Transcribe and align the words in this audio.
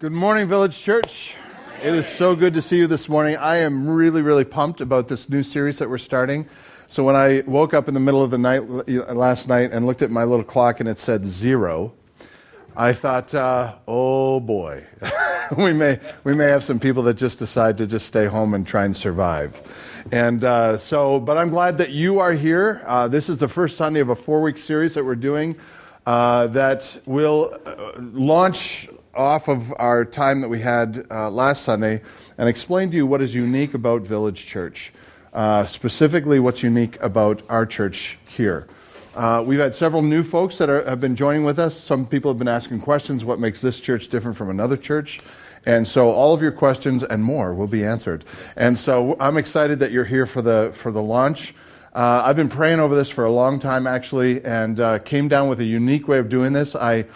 Good 0.00 0.12
morning, 0.12 0.46
Village 0.46 0.80
Church. 0.80 1.34
It 1.82 1.92
is 1.92 2.06
so 2.06 2.36
good 2.36 2.54
to 2.54 2.62
see 2.62 2.76
you 2.76 2.86
this 2.86 3.08
morning. 3.08 3.36
I 3.36 3.56
am 3.56 3.90
really, 3.90 4.22
really 4.22 4.44
pumped 4.44 4.80
about 4.80 5.08
this 5.08 5.28
new 5.28 5.42
series 5.42 5.78
that 5.78 5.90
we're 5.90 5.98
starting. 5.98 6.46
So, 6.86 7.02
when 7.02 7.16
I 7.16 7.42
woke 7.48 7.74
up 7.74 7.88
in 7.88 7.94
the 7.94 8.00
middle 8.00 8.22
of 8.22 8.30
the 8.30 8.38
night 8.38 8.60
last 8.88 9.48
night 9.48 9.72
and 9.72 9.86
looked 9.86 10.00
at 10.00 10.12
my 10.12 10.22
little 10.22 10.44
clock 10.44 10.78
and 10.78 10.88
it 10.88 11.00
said 11.00 11.26
zero, 11.26 11.94
I 12.76 12.92
thought, 12.92 13.34
uh, 13.34 13.74
oh 13.88 14.38
boy, 14.38 14.86
we, 15.58 15.72
may, 15.72 15.98
we 16.22 16.32
may 16.32 16.46
have 16.46 16.62
some 16.62 16.78
people 16.78 17.02
that 17.02 17.14
just 17.14 17.40
decide 17.40 17.76
to 17.78 17.86
just 17.88 18.06
stay 18.06 18.26
home 18.26 18.54
and 18.54 18.64
try 18.64 18.84
and 18.84 18.96
survive. 18.96 19.60
And 20.12 20.44
uh, 20.44 20.78
so, 20.78 21.18
but 21.18 21.36
I'm 21.36 21.50
glad 21.50 21.78
that 21.78 21.90
you 21.90 22.20
are 22.20 22.34
here. 22.34 22.84
Uh, 22.86 23.08
this 23.08 23.28
is 23.28 23.38
the 23.38 23.48
first 23.48 23.76
Sunday 23.76 23.98
of 23.98 24.10
a 24.10 24.14
four 24.14 24.42
week 24.42 24.58
series 24.58 24.94
that 24.94 25.04
we're 25.04 25.16
doing 25.16 25.56
uh, 26.06 26.46
that 26.46 26.96
will 27.04 27.58
uh, 27.66 27.94
launch 27.98 28.88
off 29.18 29.48
of 29.48 29.74
our 29.78 30.04
time 30.04 30.40
that 30.40 30.48
we 30.48 30.60
had 30.60 31.04
uh, 31.10 31.28
last 31.28 31.64
Sunday 31.64 32.00
and 32.38 32.48
explain 32.48 32.90
to 32.90 32.96
you 32.96 33.04
what 33.04 33.20
is 33.20 33.34
unique 33.34 33.74
about 33.74 34.02
Village 34.02 34.46
Church, 34.46 34.92
uh, 35.34 35.66
specifically 35.66 36.38
what's 36.38 36.62
unique 36.62 36.96
about 37.02 37.42
our 37.48 37.66
church 37.66 38.16
here. 38.28 38.68
Uh, 39.16 39.42
we've 39.44 39.58
had 39.58 39.74
several 39.74 40.02
new 40.02 40.22
folks 40.22 40.58
that 40.58 40.70
are, 40.70 40.88
have 40.88 41.00
been 41.00 41.16
joining 41.16 41.42
with 41.42 41.58
us. 41.58 41.76
Some 41.76 42.06
people 42.06 42.30
have 42.30 42.38
been 42.38 42.46
asking 42.46 42.80
questions 42.80 43.24
what 43.24 43.40
makes 43.40 43.60
this 43.60 43.80
church 43.80 44.08
different 44.08 44.36
from 44.36 44.50
another 44.50 44.76
church? 44.76 45.20
And 45.66 45.86
so 45.86 46.12
all 46.12 46.32
of 46.32 46.40
your 46.40 46.52
questions 46.52 47.02
and 47.02 47.22
more 47.24 47.52
will 47.52 47.66
be 47.66 47.84
answered. 47.84 48.24
And 48.56 48.78
so 48.78 49.16
I'm 49.18 49.36
excited 49.36 49.80
that 49.80 49.90
you're 49.90 50.04
here 50.04 50.26
for 50.26 50.40
the, 50.40 50.72
for 50.74 50.92
the 50.92 51.02
launch. 51.02 51.54
Uh, 51.92 52.22
I've 52.24 52.36
been 52.36 52.48
praying 52.48 52.78
over 52.78 52.94
this 52.94 53.10
for 53.10 53.24
a 53.24 53.32
long 53.32 53.58
time, 53.58 53.88
actually, 53.88 54.44
and 54.44 54.78
uh, 54.78 55.00
came 55.00 55.26
down 55.26 55.48
with 55.48 55.58
a 55.58 55.64
unique 55.64 56.06
way 56.06 56.18
of 56.18 56.28
doing 56.28 56.52
this. 56.52 56.76
I 56.76 57.06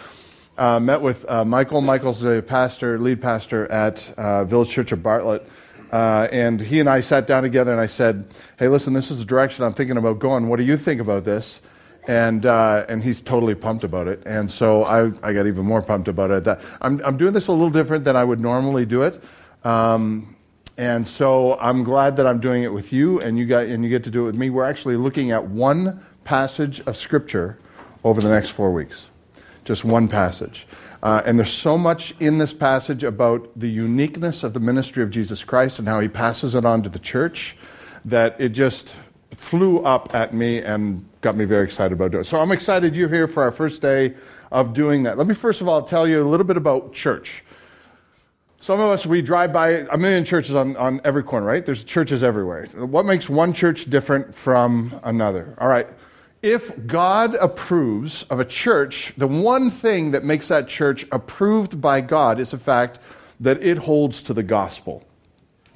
uh, 0.57 0.79
met 0.79 1.01
with 1.01 1.29
uh, 1.29 1.43
Michael. 1.45 1.81
Michael's 1.81 2.21
the 2.21 2.43
pastor, 2.45 2.99
lead 2.99 3.21
pastor 3.21 3.71
at 3.71 4.13
uh, 4.17 4.43
Village 4.45 4.69
Church 4.69 4.91
of 4.91 5.01
Bartlett. 5.01 5.47
Uh, 5.91 6.27
and 6.31 6.59
he 6.59 6.79
and 6.79 6.89
I 6.89 7.01
sat 7.01 7.27
down 7.27 7.43
together 7.43 7.71
and 7.71 7.79
I 7.79 7.87
said, 7.87 8.27
Hey, 8.57 8.67
listen, 8.67 8.93
this 8.93 9.11
is 9.11 9.19
the 9.19 9.25
direction 9.25 9.63
I'm 9.63 9.73
thinking 9.73 9.97
about 9.97 10.19
going. 10.19 10.49
What 10.49 10.57
do 10.57 10.63
you 10.63 10.77
think 10.77 10.99
about 10.99 11.23
this? 11.23 11.61
And, 12.07 12.45
uh, 12.45 12.85
and 12.89 13.03
he's 13.03 13.21
totally 13.21 13.55
pumped 13.55 13.83
about 13.83 14.07
it. 14.07 14.21
And 14.25 14.51
so 14.51 14.83
I, 14.83 15.11
I 15.21 15.33
got 15.33 15.47
even 15.47 15.65
more 15.65 15.81
pumped 15.81 16.07
about 16.07 16.31
it. 16.31 16.43
That, 16.43 16.61
I'm, 16.81 16.99
I'm 17.05 17.15
doing 17.15 17.33
this 17.33 17.47
a 17.47 17.51
little 17.51 17.69
different 17.69 18.03
than 18.03 18.15
I 18.15 18.23
would 18.23 18.39
normally 18.39 18.85
do 18.85 19.03
it. 19.03 19.23
Um, 19.63 20.35
and 20.77 21.07
so 21.07 21.57
I'm 21.59 21.83
glad 21.83 22.17
that 22.17 22.25
I'm 22.25 22.39
doing 22.39 22.63
it 22.63 22.73
with 22.73 22.91
you 22.91 23.21
and 23.21 23.37
you, 23.37 23.45
got, 23.45 23.67
and 23.67 23.83
you 23.83 23.89
get 23.89 24.03
to 24.05 24.09
do 24.09 24.23
it 24.23 24.25
with 24.25 24.35
me. 24.35 24.49
We're 24.49 24.65
actually 24.65 24.97
looking 24.97 25.31
at 25.31 25.45
one 25.45 26.03
passage 26.23 26.81
of 26.81 26.97
Scripture 26.97 27.59
over 28.03 28.19
the 28.19 28.29
next 28.29 28.49
four 28.49 28.73
weeks 28.73 29.07
just 29.63 29.83
one 29.83 30.07
passage. 30.07 30.67
Uh, 31.01 31.21
and 31.25 31.37
there's 31.37 31.51
so 31.51 31.77
much 31.77 32.13
in 32.19 32.37
this 32.37 32.53
passage 32.53 33.03
about 33.03 33.49
the 33.59 33.69
uniqueness 33.69 34.43
of 34.43 34.53
the 34.53 34.59
ministry 34.59 35.03
of 35.03 35.09
Jesus 35.09 35.43
Christ 35.43 35.79
and 35.79 35.87
how 35.87 35.99
he 35.99 36.07
passes 36.07 36.55
it 36.55 36.65
on 36.65 36.81
to 36.83 36.89
the 36.89 36.99
church 36.99 37.57
that 38.05 38.39
it 38.39 38.49
just 38.49 38.95
flew 39.31 39.83
up 39.83 40.13
at 40.15 40.33
me 40.33 40.59
and 40.59 41.05
got 41.21 41.35
me 41.35 41.45
very 41.45 41.65
excited 41.65 41.93
about 41.93 42.11
doing 42.11 42.21
it. 42.21 42.25
So 42.25 42.39
I'm 42.39 42.51
excited 42.51 42.95
you're 42.95 43.09
here 43.09 43.27
for 43.27 43.43
our 43.43 43.51
first 43.51 43.81
day 43.81 44.13
of 44.51 44.73
doing 44.73 45.03
that. 45.03 45.17
Let 45.17 45.27
me 45.27 45.33
first 45.33 45.61
of 45.61 45.67
all 45.67 45.81
tell 45.81 46.07
you 46.07 46.21
a 46.21 46.27
little 46.27 46.45
bit 46.45 46.57
about 46.57 46.93
church. 46.93 47.43
Some 48.61 48.79
of 48.79 48.89
us, 48.89 49.05
we 49.05 49.21
drive 49.21 49.51
by 49.51 49.85
a 49.91 49.97
million 49.97 50.23
churches 50.23 50.55
on, 50.55 50.77
on 50.77 51.01
every 51.03 51.21
corner, 51.21 51.45
right? 51.45 51.65
There's 51.65 51.83
churches 51.83 52.23
everywhere. 52.23 52.65
What 52.77 53.05
makes 53.05 53.27
one 53.27 53.51
church 53.51 53.89
different 53.89 54.33
from 54.33 54.97
another? 55.03 55.53
All 55.57 55.67
right 55.67 55.89
if 56.43 56.85
God 56.85 57.35
approves 57.35 58.23
of 58.23 58.39
a 58.39 58.45
church, 58.45 59.13
the 59.15 59.27
one 59.27 59.71
thing 59.71 60.11
that 60.11 60.25
makes 60.25 60.49
that 60.49 60.67
church 60.67 61.05
approved 61.11 61.79
by 61.81 62.01
God 62.01 62.39
is 62.39 62.51
the 62.51 62.59
fact 62.59 62.99
that 63.39 63.63
it 63.63 63.77
holds 63.77 64.21
to 64.23 64.33
the 64.33 64.43
gospel. 64.43 65.03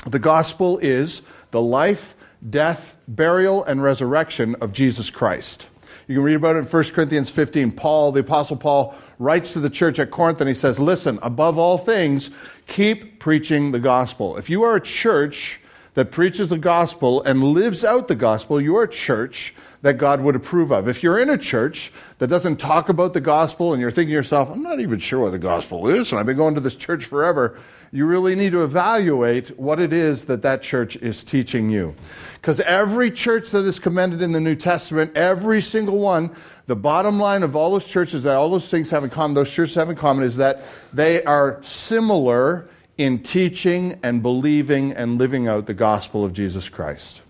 The 0.05 0.19
gospel 0.19 0.77
is 0.79 1.21
the 1.51 1.61
life, 1.61 2.15
death, 2.47 2.97
burial, 3.07 3.63
and 3.63 3.81
resurrection 3.81 4.55
of 4.61 4.73
Jesus 4.73 5.09
Christ. 5.09 5.67
You 6.07 6.15
can 6.15 6.23
read 6.23 6.35
about 6.35 6.57
it 6.57 6.59
in 6.59 6.65
1 6.65 6.83
Corinthians 6.85 7.29
15. 7.29 7.71
Paul, 7.71 8.11
the 8.11 8.19
Apostle 8.19 8.57
Paul, 8.57 8.95
writes 9.19 9.53
to 9.53 9.59
the 9.59 9.69
church 9.69 9.99
at 9.99 10.11
Corinth 10.11 10.39
and 10.41 10.47
he 10.47 10.53
says, 10.53 10.79
Listen, 10.79 11.17
above 11.21 11.57
all 11.57 11.77
things, 11.77 12.29
keep 12.67 13.19
preaching 13.19 13.71
the 13.71 13.79
gospel. 13.79 14.37
If 14.37 14.49
you 14.49 14.63
are 14.63 14.75
a 14.75 14.81
church 14.81 15.59
that 15.97 16.11
preaches 16.11 16.49
the 16.49 16.57
gospel 16.59 17.23
and 17.23 17.43
lives 17.43 17.83
out 17.83 18.07
the 18.07 18.13
gospel, 18.13 18.61
your 18.61 18.85
church 18.85 19.51
that 19.81 19.97
God 19.97 20.21
would 20.21 20.35
approve 20.35 20.69
of. 20.69 20.87
If 20.87 21.01
you're 21.01 21.17
in 21.17 21.27
a 21.27 21.39
church 21.39 21.91
that 22.19 22.27
doesn't 22.27 22.57
talk 22.57 22.89
about 22.89 23.13
the 23.13 23.19
gospel 23.19 23.73
and 23.73 23.81
you're 23.81 23.89
thinking 23.89 24.09
to 24.09 24.13
yourself, 24.13 24.51
I'm 24.51 24.61
not 24.61 24.79
even 24.79 24.99
sure 24.99 25.21
what 25.21 25.31
the 25.31 25.39
gospel 25.39 25.87
is, 25.89 26.11
and 26.11 26.19
I've 26.19 26.27
been 26.27 26.37
going 26.37 26.53
to 26.53 26.61
this 26.61 26.75
church 26.75 27.05
forever, 27.05 27.57
you 27.91 28.05
really 28.05 28.35
need 28.35 28.51
to 28.51 28.63
evaluate 28.63 29.57
what 29.57 29.79
it 29.79 29.91
is 29.91 30.25
that 30.25 30.43
that 30.43 30.61
church 30.61 30.97
is 30.97 31.23
teaching 31.23 31.71
you. 31.71 31.95
Because 32.35 32.59
every 32.59 33.09
church 33.09 33.49
that 33.49 33.65
is 33.65 33.79
commended 33.79 34.21
in 34.21 34.33
the 34.33 34.39
New 34.39 34.55
Testament, 34.55 35.17
every 35.17 35.61
single 35.61 35.97
one, 35.97 36.29
the 36.67 36.75
bottom 36.75 37.19
line 37.19 37.41
of 37.41 37.55
all 37.55 37.71
those 37.71 37.87
churches 37.87 38.21
that 38.21 38.35
all 38.35 38.51
those 38.51 38.69
things 38.69 38.91
have 38.91 39.03
in 39.03 39.09
common, 39.09 39.33
those 39.33 39.49
churches 39.49 39.73
have 39.73 39.89
in 39.89 39.95
common, 39.95 40.25
is 40.25 40.37
that 40.37 40.61
they 40.93 41.23
are 41.23 41.59
similar 41.63 42.67
in 42.97 43.21
teaching 43.21 43.99
and 44.03 44.21
believing 44.23 44.91
and 44.93 45.17
living 45.17 45.47
out 45.47 45.65
the 45.65 45.73
gospel 45.73 46.25
of 46.25 46.33
Jesus 46.33 46.69
Christ. 46.69 47.21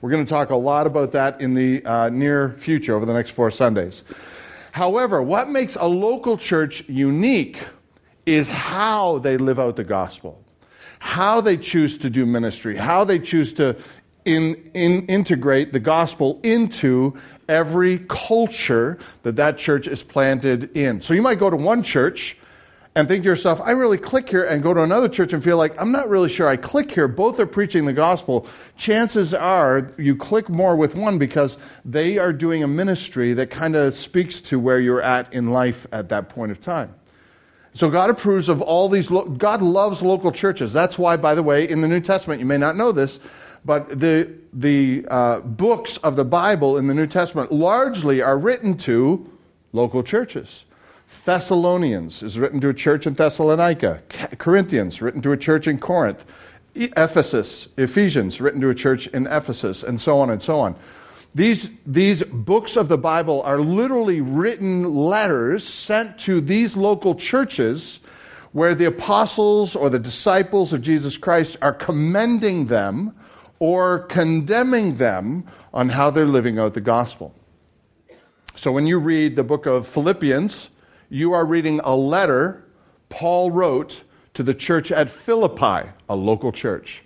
We're 0.00 0.10
going 0.10 0.24
to 0.24 0.30
talk 0.30 0.50
a 0.50 0.56
lot 0.56 0.86
about 0.86 1.12
that 1.12 1.40
in 1.40 1.54
the 1.54 1.84
uh, 1.84 2.08
near 2.10 2.50
future 2.50 2.94
over 2.94 3.04
the 3.04 3.14
next 3.14 3.30
four 3.30 3.50
Sundays. 3.50 4.04
However, 4.72 5.22
what 5.22 5.48
makes 5.48 5.76
a 5.76 5.86
local 5.86 6.36
church 6.36 6.88
unique 6.88 7.58
is 8.26 8.48
how 8.48 9.18
they 9.18 9.36
live 9.38 9.58
out 9.58 9.76
the 9.76 9.84
gospel, 9.84 10.44
how 10.98 11.40
they 11.40 11.56
choose 11.56 11.98
to 11.98 12.10
do 12.10 12.26
ministry, 12.26 12.76
how 12.76 13.02
they 13.04 13.18
choose 13.18 13.52
to 13.54 13.76
in, 14.24 14.70
in, 14.74 15.06
integrate 15.06 15.72
the 15.72 15.80
gospel 15.80 16.38
into 16.42 17.18
every 17.48 18.00
culture 18.08 18.98
that 19.22 19.36
that 19.36 19.56
church 19.56 19.86
is 19.86 20.02
planted 20.02 20.76
in. 20.76 21.00
So 21.00 21.14
you 21.14 21.22
might 21.22 21.38
go 21.38 21.48
to 21.48 21.56
one 21.56 21.82
church 21.82 22.36
and 22.98 23.06
think 23.06 23.22
to 23.22 23.28
yourself, 23.28 23.60
I 23.62 23.70
really 23.70 23.96
click 23.96 24.28
here, 24.28 24.42
and 24.42 24.60
go 24.60 24.74
to 24.74 24.82
another 24.82 25.08
church 25.08 25.32
and 25.32 25.42
feel 25.42 25.56
like, 25.56 25.80
I'm 25.80 25.92
not 25.92 26.08
really 26.08 26.28
sure 26.28 26.48
I 26.48 26.56
click 26.56 26.90
here. 26.90 27.06
Both 27.06 27.38
are 27.38 27.46
preaching 27.46 27.84
the 27.84 27.92
gospel. 27.92 28.48
Chances 28.76 29.32
are 29.32 29.92
you 29.96 30.16
click 30.16 30.48
more 30.48 30.74
with 30.74 30.96
one 30.96 31.16
because 31.16 31.58
they 31.84 32.18
are 32.18 32.32
doing 32.32 32.64
a 32.64 32.66
ministry 32.66 33.34
that 33.34 33.50
kind 33.50 33.76
of 33.76 33.94
speaks 33.94 34.40
to 34.42 34.58
where 34.58 34.80
you're 34.80 35.00
at 35.00 35.32
in 35.32 35.52
life 35.52 35.86
at 35.92 36.08
that 36.08 36.28
point 36.28 36.50
of 36.50 36.60
time. 36.60 36.92
So 37.72 37.88
God 37.88 38.10
approves 38.10 38.48
of 38.48 38.60
all 38.60 38.88
these, 38.88 39.12
lo- 39.12 39.26
God 39.26 39.62
loves 39.62 40.02
local 40.02 40.32
churches. 40.32 40.72
That's 40.72 40.98
why, 40.98 41.16
by 41.16 41.36
the 41.36 41.42
way, 41.44 41.68
in 41.68 41.82
the 41.82 41.88
New 41.88 42.00
Testament, 42.00 42.40
you 42.40 42.46
may 42.46 42.58
not 42.58 42.74
know 42.74 42.90
this, 42.90 43.20
but 43.64 44.00
the, 44.00 44.28
the 44.52 45.06
uh, 45.08 45.38
books 45.42 45.98
of 45.98 46.16
the 46.16 46.24
Bible 46.24 46.76
in 46.76 46.88
the 46.88 46.94
New 46.94 47.06
Testament 47.06 47.52
largely 47.52 48.22
are 48.22 48.36
written 48.36 48.76
to 48.78 49.30
local 49.72 50.02
churches. 50.02 50.64
Thessalonians 51.24 52.22
is 52.22 52.38
written 52.38 52.60
to 52.60 52.68
a 52.68 52.74
church 52.74 53.06
in 53.06 53.14
Thessalonica. 53.14 54.02
Corinthians, 54.38 55.02
written 55.02 55.22
to 55.22 55.32
a 55.32 55.36
church 55.36 55.66
in 55.66 55.78
Corinth. 55.78 56.24
Ephesus, 56.74 57.68
Ephesians, 57.76 58.40
written 58.40 58.60
to 58.60 58.70
a 58.70 58.74
church 58.74 59.06
in 59.08 59.26
Ephesus, 59.26 59.82
and 59.82 60.00
so 60.00 60.18
on 60.18 60.30
and 60.30 60.42
so 60.42 60.60
on. 60.60 60.76
These, 61.34 61.70
these 61.86 62.22
books 62.22 62.76
of 62.76 62.88
the 62.88 62.98
Bible 62.98 63.42
are 63.42 63.58
literally 63.58 64.20
written 64.20 64.94
letters 64.94 65.66
sent 65.66 66.18
to 66.20 66.40
these 66.40 66.76
local 66.76 67.14
churches 67.14 68.00
where 68.52 68.74
the 68.74 68.86
apostles 68.86 69.76
or 69.76 69.90
the 69.90 69.98
disciples 69.98 70.72
of 70.72 70.80
Jesus 70.80 71.16
Christ 71.16 71.56
are 71.60 71.72
commending 71.72 72.66
them 72.66 73.14
or 73.58 74.00
condemning 74.00 74.96
them 74.96 75.44
on 75.74 75.90
how 75.90 76.10
they're 76.10 76.26
living 76.26 76.58
out 76.58 76.74
the 76.74 76.80
gospel. 76.80 77.34
So 78.56 78.72
when 78.72 78.86
you 78.86 78.98
read 78.98 79.36
the 79.36 79.44
book 79.44 79.66
of 79.66 79.86
Philippians, 79.86 80.70
you 81.08 81.32
are 81.32 81.44
reading 81.44 81.80
a 81.84 81.94
letter 81.94 82.64
Paul 83.08 83.50
wrote 83.50 84.02
to 84.34 84.42
the 84.42 84.54
church 84.54 84.92
at 84.92 85.08
Philippi, 85.08 85.88
a 86.08 86.16
local 86.16 86.52
church. 86.52 87.02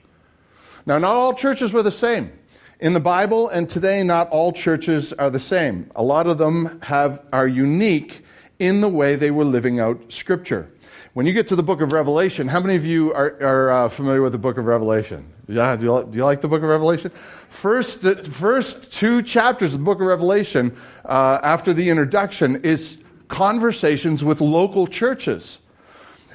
Now, 0.84 0.99
not 0.99 1.12
all 1.12 1.34
churches 1.34 1.72
were 1.72 1.82
the 1.82 1.90
same. 1.90 2.32
In 2.81 2.93
the 2.93 3.00
Bible 3.00 3.49
and 3.49 3.70
today, 3.70 4.02
not 4.02 4.28
all 4.31 4.52
churches 4.52 5.12
are 5.12 5.31
the 5.31 5.40
same. 5.40 5.88
A 5.94 6.02
lot 6.02 6.26
of 6.26 6.38
them 6.38 6.81
have, 6.82 7.25
are 7.32 7.46
unique 7.46 8.25
in 8.58 8.81
the 8.81 8.88
way 8.88 9.14
they 9.14 9.31
were 9.31 9.44
living 9.44 9.78
out 9.78 10.12
Scripture. 10.12 10.69
When 11.14 11.26
you 11.26 11.32
get 11.32 11.46
to 11.48 11.56
the 11.56 11.62
book 11.62 11.81
of 11.81 11.93
Revelation, 11.93 12.48
how 12.48 12.58
many 12.58 12.75
of 12.75 12.84
you 12.84 13.12
are, 13.12 13.37
are 13.40 13.70
uh, 13.70 13.88
familiar 13.88 14.22
with 14.22 14.32
the 14.32 14.38
book 14.38 14.58
of 14.58 14.64
Revelation? 14.64 15.31
Yeah, 15.46 15.76
do 15.76 15.84
you, 15.84 16.08
do 16.10 16.19
you, 16.19 16.25
like 16.25 16.40
the 16.40 16.48
book 16.48 16.62
of 16.62 16.69
Revelation? 16.69 17.12
First, 17.50 18.02
the 18.02 18.16
first 18.25 18.93
two 18.93 19.22
chapters 19.22 19.75
of 19.75 19.81
the 19.81 19.84
book 19.84 20.00
of 20.00 20.06
Revelation, 20.06 20.76
uh, 21.05 21.38
after 21.43 21.72
the 21.72 21.88
introduction, 21.88 22.62
is 22.64 22.96
conversations 23.32 24.23
with 24.23 24.40
local 24.40 24.87
churches. 24.87 25.58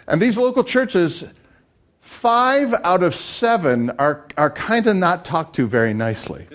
And 0.08 0.20
these 0.20 0.36
local 0.36 0.64
churches, 0.64 1.32
five 2.02 2.74
out 2.84 3.04
of 3.04 3.16
seven 3.16 3.92
are, 3.92 4.26
are 4.36 4.50
kind 4.50 4.88
of 4.88 4.96
not 4.96 5.24
talked 5.24 5.56
to 5.58 5.68
very 5.68 5.94
nicely. 5.94 6.48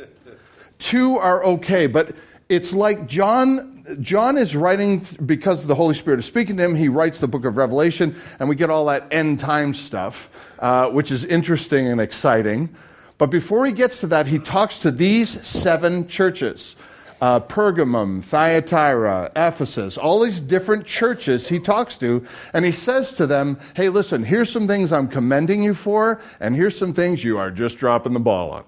Two 0.79 1.17
are 1.17 1.45
okay, 1.45 1.87
but 1.87 2.17
it's 2.49 2.73
like 2.73 3.07
John 3.07 3.71
John 4.01 4.39
is 4.39 4.55
writing 4.55 5.05
because 5.27 5.67
the 5.67 5.75
Holy 5.75 5.95
Spirit 5.95 6.21
is 6.21 6.27
speaking 6.27 6.57
to 6.57 6.65
him. 6.65 6.77
He 6.77 6.89
writes 6.89 7.19
the 7.19 7.27
book 7.27 7.45
of 7.45 7.57
Revelation, 7.57 8.15
and 8.39 8.49
we 8.49 8.55
get 8.55 8.71
all 8.71 8.87
that 8.87 9.13
end 9.13 9.41
time 9.41 9.75
stuff, 9.75 10.31
uh, 10.61 10.89
which 10.89 11.11
is 11.11 11.25
interesting 11.25 11.89
and 11.89 12.01
exciting. 12.01 12.73
But 13.19 13.31
before 13.31 13.67
he 13.67 13.73
gets 13.73 13.99
to 14.01 14.07
that, 14.09 14.29
he 14.29 14.39
talks 14.39 14.79
to 14.81 14.93
these 14.93 15.45
seven 15.47 16.07
churches 16.07 16.77
uh, 17.23 17.39
Pergamum, 17.39 18.21
Thyatira, 18.21 19.31
Ephesus, 19.37 19.97
all 19.97 20.21
these 20.21 20.41
different 20.41 20.85
churches 20.85 21.49
he 21.49 21.61
talks 21.61 21.97
to, 21.99 22.27
and 22.53 22.65
he 22.65 22.73
says 22.73 23.13
to 23.13 23.29
them, 23.29 23.61
Hey, 23.77 23.89
listen, 23.91 24.25
here's 24.25 24.51
some 24.51 24.67
things 24.67 24.93
I'm 24.93 25.07
commending 25.07 25.63
you 25.63 25.73
for, 25.73 26.21
and 26.41 26.57
here's 26.57 26.77
some 26.77 26.93
things 26.93 27.23
you 27.23 27.39
are 27.39 27.53
just 27.53 27.79
dropping 27.79 28.13
the 28.13 28.21
ball 28.21 28.51
on. 28.51 28.65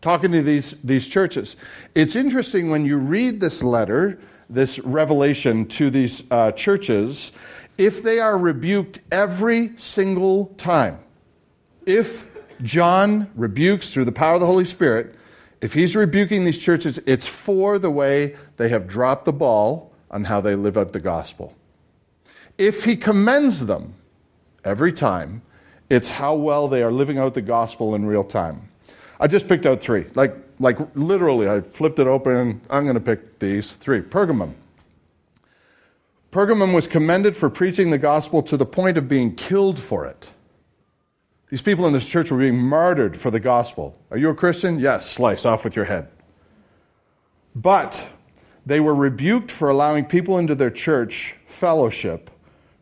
Talking 0.00 0.30
to 0.30 0.42
these, 0.42 0.76
these 0.84 1.08
churches. 1.08 1.56
It's 1.96 2.14
interesting 2.14 2.70
when 2.70 2.86
you 2.86 2.98
read 2.98 3.40
this 3.40 3.64
letter, 3.64 4.20
this 4.48 4.78
revelation 4.78 5.66
to 5.70 5.90
these 5.90 6.22
uh, 6.30 6.52
churches, 6.52 7.32
if 7.78 8.00
they 8.04 8.20
are 8.20 8.38
rebuked 8.38 9.00
every 9.10 9.76
single 9.76 10.46
time, 10.56 11.00
if 11.84 12.24
John 12.62 13.28
rebukes 13.34 13.92
through 13.92 14.04
the 14.04 14.12
power 14.12 14.34
of 14.34 14.40
the 14.40 14.46
Holy 14.46 14.64
Spirit, 14.64 15.16
if 15.60 15.74
he's 15.74 15.94
rebuking 15.94 16.44
these 16.44 16.58
churches, 16.58 16.98
it's 17.06 17.26
for 17.26 17.78
the 17.78 17.90
way 17.90 18.36
they 18.56 18.68
have 18.70 18.86
dropped 18.86 19.26
the 19.26 19.32
ball 19.32 19.92
on 20.10 20.24
how 20.24 20.40
they 20.40 20.54
live 20.54 20.76
out 20.76 20.92
the 20.92 21.00
gospel. 21.00 21.54
If 22.56 22.84
he 22.84 22.96
commends 22.96 23.66
them 23.66 23.94
every 24.64 24.92
time, 24.92 25.42
it's 25.88 26.10
how 26.10 26.34
well 26.34 26.68
they 26.68 26.82
are 26.82 26.92
living 26.92 27.18
out 27.18 27.34
the 27.34 27.42
gospel 27.42 27.94
in 27.94 28.06
real 28.06 28.24
time. 28.24 28.68
I 29.18 29.26
just 29.26 29.48
picked 29.48 29.66
out 29.66 29.80
three. 29.80 30.06
Like, 30.14 30.34
like 30.58 30.78
literally, 30.94 31.48
I 31.48 31.60
flipped 31.60 31.98
it 31.98 32.06
open 32.06 32.60
I'm 32.70 32.84
going 32.84 32.94
to 32.94 33.00
pick 33.00 33.38
these 33.38 33.72
three. 33.72 34.00
Pergamum. 34.00 34.54
Pergamum 36.32 36.74
was 36.74 36.86
commended 36.86 37.36
for 37.36 37.50
preaching 37.50 37.90
the 37.90 37.98
gospel 37.98 38.42
to 38.44 38.56
the 38.56 38.64
point 38.64 38.96
of 38.96 39.08
being 39.08 39.34
killed 39.34 39.80
for 39.80 40.06
it. 40.06 40.28
These 41.50 41.62
people 41.62 41.86
in 41.86 41.92
this 41.92 42.06
church 42.06 42.30
were 42.30 42.38
being 42.38 42.58
martyred 42.58 43.16
for 43.16 43.30
the 43.32 43.40
gospel. 43.40 43.98
Are 44.12 44.16
you 44.16 44.28
a 44.30 44.34
Christian? 44.34 44.78
Yes, 44.78 45.10
slice 45.10 45.44
off 45.44 45.64
with 45.64 45.74
your 45.74 45.84
head. 45.84 46.08
But 47.56 48.06
they 48.64 48.78
were 48.78 48.94
rebuked 48.94 49.50
for 49.50 49.68
allowing 49.68 50.04
people 50.04 50.38
into 50.38 50.54
their 50.54 50.70
church 50.70 51.34
fellowship 51.46 52.30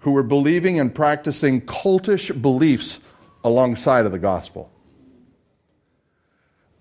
who 0.01 0.11
were 0.11 0.23
believing 0.23 0.79
and 0.79 0.95
practicing 0.95 1.63
cultish 1.63 2.41
beliefs 2.41 3.01
alongside 3.43 4.05
of 4.05 4.13
the 4.13 4.19
gospel. 4.19 4.71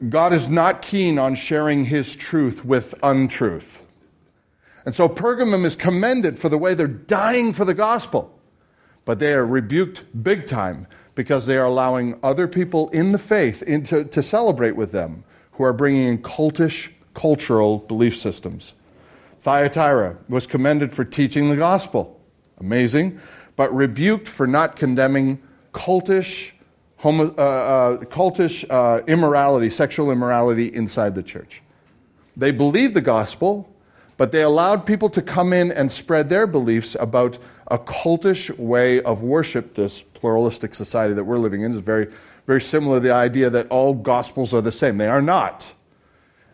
God 0.09 0.33
is 0.33 0.49
not 0.49 0.81
keen 0.81 1.17
on 1.17 1.35
sharing 1.35 1.85
his 1.85 2.15
truth 2.15 2.65
with 2.65 2.93
untruth. 3.01 3.81
And 4.85 4.93
so 4.93 5.07
Pergamum 5.09 5.65
is 5.65 5.75
commended 5.75 6.37
for 6.37 6.49
the 6.49 6.57
way 6.57 6.73
they're 6.73 6.87
dying 6.87 7.53
for 7.53 7.65
the 7.65 7.73
gospel, 7.73 8.37
but 9.05 9.19
they 9.19 9.33
are 9.33 9.45
rebuked 9.45 10.03
big 10.21 10.45
time 10.45 10.85
because 11.17 11.47
they 11.47 11.57
are 11.57 11.65
allowing 11.65 12.17
other 12.21 12.47
people 12.47 12.89
in 12.89 13.11
the 13.11 13.17
faith 13.17 13.63
into, 13.63 14.03
to 14.05 14.21
celebrate 14.21 14.75
with 14.75 14.91
them 14.91 15.23
who 15.53 15.63
are 15.63 15.73
bringing 15.73 16.07
in 16.07 16.19
cultish 16.19 16.89
cultural 17.15 17.79
belief 17.79 18.15
systems. 18.15 18.73
Thyatira 19.39 20.15
was 20.29 20.45
commended 20.45 20.93
for 20.93 21.03
teaching 21.03 21.49
the 21.49 21.55
gospel. 21.55 22.21
Amazing. 22.59 23.19
But 23.55 23.75
rebuked 23.75 24.27
for 24.27 24.45
not 24.45 24.75
condemning 24.75 25.41
cultish, 25.73 26.51
homo, 26.97 27.33
uh, 27.35 27.41
uh, 27.41 27.97
cultish 28.05 28.63
uh, 28.69 29.03
immorality, 29.07 29.71
sexual 29.71 30.11
immorality 30.11 30.67
inside 30.67 31.15
the 31.15 31.23
church. 31.23 31.63
They 32.35 32.51
believed 32.51 32.93
the 32.93 33.01
gospel, 33.01 33.67
but 34.17 34.31
they 34.31 34.43
allowed 34.43 34.85
people 34.85 35.09
to 35.09 35.23
come 35.23 35.51
in 35.51 35.71
and 35.71 35.91
spread 35.91 36.29
their 36.29 36.45
beliefs 36.45 36.95
about 36.99 37.39
a 37.65 37.79
cultish 37.79 38.55
way 38.59 39.01
of 39.01 39.23
worship 39.23 39.73
this 39.73 40.03
pluralistic 40.17 40.75
society 40.75 41.13
that 41.13 41.23
we're 41.23 41.37
living 41.37 41.61
in 41.61 41.71
is 41.71 41.81
very, 41.81 42.07
very 42.45 42.61
similar 42.61 42.97
to 42.97 42.99
the 42.99 43.13
idea 43.13 43.49
that 43.49 43.67
all 43.69 43.93
gospels 43.93 44.53
are 44.53 44.61
the 44.61 44.71
same. 44.71 44.97
They 44.97 45.07
are 45.07 45.21
not. 45.21 45.73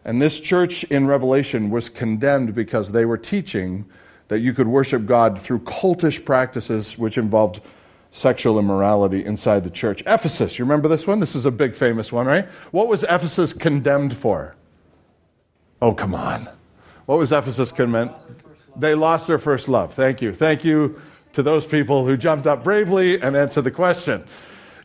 And 0.05 0.21
this 0.21 0.39
church 0.39 0.83
in 0.85 1.07
Revelation 1.07 1.69
was 1.69 1.89
condemned 1.89 2.53
because 2.53 2.91
they 2.91 3.05
were 3.05 3.17
teaching 3.17 3.85
that 4.27 4.39
you 4.39 4.53
could 4.53 4.67
worship 4.67 5.05
God 5.05 5.39
through 5.39 5.59
cultish 5.59 6.23
practices 6.23 6.97
which 6.97 7.17
involved 7.17 7.61
sexual 8.11 8.59
immorality 8.59 9.25
inside 9.25 9.63
the 9.63 9.69
church. 9.69 10.03
Ephesus, 10.05 10.59
you 10.59 10.65
remember 10.65 10.87
this 10.87 11.07
one? 11.07 11.19
This 11.19 11.35
is 11.35 11.45
a 11.45 11.51
big 11.51 11.75
famous 11.75 12.11
one, 12.11 12.27
right? 12.27 12.47
What 12.71 12.87
was 12.87 13.03
Ephesus 13.03 13.53
condemned 13.53 14.15
for? 14.15 14.55
Oh, 15.81 15.93
come 15.93 16.13
on. 16.13 16.49
What 17.05 17.17
was 17.17 17.31
Ephesus 17.31 17.71
condemned? 17.71 18.11
They 18.75 18.95
lost 18.95 19.27
their 19.27 19.39
first 19.39 19.67
love. 19.67 19.93
Thank 19.93 20.21
you. 20.21 20.33
Thank 20.33 20.63
you 20.63 21.01
to 21.33 21.43
those 21.43 21.65
people 21.65 22.05
who 22.05 22.15
jumped 22.17 22.47
up 22.47 22.63
bravely 22.63 23.21
and 23.21 23.35
answered 23.35 23.63
the 23.63 23.71
question. 23.71 24.23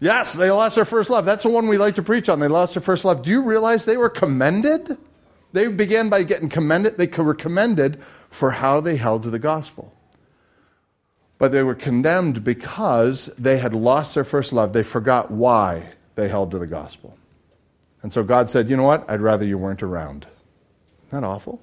Yes, 0.00 0.34
they 0.34 0.50
lost 0.50 0.76
their 0.76 0.84
first 0.84 1.10
love. 1.10 1.24
That's 1.24 1.42
the 1.42 1.48
one 1.48 1.68
we 1.68 1.78
like 1.78 1.96
to 1.96 2.02
preach 2.02 2.28
on. 2.28 2.40
They 2.40 2.48
lost 2.48 2.74
their 2.74 2.82
first 2.82 3.04
love. 3.04 3.22
Do 3.22 3.30
you 3.30 3.42
realize 3.42 3.84
they 3.84 3.96
were 3.96 4.08
commended? 4.08 4.96
They 5.52 5.66
began 5.68 6.08
by 6.08 6.22
getting 6.22 6.48
commended. 6.48 6.98
They 6.98 7.06
were 7.06 7.34
commended 7.34 8.00
for 8.30 8.50
how 8.50 8.80
they 8.80 8.96
held 8.96 9.24
to 9.24 9.30
the 9.30 9.38
gospel. 9.38 9.92
But 11.38 11.52
they 11.52 11.62
were 11.62 11.74
condemned 11.74 12.44
because 12.44 13.26
they 13.38 13.58
had 13.58 13.74
lost 13.74 14.14
their 14.14 14.24
first 14.24 14.52
love. 14.52 14.72
They 14.72 14.82
forgot 14.82 15.30
why 15.30 15.90
they 16.14 16.28
held 16.28 16.50
to 16.50 16.58
the 16.58 16.66
gospel. 16.66 17.16
And 18.02 18.12
so 18.12 18.22
God 18.22 18.50
said, 18.50 18.68
You 18.70 18.76
know 18.76 18.84
what? 18.84 19.08
I'd 19.08 19.20
rather 19.20 19.44
you 19.44 19.58
weren't 19.58 19.82
around. 19.82 20.26
Isn't 21.06 21.20
that 21.20 21.26
awful? 21.26 21.60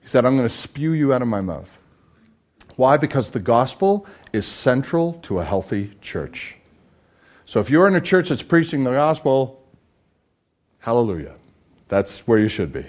He 0.00 0.08
said, 0.08 0.24
I'm 0.24 0.36
going 0.36 0.48
to 0.48 0.54
spew 0.54 0.92
you 0.92 1.12
out 1.12 1.22
of 1.22 1.28
my 1.28 1.40
mouth. 1.40 1.78
Why? 2.76 2.96
Because 2.96 3.30
the 3.30 3.40
gospel 3.40 4.06
is 4.32 4.46
central 4.46 5.14
to 5.22 5.40
a 5.40 5.44
healthy 5.44 5.92
church. 6.00 6.56
So 7.44 7.60
if 7.60 7.68
you're 7.68 7.86
in 7.86 7.94
a 7.94 8.00
church 8.00 8.30
that's 8.30 8.42
preaching 8.42 8.84
the 8.84 8.92
gospel, 8.92 9.62
hallelujah. 10.78 11.34
That's 11.88 12.26
where 12.26 12.38
you 12.38 12.48
should 12.48 12.72
be. 12.72 12.86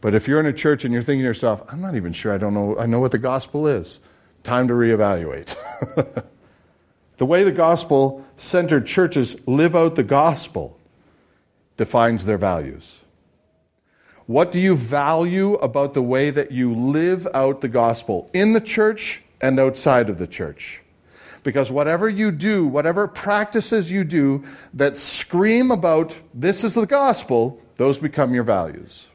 But 0.00 0.14
if 0.14 0.28
you're 0.28 0.38
in 0.38 0.46
a 0.46 0.52
church 0.52 0.84
and 0.84 0.94
you're 0.94 1.02
thinking 1.02 1.22
to 1.22 1.26
yourself, 1.26 1.62
I'm 1.72 1.80
not 1.80 1.96
even 1.96 2.12
sure 2.12 2.32
I 2.32 2.38
don't 2.38 2.54
know 2.54 2.78
I 2.78 2.86
know 2.86 3.00
what 3.00 3.10
the 3.10 3.18
gospel 3.18 3.66
is, 3.66 3.98
time 4.44 4.68
to 4.68 4.74
reevaluate. 4.74 5.56
the 7.16 7.26
way 7.26 7.42
the 7.42 7.52
gospel 7.52 8.24
centered 8.36 8.86
churches 8.86 9.36
live 9.46 9.74
out 9.74 9.96
the 9.96 10.04
gospel 10.04 10.78
defines 11.76 12.24
their 12.24 12.38
values. 12.38 13.00
What 14.28 14.52
do 14.52 14.60
you 14.60 14.76
value 14.76 15.54
about 15.54 15.94
the 15.94 16.02
way 16.02 16.28
that 16.28 16.52
you 16.52 16.74
live 16.74 17.26
out 17.32 17.62
the 17.62 17.68
gospel 17.68 18.28
in 18.34 18.52
the 18.52 18.60
church 18.60 19.22
and 19.40 19.58
outside 19.58 20.10
of 20.10 20.18
the 20.18 20.26
church? 20.26 20.82
Because 21.42 21.72
whatever 21.72 22.10
you 22.10 22.30
do, 22.30 22.66
whatever 22.66 23.08
practices 23.08 23.90
you 23.90 24.04
do 24.04 24.44
that 24.74 24.98
scream 24.98 25.70
about 25.70 26.14
this 26.34 26.62
is 26.62 26.74
the 26.74 26.84
gospel, 26.84 27.58
those 27.76 27.96
become 27.96 28.34
your 28.34 28.44
values. 28.44 29.06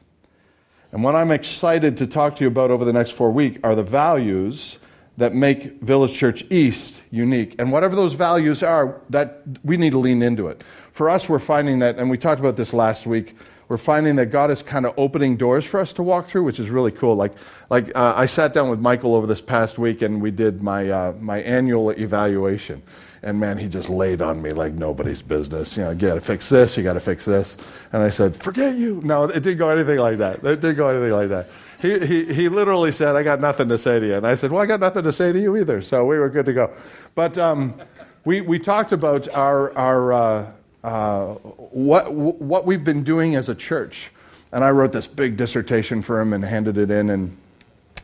And 0.90 1.04
what 1.04 1.14
I'm 1.14 1.30
excited 1.30 1.96
to 1.98 2.08
talk 2.08 2.34
to 2.38 2.42
you 2.42 2.48
about 2.48 2.72
over 2.72 2.84
the 2.84 2.92
next 2.92 3.12
four 3.12 3.30
weeks 3.30 3.60
are 3.62 3.76
the 3.76 3.84
values 3.84 4.78
that 5.16 5.32
make 5.32 5.80
Village 5.80 6.14
Church 6.14 6.44
East 6.50 7.02
unique. 7.12 7.54
And 7.60 7.70
whatever 7.70 7.94
those 7.94 8.14
values 8.14 8.64
are, 8.64 9.00
that 9.10 9.42
we 9.62 9.76
need 9.76 9.90
to 9.90 9.98
lean 9.98 10.24
into 10.24 10.48
it. 10.48 10.64
For 10.90 11.08
us, 11.08 11.28
we're 11.28 11.38
finding 11.38 11.78
that, 11.78 11.98
and 11.98 12.10
we 12.10 12.18
talked 12.18 12.40
about 12.40 12.56
this 12.56 12.72
last 12.72 13.06
week 13.06 13.36
we're 13.68 13.78
finding 13.78 14.16
that 14.16 14.26
God 14.26 14.50
is 14.50 14.62
kind 14.62 14.84
of 14.84 14.94
opening 14.98 15.36
doors 15.36 15.64
for 15.64 15.80
us 15.80 15.92
to 15.94 16.02
walk 16.02 16.26
through, 16.26 16.44
which 16.44 16.60
is 16.60 16.70
really 16.70 16.92
cool. 16.92 17.14
Like, 17.14 17.32
like 17.70 17.94
uh, 17.96 18.14
I 18.16 18.26
sat 18.26 18.52
down 18.52 18.68
with 18.68 18.80
Michael 18.80 19.14
over 19.14 19.26
this 19.26 19.40
past 19.40 19.78
week 19.78 20.02
and 20.02 20.20
we 20.20 20.30
did 20.30 20.62
my, 20.62 20.90
uh, 20.90 21.12
my 21.20 21.40
annual 21.40 21.90
evaluation. 21.90 22.82
And 23.22 23.40
man, 23.40 23.56
he 23.56 23.68
just 23.68 23.88
laid 23.88 24.20
on 24.20 24.42
me 24.42 24.52
like 24.52 24.74
nobody's 24.74 25.22
business. 25.22 25.78
You 25.78 25.84
know, 25.84 25.90
you 25.92 26.08
got 26.08 26.14
to 26.14 26.20
fix 26.20 26.50
this, 26.50 26.76
you 26.76 26.82
got 26.82 26.92
to 26.92 27.00
fix 27.00 27.24
this. 27.24 27.56
And 27.92 28.02
I 28.02 28.10
said, 28.10 28.36
forget 28.36 28.74
you. 28.74 29.00
No, 29.02 29.24
it 29.24 29.42
didn't 29.42 29.56
go 29.56 29.70
anything 29.70 29.98
like 29.98 30.18
that. 30.18 30.44
It 30.44 30.60
didn't 30.60 30.76
go 30.76 30.88
anything 30.88 31.12
like 31.12 31.30
that. 31.30 31.48
He, 31.80 32.06
he, 32.06 32.34
he 32.34 32.48
literally 32.50 32.92
said, 32.92 33.16
I 33.16 33.22
got 33.22 33.40
nothing 33.40 33.68
to 33.70 33.78
say 33.78 33.98
to 33.98 34.06
you. 34.06 34.14
And 34.14 34.26
I 34.26 34.34
said, 34.34 34.52
Well, 34.52 34.62
I 34.62 34.66
got 34.66 34.80
nothing 34.80 35.04
to 35.04 35.12
say 35.12 35.32
to 35.32 35.40
you 35.40 35.56
either. 35.56 35.80
So 35.80 36.04
we 36.04 36.18
were 36.18 36.28
good 36.28 36.46
to 36.46 36.52
go. 36.52 36.72
But 37.14 37.38
um, 37.38 37.80
we, 38.26 38.42
we 38.42 38.58
talked 38.58 38.92
about 38.92 39.28
our, 39.34 39.76
our, 39.76 40.12
uh, 40.12 40.52
uh, 40.84 41.32
what, 41.32 42.12
what 42.12 42.66
we've 42.66 42.84
been 42.84 43.02
doing 43.02 43.34
as 43.34 43.48
a 43.48 43.54
church. 43.54 44.10
And 44.52 44.62
I 44.62 44.70
wrote 44.70 44.92
this 44.92 45.06
big 45.06 45.36
dissertation 45.36 46.02
for 46.02 46.20
him 46.20 46.32
and 46.34 46.44
handed 46.44 46.76
it 46.76 46.90
in. 46.90 47.08
And 47.08 47.36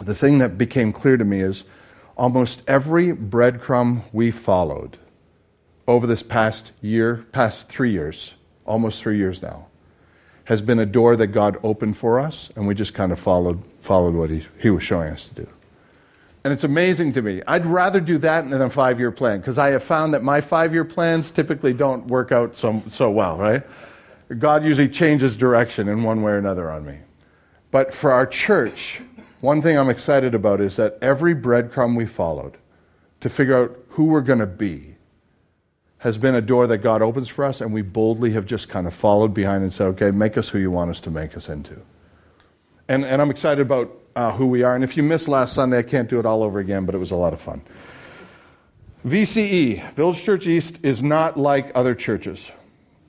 the 0.00 0.14
thing 0.14 0.38
that 0.38 0.56
became 0.56 0.90
clear 0.90 1.18
to 1.18 1.24
me 1.24 1.40
is 1.40 1.64
almost 2.16 2.62
every 2.66 3.12
breadcrumb 3.12 4.04
we 4.12 4.30
followed 4.30 4.96
over 5.86 6.06
this 6.06 6.22
past 6.22 6.72
year, 6.80 7.26
past 7.32 7.68
three 7.68 7.90
years, 7.90 8.32
almost 8.64 9.02
three 9.02 9.18
years 9.18 9.42
now, 9.42 9.66
has 10.44 10.62
been 10.62 10.78
a 10.78 10.86
door 10.86 11.16
that 11.16 11.28
God 11.28 11.58
opened 11.62 11.98
for 11.98 12.18
us, 12.18 12.50
and 12.56 12.66
we 12.66 12.74
just 12.74 12.94
kind 12.94 13.12
of 13.12 13.20
followed, 13.20 13.62
followed 13.80 14.14
what 14.14 14.30
he, 14.30 14.46
he 14.58 14.70
was 14.70 14.82
showing 14.82 15.08
us 15.08 15.24
to 15.26 15.34
do. 15.34 15.48
And 16.42 16.52
it's 16.52 16.64
amazing 16.64 17.12
to 17.14 17.22
me. 17.22 17.42
I'd 17.46 17.66
rather 17.66 18.00
do 18.00 18.16
that 18.18 18.48
than 18.48 18.62
a 18.62 18.70
five 18.70 18.98
year 18.98 19.10
plan 19.10 19.40
because 19.40 19.58
I 19.58 19.70
have 19.70 19.84
found 19.84 20.14
that 20.14 20.22
my 20.22 20.40
five 20.40 20.72
year 20.72 20.84
plans 20.84 21.30
typically 21.30 21.74
don't 21.74 22.06
work 22.06 22.32
out 22.32 22.56
so, 22.56 22.82
so 22.88 23.10
well, 23.10 23.36
right? 23.36 23.62
God 24.38 24.64
usually 24.64 24.88
changes 24.88 25.36
direction 25.36 25.88
in 25.88 26.02
one 26.02 26.22
way 26.22 26.32
or 26.32 26.38
another 26.38 26.70
on 26.70 26.86
me. 26.86 26.98
But 27.70 27.92
for 27.92 28.12
our 28.12 28.26
church, 28.26 29.00
one 29.40 29.60
thing 29.60 29.76
I'm 29.78 29.90
excited 29.90 30.34
about 30.34 30.60
is 30.60 30.76
that 30.76 30.98
every 31.02 31.34
breadcrumb 31.34 31.96
we 31.96 32.06
followed 32.06 32.56
to 33.20 33.28
figure 33.28 33.56
out 33.56 33.78
who 33.90 34.04
we're 34.04 34.20
going 34.20 34.38
to 34.38 34.46
be 34.46 34.94
has 35.98 36.16
been 36.16 36.34
a 36.34 36.40
door 36.40 36.66
that 36.66 36.78
God 36.78 37.02
opens 37.02 37.28
for 37.28 37.44
us, 37.44 37.60
and 37.60 37.74
we 37.74 37.82
boldly 37.82 38.30
have 38.30 38.46
just 38.46 38.70
kind 38.70 38.86
of 38.86 38.94
followed 38.94 39.34
behind 39.34 39.62
and 39.62 39.72
said, 39.72 39.86
okay, 39.88 40.10
make 40.10 40.38
us 40.38 40.48
who 40.48 40.58
you 40.58 40.70
want 40.70 40.90
us 40.90 41.00
to 41.00 41.10
make 41.10 41.36
us 41.36 41.48
into. 41.48 41.76
And, 42.88 43.04
and 43.04 43.20
I'm 43.20 43.30
excited 43.30 43.60
about 43.60 43.99
uh, 44.16 44.32
who 44.32 44.46
we 44.46 44.62
are. 44.62 44.74
And 44.74 44.84
if 44.84 44.96
you 44.96 45.02
missed 45.02 45.28
last 45.28 45.54
Sunday, 45.54 45.78
I 45.78 45.82
can't 45.82 46.08
do 46.08 46.18
it 46.18 46.26
all 46.26 46.42
over 46.42 46.58
again, 46.58 46.86
but 46.86 46.94
it 46.94 46.98
was 46.98 47.10
a 47.10 47.16
lot 47.16 47.32
of 47.32 47.40
fun. 47.40 47.62
VCE, 49.06 49.92
Village 49.94 50.22
Church 50.22 50.46
East, 50.46 50.78
is 50.82 51.02
not 51.02 51.38
like 51.38 51.72
other 51.74 51.94
churches. 51.94 52.50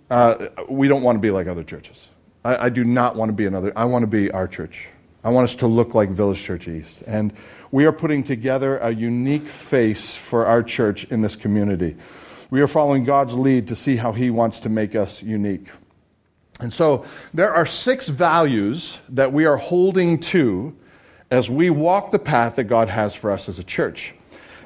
Uh, 0.10 0.48
we 0.70 0.88
don't 0.88 1.04
want 1.04 1.18
to 1.18 1.22
be 1.22 1.32
like 1.32 1.48
other 1.48 1.64
churches. 1.64 2.08
I, 2.44 2.66
I 2.66 2.70
do 2.70 2.84
not 2.84 3.16
want 3.16 3.30
to 3.30 3.34
be 3.34 3.46
another. 3.46 3.74
I 3.76 3.86
want 3.86 4.04
to 4.04 4.08
be 4.08 4.32
our 4.32 4.48
church. 4.48 4.88
I 5.24 5.30
want 5.30 5.50
us 5.50 5.56
to 5.56 5.68
look 5.68 5.94
like 5.94 6.10
Village 6.10 6.42
Church 6.42 6.68
East. 6.68 7.04
And 7.06 7.34
we 7.72 7.86
are 7.86 7.92
putting 7.92 8.24
together 8.24 8.78
a 8.78 8.92
unique 8.92 9.48
face 9.48 10.16
for 10.16 10.46
our 10.46 10.64
church 10.64 11.04
in 11.06 11.22
this 11.22 11.36
community. 11.36 11.96
We 12.50 12.62
are 12.62 12.68
following 12.68 13.04
God's 13.04 13.34
lead 13.34 13.68
to 13.68 13.76
see 13.76 13.96
how 13.96 14.12
He 14.12 14.30
wants 14.30 14.62
to 14.62 14.70
make 14.70 14.96
us 14.96 15.22
unique. 15.22 15.68
And 16.60 16.74
so 16.74 17.06
there 17.34 17.54
are 17.54 17.66
six 17.66 18.08
values 18.08 18.98
that 19.10 19.34
we 19.34 19.46
are 19.46 19.58
holding 19.58 20.20
to 20.20 20.76
as 21.32 21.50
we 21.50 21.70
walk 21.70 22.12
the 22.12 22.20
path 22.20 22.56
that 22.56 22.66
God 22.66 22.90
has 22.90 23.16
for 23.16 23.32
us 23.32 23.48
as 23.48 23.58
a 23.58 23.64
church. 23.64 24.14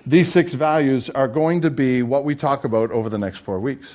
These 0.06 0.32
six 0.32 0.56
values 0.56 1.12
are 1.12 1.28
going 1.28 1.62
to 1.62 1.70
be 1.70 2.02
what 2.02 2.26
we 2.26 2.36
talk 2.36 2.66
about 2.66 2.92
over 2.92 3.08
the 3.08 3.20
next 3.20 3.38
four 3.38 3.60
weeks. 3.60 3.88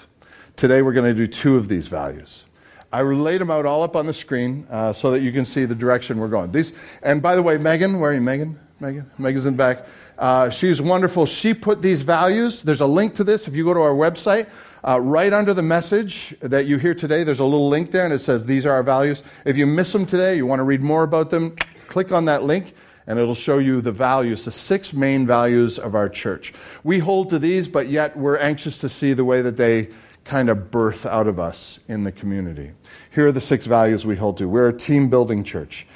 Today 0.55 0.81
we're 0.81 0.93
going 0.93 1.13
to 1.13 1.15
do 1.15 1.27
two 1.27 1.57
of 1.57 1.69
these 1.69 1.89
values. 1.89 2.45
I 2.93 3.03
laid 3.03 3.41
them 3.41 3.51
out 3.51 3.67
all 3.67 3.83
up 3.83 3.97
on 3.97 4.07
the 4.07 4.15
screen 4.15 4.67
uh, 4.71 4.93
so 4.93 5.11
that 5.11 5.21
you 5.21 5.33
can 5.33 5.45
see 5.45 5.65
the 5.65 5.75
direction 5.75 6.19
we're 6.19 6.29
going. 6.29 6.51
These, 6.51 6.73
and 7.03 7.21
by 7.21 7.37
the 7.37 7.43
way, 7.43 7.59
Megan, 7.59 8.01
where 8.01 8.11
are 8.11 8.15
you, 8.15 8.21
Megan? 8.21 8.59
Megan? 8.81 9.11
Megan's 9.19 9.47
in 9.47 9.55
the 9.55 9.59
back. 9.59 9.87
Uh, 10.19 10.51
she's 10.51 10.81
wonderful. 10.81 11.27
She 11.27 11.55
put 11.55 11.83
these 11.83 12.03
values. 12.03 12.63
There's 12.63 12.81
a 12.81 12.87
link 12.87 13.15
to 13.17 13.25
this 13.25 13.47
if 13.47 13.55
you 13.55 13.65
go 13.65 13.75
to 13.75 13.81
our 13.81 13.95
website. 13.95 14.49
Uh, 14.87 14.99
right 14.99 15.33
under 15.33 15.53
the 15.53 15.63
message 15.63 16.35
that 16.41 16.67
you 16.67 16.79
hear 16.79 16.95
today, 16.95 17.23
there's 17.23 17.41
a 17.41 17.45
little 17.45 17.69
link 17.69 17.91
there 17.91 18.05
and 18.05 18.15
it 18.15 18.21
says, 18.21 18.45
These 18.45 18.65
are 18.65 18.73
our 18.73 18.83
values. 18.83 19.23
If 19.45 19.57
you 19.57 19.67
miss 19.67 19.93
them 19.93 20.07
today, 20.07 20.37
you 20.37 20.47
want 20.47 20.61
to 20.61 20.65
read 20.65 20.81
more 20.81 21.03
about 21.03 21.31
them, 21.31 21.55
click 21.91 22.13
on 22.13 22.25
that 22.25 22.45
link 22.45 22.73
and 23.07 23.19
it'll 23.19 23.35
show 23.35 23.59
you 23.59 23.81
the 23.81 23.93
values, 23.93 24.45
the 24.45 24.51
six 24.51 24.93
main 24.93 25.27
values 25.27 25.79
of 25.79 25.95
our 25.95 26.09
church. 26.09 26.55
We 26.85 27.01
hold 27.01 27.29
to 27.31 27.39
these, 27.39 27.69
but 27.69 27.89
yet 27.89 28.17
we're 28.17 28.39
anxious 28.39 28.79
to 28.79 28.89
see 28.89 29.13
the 29.13 29.25
way 29.25 29.43
that 29.43 29.57
they 29.57 29.89
kind 30.25 30.49
of 30.49 30.71
birth 30.71 31.05
out 31.07 31.27
of 31.27 31.41
us 31.41 31.81
in 31.89 32.05
the 32.05 32.13
community. 32.13 32.71
Here 33.11 33.27
are 33.27 33.33
the 33.33 33.41
six 33.41 33.67
values 33.67 34.07
we 34.07 34.17
hold 34.17 34.39
to. 34.39 34.49
We're 34.49 34.69
a 34.69 34.73
team 34.73 35.11
building 35.11 35.43
church. 35.43 35.87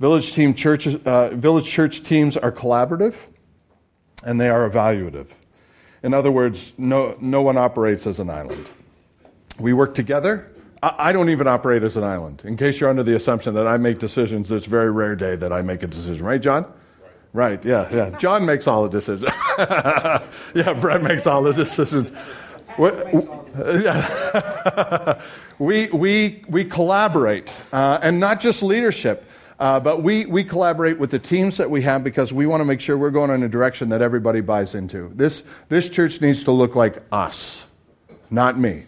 Village, 0.00 0.32
team 0.32 0.54
churches, 0.54 0.96
uh, 1.04 1.30
village 1.34 1.66
church 1.66 2.02
teams 2.02 2.36
are 2.36 2.50
collaborative 2.50 3.14
and 4.24 4.40
they 4.40 4.48
are 4.48 4.68
evaluative. 4.68 5.26
In 6.02 6.14
other 6.14 6.32
words, 6.32 6.72
no, 6.78 7.16
no 7.20 7.42
one 7.42 7.58
operates 7.58 8.06
as 8.06 8.18
an 8.18 8.30
island. 8.30 8.70
We 9.58 9.72
work 9.74 9.94
together. 9.94 10.51
I, 10.82 11.12
don't 11.12 11.28
even 11.28 11.46
operate 11.46 11.84
as 11.84 11.96
an 11.96 12.02
island. 12.02 12.42
In 12.44 12.56
case 12.56 12.80
you're 12.80 12.90
under 12.90 13.04
the 13.04 13.14
assumption 13.14 13.54
that 13.54 13.68
I 13.68 13.76
make 13.76 14.00
decisions, 14.00 14.50
it's 14.50 14.66
very 14.66 14.90
rare 14.90 15.14
day 15.14 15.36
that 15.36 15.52
I 15.52 15.62
make 15.62 15.84
a 15.84 15.86
decision. 15.86 16.24
Right, 16.24 16.42
John? 16.42 16.66
Right, 17.32 17.64
yeah, 17.64 17.88
yeah. 17.92 18.18
John 18.18 18.44
makes 18.44 18.66
all 18.66 18.82
the 18.82 18.90
decisions. 18.90 19.30
yeah, 20.54 20.72
Brett 20.78 21.02
makes 21.02 21.26
all 21.26 21.42
the 21.42 21.52
decisions. 21.52 22.10
Yeah. 22.78 25.20
we, 25.58 25.86
we, 25.88 26.44
we 26.48 26.64
collaborate, 26.64 27.54
uh, 27.72 27.98
and 28.02 28.18
not 28.18 28.40
just 28.40 28.62
leadership, 28.62 29.28
uh, 29.60 29.78
but 29.78 30.02
we, 30.02 30.26
we 30.26 30.42
collaborate 30.42 30.98
with 30.98 31.10
the 31.10 31.18
teams 31.18 31.58
that 31.58 31.70
we 31.70 31.82
have 31.82 32.02
because 32.02 32.32
we 32.32 32.46
want 32.46 32.60
to 32.60 32.64
make 32.64 32.80
sure 32.80 32.98
we're 32.98 33.10
going 33.10 33.30
in 33.30 33.42
a 33.44 33.48
direction 33.48 33.90
that 33.90 34.02
everybody 34.02 34.40
buys 34.40 34.74
into. 34.74 35.12
This, 35.14 35.44
this 35.68 35.88
church 35.88 36.20
needs 36.20 36.42
to 36.44 36.50
look 36.50 36.74
like 36.74 36.98
us, 37.12 37.64
not 38.30 38.58
me. 38.58 38.84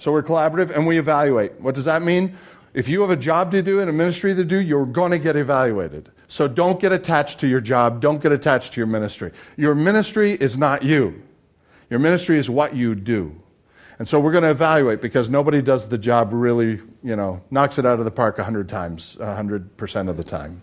So 0.00 0.10
we're 0.12 0.22
collaborative 0.22 0.70
and 0.70 0.86
we 0.86 0.98
evaluate. 0.98 1.60
What 1.60 1.74
does 1.74 1.84
that 1.84 2.00
mean? 2.00 2.34
If 2.72 2.88
you 2.88 3.02
have 3.02 3.10
a 3.10 3.16
job 3.16 3.50
to 3.52 3.60
do 3.60 3.80
and 3.80 3.90
a 3.90 3.92
ministry 3.92 4.34
to 4.34 4.44
do, 4.44 4.58
you're 4.58 4.86
going 4.86 5.10
to 5.10 5.18
get 5.18 5.36
evaluated. 5.36 6.10
So 6.26 6.48
don't 6.48 6.80
get 6.80 6.90
attached 6.90 7.38
to 7.40 7.46
your 7.46 7.60
job. 7.60 8.00
Don't 8.00 8.22
get 8.22 8.32
attached 8.32 8.72
to 8.72 8.80
your 8.80 8.86
ministry. 8.86 9.30
Your 9.58 9.74
ministry 9.74 10.32
is 10.32 10.56
not 10.56 10.82
you. 10.82 11.22
Your 11.90 11.98
ministry 11.98 12.38
is 12.38 12.48
what 12.48 12.74
you 12.74 12.94
do. 12.94 13.38
And 13.98 14.08
so 14.08 14.18
we're 14.18 14.32
going 14.32 14.44
to 14.44 14.50
evaluate 14.50 15.02
because 15.02 15.28
nobody 15.28 15.60
does 15.60 15.86
the 15.86 15.98
job 15.98 16.30
really, 16.32 16.80
you 17.02 17.14
know, 17.14 17.42
knocks 17.50 17.78
it 17.78 17.84
out 17.84 17.98
of 17.98 18.06
the 18.06 18.10
park 18.10 18.38
100 18.38 18.70
times, 18.70 19.18
100% 19.20 20.08
of 20.08 20.16
the 20.16 20.24
time. 20.24 20.62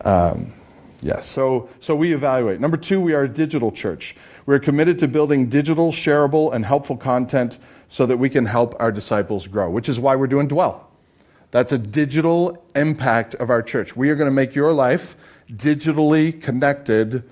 Um, 0.00 0.54
yes, 1.02 1.16
yeah, 1.16 1.20
so, 1.20 1.68
so 1.80 1.94
we 1.94 2.14
evaluate. 2.14 2.58
Number 2.58 2.78
two, 2.78 3.02
we 3.02 3.12
are 3.12 3.24
a 3.24 3.28
digital 3.28 3.70
church. 3.70 4.16
We're 4.46 4.60
committed 4.60 4.98
to 5.00 5.08
building 5.08 5.50
digital, 5.50 5.92
shareable, 5.92 6.54
and 6.54 6.64
helpful 6.64 6.96
content 6.96 7.58
so 7.92 8.06
that 8.06 8.16
we 8.16 8.30
can 8.30 8.46
help 8.46 8.74
our 8.80 8.90
disciples 8.90 9.46
grow, 9.46 9.68
which 9.68 9.86
is 9.86 10.00
why 10.00 10.16
we're 10.16 10.26
doing 10.26 10.48
Dwell. 10.48 10.88
That's 11.50 11.72
a 11.72 11.78
digital 11.78 12.64
impact 12.74 13.34
of 13.34 13.50
our 13.50 13.60
church. 13.60 13.94
We 13.94 14.08
are 14.08 14.14
going 14.14 14.30
to 14.30 14.34
make 14.34 14.54
your 14.54 14.72
life 14.72 15.14
digitally 15.52 16.40
connected 16.40 17.22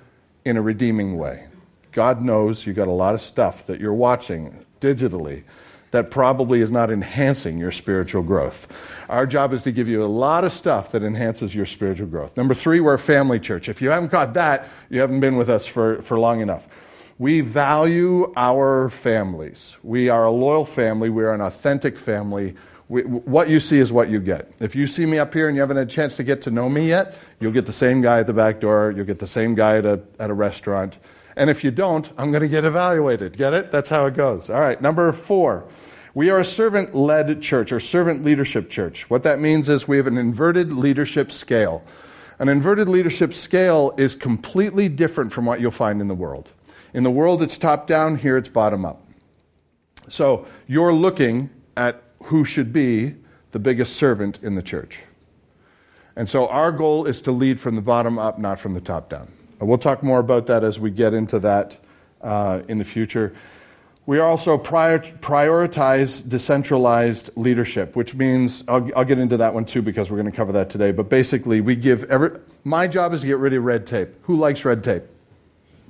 in 0.45 0.59
a 0.59 0.61
redeeming 0.61 1.17
way. 1.17 1.47
God 1.93 2.21
knows 2.21 2.67
you've 2.67 2.76
got 2.76 2.88
a 2.88 2.93
lot 2.93 3.14
of 3.14 3.23
stuff 3.23 3.64
that 3.69 3.81
you're 3.81 3.95
watching 3.95 4.67
digitally 4.83 5.45
that 5.93 6.11
probably 6.11 6.61
is 6.61 6.71
not 6.71 6.90
enhancing 6.90 7.57
your 7.57 7.73
spiritual 7.73 8.23
growth. 8.23 8.69
Our 9.09 9.26
job 9.26 9.55
is 9.55 9.62
to 9.62 9.73
give 9.73 9.88
you 9.88 10.05
a 10.05 10.12
lot 10.12 10.45
of 10.45 10.52
stuff 10.52 10.93
that 10.93 11.02
enhances 11.02 11.55
your 11.55 11.64
spiritual 11.64 12.09
growth. 12.09 12.37
Number 12.37 12.52
three, 12.52 12.81
we're 12.81 12.93
a 12.93 12.99
family 12.99 13.40
church. 13.40 13.71
If 13.71 13.81
you 13.81 13.88
haven't 13.88 14.12
got 14.12 14.35
that, 14.35 14.69
you 14.90 15.00
haven't 15.00 15.21
been 15.21 15.37
with 15.37 15.49
us 15.49 15.64
for, 15.64 16.02
for 16.02 16.19
long 16.19 16.43
enough. 16.43 16.69
We 17.20 17.42
value 17.42 18.32
our 18.34 18.88
families. 18.88 19.76
We 19.82 20.08
are 20.08 20.24
a 20.24 20.30
loyal 20.30 20.64
family. 20.64 21.10
We 21.10 21.22
are 21.22 21.34
an 21.34 21.42
authentic 21.42 21.98
family. 21.98 22.54
We, 22.88 23.02
what 23.02 23.50
you 23.50 23.60
see 23.60 23.78
is 23.78 23.92
what 23.92 24.08
you 24.08 24.20
get. 24.20 24.50
If 24.58 24.74
you 24.74 24.86
see 24.86 25.04
me 25.04 25.18
up 25.18 25.34
here 25.34 25.46
and 25.46 25.54
you 25.54 25.60
haven't 25.60 25.76
had 25.76 25.86
a 25.86 25.90
chance 25.90 26.16
to 26.16 26.24
get 26.24 26.40
to 26.40 26.50
know 26.50 26.70
me 26.70 26.88
yet, 26.88 27.14
you'll 27.38 27.52
get 27.52 27.66
the 27.66 27.74
same 27.74 28.00
guy 28.00 28.20
at 28.20 28.26
the 28.26 28.32
back 28.32 28.58
door. 28.58 28.94
You'll 28.96 29.04
get 29.04 29.18
the 29.18 29.26
same 29.26 29.54
guy 29.54 29.76
at 29.76 29.84
a, 29.84 30.00
at 30.18 30.30
a 30.30 30.32
restaurant. 30.32 30.96
And 31.36 31.50
if 31.50 31.62
you 31.62 31.70
don't, 31.70 32.08
I'm 32.16 32.30
going 32.30 32.40
to 32.40 32.48
get 32.48 32.64
evaluated. 32.64 33.36
Get 33.36 33.52
it? 33.52 33.70
That's 33.70 33.90
how 33.90 34.06
it 34.06 34.14
goes. 34.14 34.48
All 34.48 34.58
right, 34.58 34.80
number 34.80 35.12
four. 35.12 35.68
We 36.14 36.30
are 36.30 36.38
a 36.38 36.44
servant 36.44 36.94
led 36.94 37.42
church 37.42 37.70
or 37.70 37.80
servant 37.80 38.24
leadership 38.24 38.70
church. 38.70 39.10
What 39.10 39.24
that 39.24 39.40
means 39.40 39.68
is 39.68 39.86
we 39.86 39.98
have 39.98 40.06
an 40.06 40.16
inverted 40.16 40.72
leadership 40.72 41.32
scale. 41.32 41.84
An 42.38 42.48
inverted 42.48 42.88
leadership 42.88 43.34
scale 43.34 43.92
is 43.98 44.14
completely 44.14 44.88
different 44.88 45.34
from 45.34 45.44
what 45.44 45.60
you'll 45.60 45.70
find 45.70 46.00
in 46.00 46.08
the 46.08 46.14
world. 46.14 46.48
In 46.92 47.02
the 47.02 47.11
world, 47.11 47.42
it's 47.42 47.56
top 47.56 47.87
down, 47.87 48.16
here 48.16 48.37
it's 48.37 48.49
bottom 48.49 48.85
up. 48.85 49.06
So 50.09 50.47
you're 50.66 50.92
looking 50.92 51.50
at 51.76 52.02
who 52.25 52.44
should 52.44 52.73
be 52.73 53.14
the 53.52 53.59
biggest 53.59 53.97
servant 53.97 54.38
in 54.42 54.54
the 54.54 54.62
church. 54.62 54.99
And 56.16 56.28
so 56.28 56.49
our 56.49 56.73
goal 56.73 57.06
is 57.06 57.23
to 57.23 57.32
lead 57.32 57.61
from 57.61 57.76
the 57.76 57.82
bottom 57.82 58.18
up, 58.18 58.38
not 58.38 58.59
from 58.59 58.75
the 58.75 58.80
top 58.80 59.09
down. 59.09 59.30
We'll 59.61 59.78
talk 59.78 60.02
more 60.02 60.18
about 60.18 60.47
that 60.47 60.64
as 60.64 60.78
we 60.78 60.90
get 60.90 61.14
into 61.14 61.38
that 61.40 61.76
uh, 62.23 62.62
in 62.68 62.78
the 62.78 62.85
future. 62.85 63.35
We 64.06 64.18
also 64.18 64.59
prior, 64.59 64.99
prioritize 64.99 66.26
decentralized 66.26 67.30
leadership, 67.37 67.94
which 67.94 68.14
means, 68.14 68.64
I'll, 68.66 68.90
I'll, 68.97 69.04
get 69.04 69.18
into 69.18 69.37
that 69.37 69.54
one 69.54 69.64
too 69.64 69.82
because 69.82 70.11
we're 70.11 70.16
going 70.16 70.30
to 70.30 70.37
cover 70.37 70.52
that 70.52 70.70
today. 70.70 70.90
But 70.90 71.09
basically, 71.09 71.61
we 71.61 71.76
give 71.76 72.04
every, 72.04 72.40
my 72.64 72.88
job 72.88 73.12
is 73.12 73.20
to 73.20 73.26
get 73.26 73.38
rid 73.38 73.52
of 73.52 73.62
red 73.62 73.87
tape. 73.87 74.09
Who 74.23 74.37
likes 74.37 74.64
red 74.64 74.82
tape? 74.82 75.04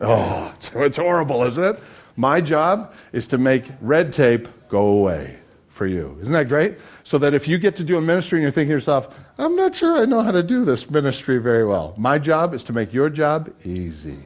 Oh, 0.01 0.53
it's, 0.55 0.71
it's 0.75 0.97
horrible, 0.97 1.43
isn't 1.45 1.63
it? 1.63 1.83
My 2.17 2.41
job 2.41 2.93
is 3.13 3.27
to 3.29 3.39
make 3.39 3.65
red 3.81 4.13
tape 4.13 4.49
go 4.69 4.87
away 4.87 5.37
for 5.69 5.87
you. 5.87 6.19
Isn't 6.21 6.33
that 6.33 6.49
great? 6.49 6.77
So 7.05 7.19
that 7.19 7.35
if 7.35 7.47
you 7.49 7.59
get 7.59 7.77
to 7.77 7.85
do 7.85 7.97
a 7.97 8.01
ministry 8.01 8.39
and 8.39 8.43
you're 8.43 8.53
thinking 8.53 8.69
to 8.69 8.75
yourself, 8.75 9.15
I'm 9.39 9.57
not 9.57 9.77
sure 9.77 10.03
I 10.03 10.05
know 10.05 10.21
how 10.21 10.31
to 10.31 10.43
do 10.43 10.65
this 10.65 10.91
ministry 10.91 11.39
very 11.39 11.67
well, 11.67 11.95
my 11.97 12.19
job 12.19 12.55
is 12.55 12.65
to 12.65 12.73
make 12.73 12.93
your 12.93 13.09
job 13.11 13.51
easy. 13.65 14.19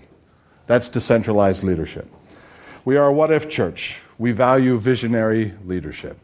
That's 0.66 0.88
decentralized 0.88 1.62
leadership. 1.62 2.11
We 2.85 2.97
are 2.97 3.09
a 3.09 3.12
what 3.12 3.33
if 3.33 3.49
church. 3.49 4.00
We 4.19 4.33
value 4.33 4.78
visionary 4.78 5.52
leadership. 5.64 6.19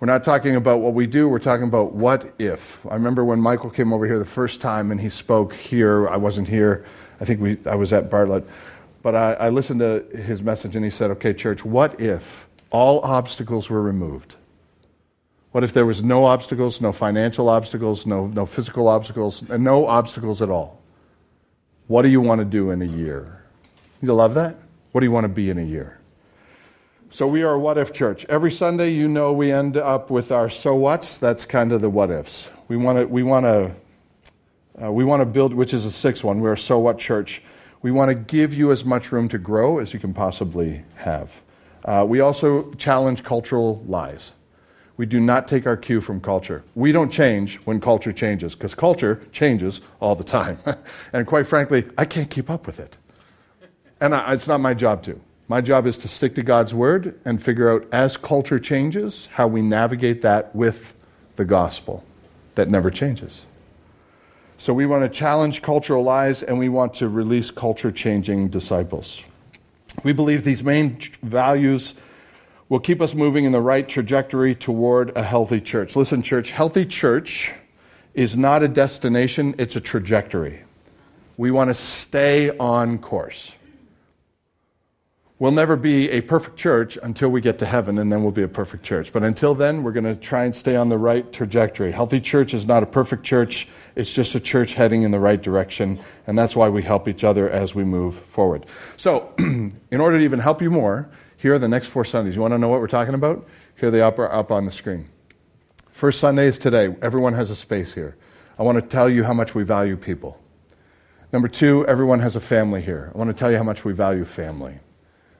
We're 0.00 0.06
not 0.06 0.24
talking 0.24 0.56
about 0.56 0.80
what 0.80 0.92
we 0.92 1.06
do, 1.06 1.28
we're 1.28 1.38
talking 1.38 1.66
about 1.66 1.92
what 1.92 2.34
if. 2.38 2.84
I 2.86 2.94
remember 2.94 3.24
when 3.24 3.40
Michael 3.40 3.70
came 3.70 3.92
over 3.92 4.06
here 4.06 4.18
the 4.18 4.24
first 4.24 4.60
time 4.60 4.90
and 4.90 5.00
he 5.00 5.08
spoke 5.08 5.54
here. 5.54 6.08
I 6.08 6.16
wasn't 6.16 6.48
here. 6.48 6.84
I 7.20 7.24
think 7.24 7.40
we, 7.40 7.58
I 7.64 7.74
was 7.74 7.92
at 7.92 8.10
Bartlett. 8.10 8.46
But 9.04 9.14
I, 9.14 9.34
I 9.34 9.48
listened 9.50 9.80
to 9.80 10.02
his 10.16 10.42
message 10.42 10.76
and 10.76 10.84
he 10.84 10.90
said, 10.90 11.10
Okay, 11.10 11.34
church, 11.34 11.62
what 11.62 12.00
if 12.00 12.48
all 12.70 13.00
obstacles 13.02 13.68
were 13.68 13.82
removed? 13.82 14.36
What 15.52 15.62
if 15.62 15.74
there 15.74 15.84
was 15.84 16.02
no 16.02 16.24
obstacles, 16.24 16.80
no 16.80 16.90
financial 16.90 17.50
obstacles, 17.50 18.06
no, 18.06 18.26
no 18.28 18.46
physical 18.46 18.88
obstacles, 18.88 19.44
and 19.50 19.62
no 19.62 19.86
obstacles 19.86 20.40
at 20.40 20.48
all? 20.48 20.80
What 21.86 22.00
do 22.00 22.08
you 22.08 22.22
want 22.22 22.38
to 22.38 22.46
do 22.46 22.70
in 22.70 22.80
a 22.80 22.86
year? 22.86 23.44
You 24.00 24.14
love 24.14 24.32
that? 24.34 24.56
What 24.92 25.02
do 25.02 25.06
you 25.06 25.12
want 25.12 25.24
to 25.24 25.28
be 25.28 25.50
in 25.50 25.58
a 25.58 25.62
year? 25.64 26.00
So 27.10 27.26
we 27.26 27.42
are 27.42 27.52
a 27.52 27.58
what 27.58 27.76
if 27.76 27.92
church. 27.92 28.24
Every 28.30 28.50
Sunday, 28.50 28.88
you 28.88 29.06
know, 29.06 29.34
we 29.34 29.52
end 29.52 29.76
up 29.76 30.10
with 30.10 30.32
our 30.32 30.48
so 30.48 30.74
whats. 30.74 31.18
That's 31.18 31.44
kind 31.44 31.72
of 31.72 31.82
the 31.82 31.90
what 31.90 32.10
ifs. 32.10 32.48
We 32.68 32.78
want 32.78 32.98
to, 32.98 33.06
we 33.06 33.22
want 33.22 33.44
to 33.44 33.72
Uh, 34.82 34.90
we 34.90 35.04
want 35.04 35.20
to 35.20 35.26
build, 35.26 35.54
which 35.54 35.72
is 35.74 35.84
a 35.84 35.92
sixth 35.92 36.24
one. 36.24 36.40
We're 36.40 36.54
a 36.54 36.58
so 36.58 36.78
what 36.80 36.98
church. 36.98 37.42
We 37.84 37.90
want 37.90 38.08
to 38.08 38.14
give 38.14 38.54
you 38.54 38.72
as 38.72 38.82
much 38.82 39.12
room 39.12 39.28
to 39.28 39.36
grow 39.36 39.78
as 39.78 39.92
you 39.92 40.00
can 40.00 40.14
possibly 40.14 40.86
have. 40.94 41.42
Uh, 41.84 42.02
we 42.08 42.18
also 42.18 42.72
challenge 42.76 43.22
cultural 43.22 43.84
lies. 43.86 44.32
We 44.96 45.04
do 45.04 45.20
not 45.20 45.46
take 45.46 45.66
our 45.66 45.76
cue 45.76 46.00
from 46.00 46.22
culture. 46.22 46.64
We 46.74 46.92
don't 46.92 47.10
change 47.10 47.56
when 47.66 47.82
culture 47.82 48.10
changes 48.10 48.54
because 48.54 48.74
culture 48.74 49.20
changes 49.32 49.82
all 50.00 50.14
the 50.14 50.24
time. 50.24 50.60
and 51.12 51.26
quite 51.26 51.46
frankly, 51.46 51.84
I 51.98 52.06
can't 52.06 52.30
keep 52.30 52.48
up 52.48 52.66
with 52.66 52.80
it. 52.80 52.96
And 54.00 54.14
I, 54.14 54.32
it's 54.32 54.48
not 54.48 54.62
my 54.62 54.72
job 54.72 55.02
to. 55.02 55.20
My 55.46 55.60
job 55.60 55.86
is 55.86 55.98
to 55.98 56.08
stick 56.08 56.34
to 56.36 56.42
God's 56.42 56.72
word 56.72 57.20
and 57.26 57.42
figure 57.42 57.70
out, 57.70 57.86
as 57.92 58.16
culture 58.16 58.58
changes, 58.58 59.28
how 59.32 59.46
we 59.46 59.60
navigate 59.60 60.22
that 60.22 60.56
with 60.56 60.94
the 61.36 61.44
gospel 61.44 62.02
that 62.54 62.70
never 62.70 62.90
changes. 62.90 63.44
So 64.56 64.72
we 64.72 64.86
want 64.86 65.02
to 65.02 65.08
challenge 65.08 65.62
cultural 65.62 66.02
lies 66.02 66.42
and 66.42 66.58
we 66.58 66.68
want 66.68 66.94
to 66.94 67.08
release 67.08 67.50
culture 67.50 67.90
changing 67.90 68.48
disciples. 68.48 69.20
We 70.02 70.12
believe 70.12 70.44
these 70.44 70.62
main 70.62 70.98
values 71.22 71.94
will 72.68 72.80
keep 72.80 73.00
us 73.00 73.14
moving 73.14 73.44
in 73.44 73.52
the 73.52 73.60
right 73.60 73.88
trajectory 73.88 74.54
toward 74.54 75.16
a 75.16 75.22
healthy 75.22 75.60
church. 75.60 75.96
Listen, 75.96 76.22
church, 76.22 76.50
healthy 76.50 76.86
church 76.86 77.52
is 78.14 78.36
not 78.36 78.62
a 78.62 78.68
destination, 78.68 79.54
it's 79.58 79.76
a 79.76 79.80
trajectory. 79.80 80.62
We 81.36 81.50
want 81.50 81.68
to 81.68 81.74
stay 81.74 82.56
on 82.58 82.98
course. 82.98 83.52
We'll 85.40 85.50
never 85.50 85.74
be 85.74 86.10
a 86.10 86.20
perfect 86.20 86.56
church 86.56 86.96
until 87.02 87.28
we 87.28 87.40
get 87.40 87.58
to 87.58 87.66
heaven, 87.66 87.98
and 87.98 88.10
then 88.10 88.22
we'll 88.22 88.32
be 88.32 88.44
a 88.44 88.48
perfect 88.48 88.84
church. 88.84 89.12
But 89.12 89.24
until 89.24 89.54
then, 89.54 89.82
we're 89.82 89.92
going 89.92 90.04
to 90.04 90.14
try 90.14 90.44
and 90.44 90.54
stay 90.54 90.76
on 90.76 90.88
the 90.88 90.96
right 90.96 91.30
trajectory. 91.32 91.90
Healthy 91.90 92.20
church 92.20 92.54
is 92.54 92.66
not 92.66 92.84
a 92.84 92.86
perfect 92.86 93.24
church, 93.24 93.66
it's 93.96 94.12
just 94.12 94.34
a 94.34 94.40
church 94.40 94.74
heading 94.74 95.02
in 95.02 95.10
the 95.10 95.20
right 95.20 95.40
direction, 95.40 95.98
and 96.26 96.36
that's 96.36 96.56
why 96.56 96.68
we 96.68 96.82
help 96.82 97.06
each 97.08 97.24
other 97.24 97.48
as 97.48 97.74
we 97.74 97.84
move 97.84 98.16
forward. 98.16 98.66
So, 98.96 99.32
in 99.38 100.00
order 100.00 100.18
to 100.18 100.24
even 100.24 100.40
help 100.40 100.60
you 100.60 100.70
more, 100.70 101.08
here 101.36 101.54
are 101.54 101.58
the 101.58 101.68
next 101.68 101.88
four 101.88 102.04
Sundays. 102.04 102.34
You 102.34 102.42
want 102.42 102.52
to 102.52 102.58
know 102.58 102.68
what 102.68 102.80
we're 102.80 102.88
talking 102.88 103.14
about? 103.14 103.46
Here 103.76 103.90
they 103.90 104.00
are 104.00 104.32
up 104.32 104.50
on 104.50 104.66
the 104.66 104.72
screen. 104.72 105.08
First 105.90 106.18
Sunday 106.18 106.46
is 106.46 106.58
today. 106.58 106.94
Everyone 107.02 107.34
has 107.34 107.50
a 107.50 107.56
space 107.56 107.94
here. 107.94 108.16
I 108.58 108.62
want 108.62 108.82
to 108.82 108.88
tell 108.88 109.08
you 109.08 109.24
how 109.24 109.32
much 109.32 109.54
we 109.54 109.62
value 109.62 109.96
people. 109.96 110.40
Number 111.32 111.48
two, 111.48 111.86
everyone 111.86 112.20
has 112.20 112.36
a 112.36 112.40
family 112.40 112.80
here. 112.80 113.10
I 113.14 113.18
want 113.18 113.28
to 113.30 113.34
tell 113.34 113.50
you 113.50 113.56
how 113.56 113.64
much 113.64 113.84
we 113.84 113.92
value 113.92 114.24
family. 114.24 114.78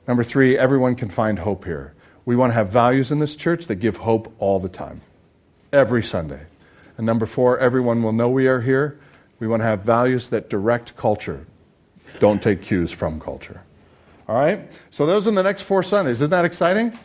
Number 0.06 0.24
three, 0.24 0.58
everyone 0.58 0.96
can 0.96 1.08
find 1.08 1.38
hope 1.38 1.64
here. 1.64 1.94
We 2.24 2.36
want 2.36 2.50
to 2.50 2.54
have 2.54 2.68
values 2.68 3.10
in 3.10 3.18
this 3.18 3.36
church 3.36 3.66
that 3.66 3.76
give 3.76 3.98
hope 3.98 4.34
all 4.38 4.58
the 4.58 4.68
time, 4.68 5.02
every 5.72 6.02
Sunday. 6.02 6.46
And 6.96 7.06
number 7.06 7.26
four, 7.26 7.58
everyone 7.58 8.02
will 8.02 8.12
know 8.12 8.28
we 8.28 8.46
are 8.46 8.60
here. 8.60 8.98
We 9.40 9.46
want 9.46 9.60
to 9.60 9.66
have 9.66 9.80
values 9.80 10.28
that 10.28 10.48
direct 10.48 10.96
culture. 10.96 11.46
Don't 12.20 12.40
take 12.40 12.62
cues 12.62 12.92
from 12.92 13.20
culture. 13.20 13.62
All 14.28 14.36
right? 14.36 14.70
So 14.90 15.06
those 15.06 15.26
are 15.26 15.32
the 15.32 15.42
next 15.42 15.62
four 15.62 15.82
Sundays. 15.82 16.18
Isn't 16.18 16.30
that 16.30 16.44
exciting? 16.44 16.96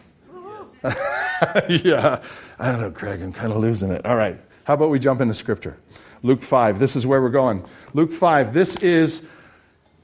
yeah. 0.84 2.22
I 2.60 2.72
don't 2.72 2.81
know, 2.81 2.91
Craig. 2.91 3.22
I'm 3.22 3.34
kind 3.34 3.51
of 3.51 3.58
losing 3.58 3.91
it. 3.91 4.05
All 4.05 4.15
right. 4.15 4.39
How 4.63 4.75
about 4.75 4.89
we 4.89 5.00
jump 5.00 5.22
into 5.22 5.34
Scripture? 5.34 5.77
Luke 6.22 6.43
5. 6.43 6.79
This 6.79 6.96
is 6.96 7.05
where 7.05 7.22
we're 7.22 7.29
going. 7.29 7.65
Luke 7.93 8.12
5. 8.12 8.53
This 8.53 8.75
is 8.77 9.22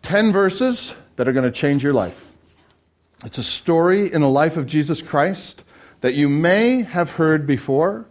10 0.02 0.32
verses 0.32 0.96
that 1.16 1.28
are 1.28 1.34
going 1.34 1.46
to 1.46 1.52
change 1.52 1.84
your 1.84 1.94
life. 1.94 2.36
It's 3.24 3.38
a 3.38 3.44
story 3.44 4.12
in 4.12 4.22
the 4.22 4.30
life 4.30 4.58
of 4.58 4.68
Jesus 4.68 5.02
Christ 5.02 5.64
that 6.02 6.14
you 6.14 6.30
may 6.30 6.84
have 6.84 7.12
heard 7.12 7.48
before, 7.48 8.06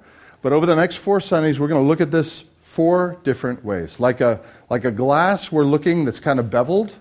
but 0.45 0.53
over 0.53 0.67
the 0.67 0.77
next 0.77 0.97
four 0.97 1.21
Sundays, 1.21 1.59
we're 1.59 1.69
going 1.69 1.83
to 1.83 1.89
look 1.89 2.03
at 2.03 2.11
this 2.11 2.45
four 2.61 3.17
different 3.25 3.65
ways. 3.65 3.99
Like 3.99 4.21
a, 4.21 4.43
like 4.69 4.85
a 4.85 4.91
glass, 4.91 5.51
we're 5.51 5.65
looking 5.65 6.05
that's 6.05 6.21
kind 6.21 6.39
of 6.39 6.51
beveled, 6.51 6.93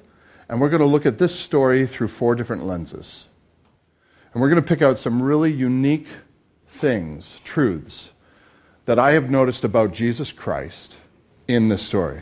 and 0.48 0.62
we're 0.62 0.70
going 0.70 0.80
to 0.80 0.88
look 0.88 1.06
at 1.06 1.18
this 1.18 1.38
story 1.38 1.86
through 1.86 2.08
four 2.08 2.36
different 2.36 2.64
lenses. 2.64 3.26
And 4.32 4.42
we're 4.42 4.48
going 4.48 4.62
to 4.62 4.68
pick 4.68 4.82
out 4.82 4.98
some 4.98 5.22
really 5.22 5.52
unique 5.52 6.08
things, 6.70 7.42
truths, 7.44 8.12
that 8.86 8.98
I 8.98 9.12
have 9.12 9.30
noticed 9.30 9.66
about 9.66 9.92
Jesus 9.92 10.32
Christ 10.32 10.96
in 11.46 11.68
this 11.68 11.82
story. 11.82 12.22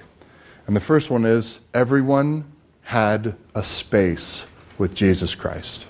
And 0.65 0.75
the 0.75 0.81
first 0.81 1.11
one 1.11 1.25
is 1.25 1.59
everyone 1.71 2.51
had 2.81 3.35
a 3.53 3.63
space 3.63 4.43
with 4.79 4.95
Jesus 4.95 5.35
Christ. 5.35 5.85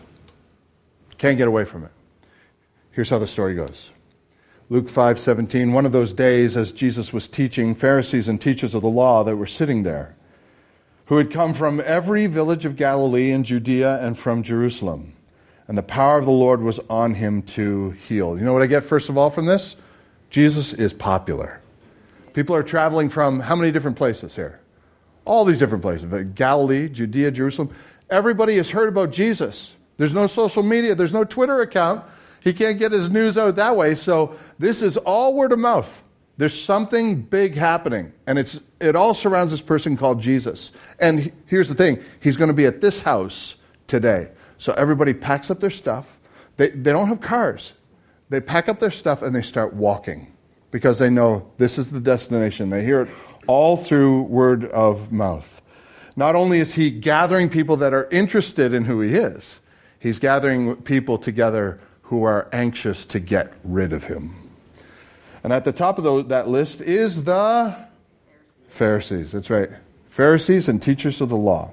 Can't 1.17 1.37
get 1.37 1.47
away 1.47 1.63
from 1.63 1.85
it. 1.85 1.91
Here's 2.91 3.09
how 3.09 3.19
the 3.19 3.27
story 3.27 3.55
goes. 3.55 3.91
Luke 4.71 4.87
5:17 4.87 5.73
One 5.73 5.85
of 5.85 5.91
those 5.91 6.13
days 6.13 6.55
as 6.55 6.71
Jesus 6.71 7.11
was 7.11 7.27
teaching 7.27 7.75
Pharisees 7.75 8.29
and 8.29 8.39
teachers 8.39 8.73
of 8.73 8.81
the 8.81 8.87
law 8.87 9.21
that 9.21 9.35
were 9.35 9.45
sitting 9.45 9.83
there 9.83 10.15
who 11.07 11.17
had 11.17 11.29
come 11.29 11.53
from 11.53 11.81
every 11.85 12.25
village 12.25 12.63
of 12.63 12.77
Galilee 12.77 13.31
and 13.31 13.43
Judea 13.43 13.99
and 14.01 14.17
from 14.17 14.43
Jerusalem 14.43 15.11
and 15.67 15.77
the 15.77 15.83
power 15.83 16.17
of 16.19 16.23
the 16.23 16.31
Lord 16.31 16.61
was 16.61 16.79
on 16.89 17.15
him 17.15 17.41
to 17.41 17.89
heal. 17.89 18.39
You 18.39 18.45
know 18.45 18.53
what 18.53 18.61
I 18.61 18.67
get 18.67 18.85
first 18.85 19.09
of 19.09 19.17
all 19.17 19.29
from 19.29 19.45
this? 19.45 19.75
Jesus 20.29 20.71
is 20.71 20.93
popular. 20.93 21.59
People 22.31 22.55
are 22.55 22.63
traveling 22.63 23.09
from 23.09 23.41
how 23.41 23.57
many 23.57 23.71
different 23.71 23.97
places 23.97 24.37
here? 24.37 24.61
All 25.25 25.43
these 25.43 25.59
different 25.59 25.81
places 25.81 26.09
Galilee, 26.33 26.87
Judea, 26.87 27.31
Jerusalem. 27.31 27.71
Everybody 28.09 28.55
has 28.55 28.69
heard 28.69 28.87
about 28.87 29.11
Jesus. 29.11 29.73
There's 29.97 30.13
no 30.13 30.27
social 30.27 30.63
media, 30.63 30.95
there's 30.95 31.11
no 31.11 31.25
Twitter 31.25 31.59
account. 31.59 32.05
He 32.41 32.53
can't 32.53 32.77
get 32.77 32.91
his 32.91 33.09
news 33.09 33.37
out 33.37 33.55
that 33.55 33.75
way. 33.75 33.95
So 33.95 34.35
this 34.59 34.81
is 34.81 34.97
all 34.97 35.35
word 35.35 35.51
of 35.51 35.59
mouth. 35.59 36.03
There's 36.37 36.59
something 36.59 37.21
big 37.21 37.55
happening, 37.55 38.13
and 38.25 38.39
it's, 38.39 38.59
it 38.79 38.95
all 38.95 39.13
surrounds 39.13 39.51
this 39.51 39.61
person 39.61 39.95
called 39.95 40.19
Jesus. 40.19 40.71
And 40.99 41.31
here's 41.45 41.69
the 41.69 41.75
thing 41.75 42.03
he's 42.19 42.35
going 42.35 42.47
to 42.47 42.53
be 42.53 42.65
at 42.65 42.81
this 42.81 43.01
house 43.01 43.55
today. 43.85 44.29
So 44.57 44.73
everybody 44.73 45.13
packs 45.13 45.51
up 45.51 45.59
their 45.59 45.69
stuff. 45.69 46.19
They, 46.57 46.69
they 46.69 46.91
don't 46.91 47.07
have 47.07 47.21
cars. 47.21 47.73
They 48.29 48.39
pack 48.39 48.69
up 48.69 48.79
their 48.79 48.91
stuff 48.91 49.21
and 49.21 49.35
they 49.35 49.41
start 49.41 49.73
walking 49.73 50.33
because 50.71 50.99
they 50.99 51.09
know 51.09 51.51
this 51.57 51.77
is 51.77 51.91
the 51.91 51.99
destination. 51.99 52.69
They 52.69 52.83
hear 52.83 53.01
it 53.01 53.09
all 53.45 53.77
through 53.77 54.23
word 54.23 54.65
of 54.65 55.11
mouth. 55.11 55.61
Not 56.15 56.35
only 56.35 56.59
is 56.59 56.73
he 56.73 56.91
gathering 56.91 57.49
people 57.49 57.77
that 57.77 57.93
are 57.93 58.07
interested 58.09 58.73
in 58.73 58.85
who 58.85 59.01
he 59.01 59.15
is, 59.15 59.59
he's 59.99 60.19
gathering 60.19 60.77
people 60.77 61.17
together 61.17 61.79
who 62.11 62.25
are 62.25 62.49
anxious 62.51 63.05
to 63.05 63.21
get 63.21 63.53
rid 63.63 63.93
of 63.93 64.03
him. 64.03 64.35
And 65.45 65.53
at 65.53 65.63
the 65.63 65.71
top 65.71 65.97
of 65.97 66.03
the, 66.03 66.23
that 66.23 66.49
list 66.49 66.81
is 66.81 67.23
the 67.23 67.73
Pharisees. 68.67 68.67
Pharisees. 68.67 69.31
That's 69.31 69.49
right. 69.49 69.69
Pharisees 70.09 70.67
and 70.67 70.81
teachers 70.81 71.21
of 71.21 71.29
the 71.29 71.37
law. 71.37 71.71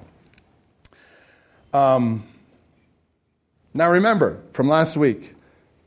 Um, 1.73 2.23
now 3.73 3.91
remember 3.91 4.41
from 4.53 4.69
last 4.69 4.95
week, 4.95 5.35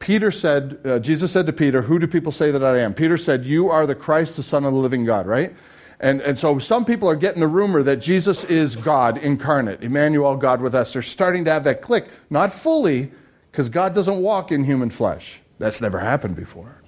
Peter 0.01 0.31
said, 0.31 0.79
uh, 0.85 0.99
Jesus 0.99 1.33
said 1.33 1.47
to 1.47 1.53
Peter, 1.55 1.81
Who 1.81 1.99
do 1.99 2.07
people 2.07 2.31
say 2.31 2.51
that 2.51 2.63
I 2.63 2.79
am? 2.81 2.93
Peter 2.93 3.17
said, 3.17 3.47
You 3.47 3.71
are 3.71 3.87
the 3.87 3.95
Christ, 3.95 4.37
the 4.37 4.43
Son 4.43 4.67
of 4.67 4.75
the 4.75 4.79
living 4.79 5.07
God, 5.07 5.27
right? 5.27 5.55
And, 5.99 6.21
and 6.21 6.39
so 6.39 6.59
some 6.59 6.85
people 6.85 7.09
are 7.09 7.17
getting 7.17 7.41
the 7.41 7.49
rumor 7.49 7.83
that 7.85 7.97
Jesus 7.97 8.45
is 8.45 8.77
God 8.77 9.17
incarnate, 9.17 9.83
Emmanuel, 9.83 10.37
God 10.37 10.61
with 10.61 10.75
us. 10.75 10.93
They're 10.93 11.01
starting 11.01 11.47
to 11.47 11.51
have 11.51 11.65
that 11.65 11.81
click. 11.81 12.11
Not 12.29 12.53
fully, 12.53 13.13
because 13.53 13.69
God 13.69 13.95
doesn't 13.95 14.21
walk 14.21 14.51
in 14.51 14.65
human 14.65 14.91
flesh. 14.91 15.41
That's 15.59 15.81
never 15.81 16.01
happened 16.01 16.35
before. 16.35 16.83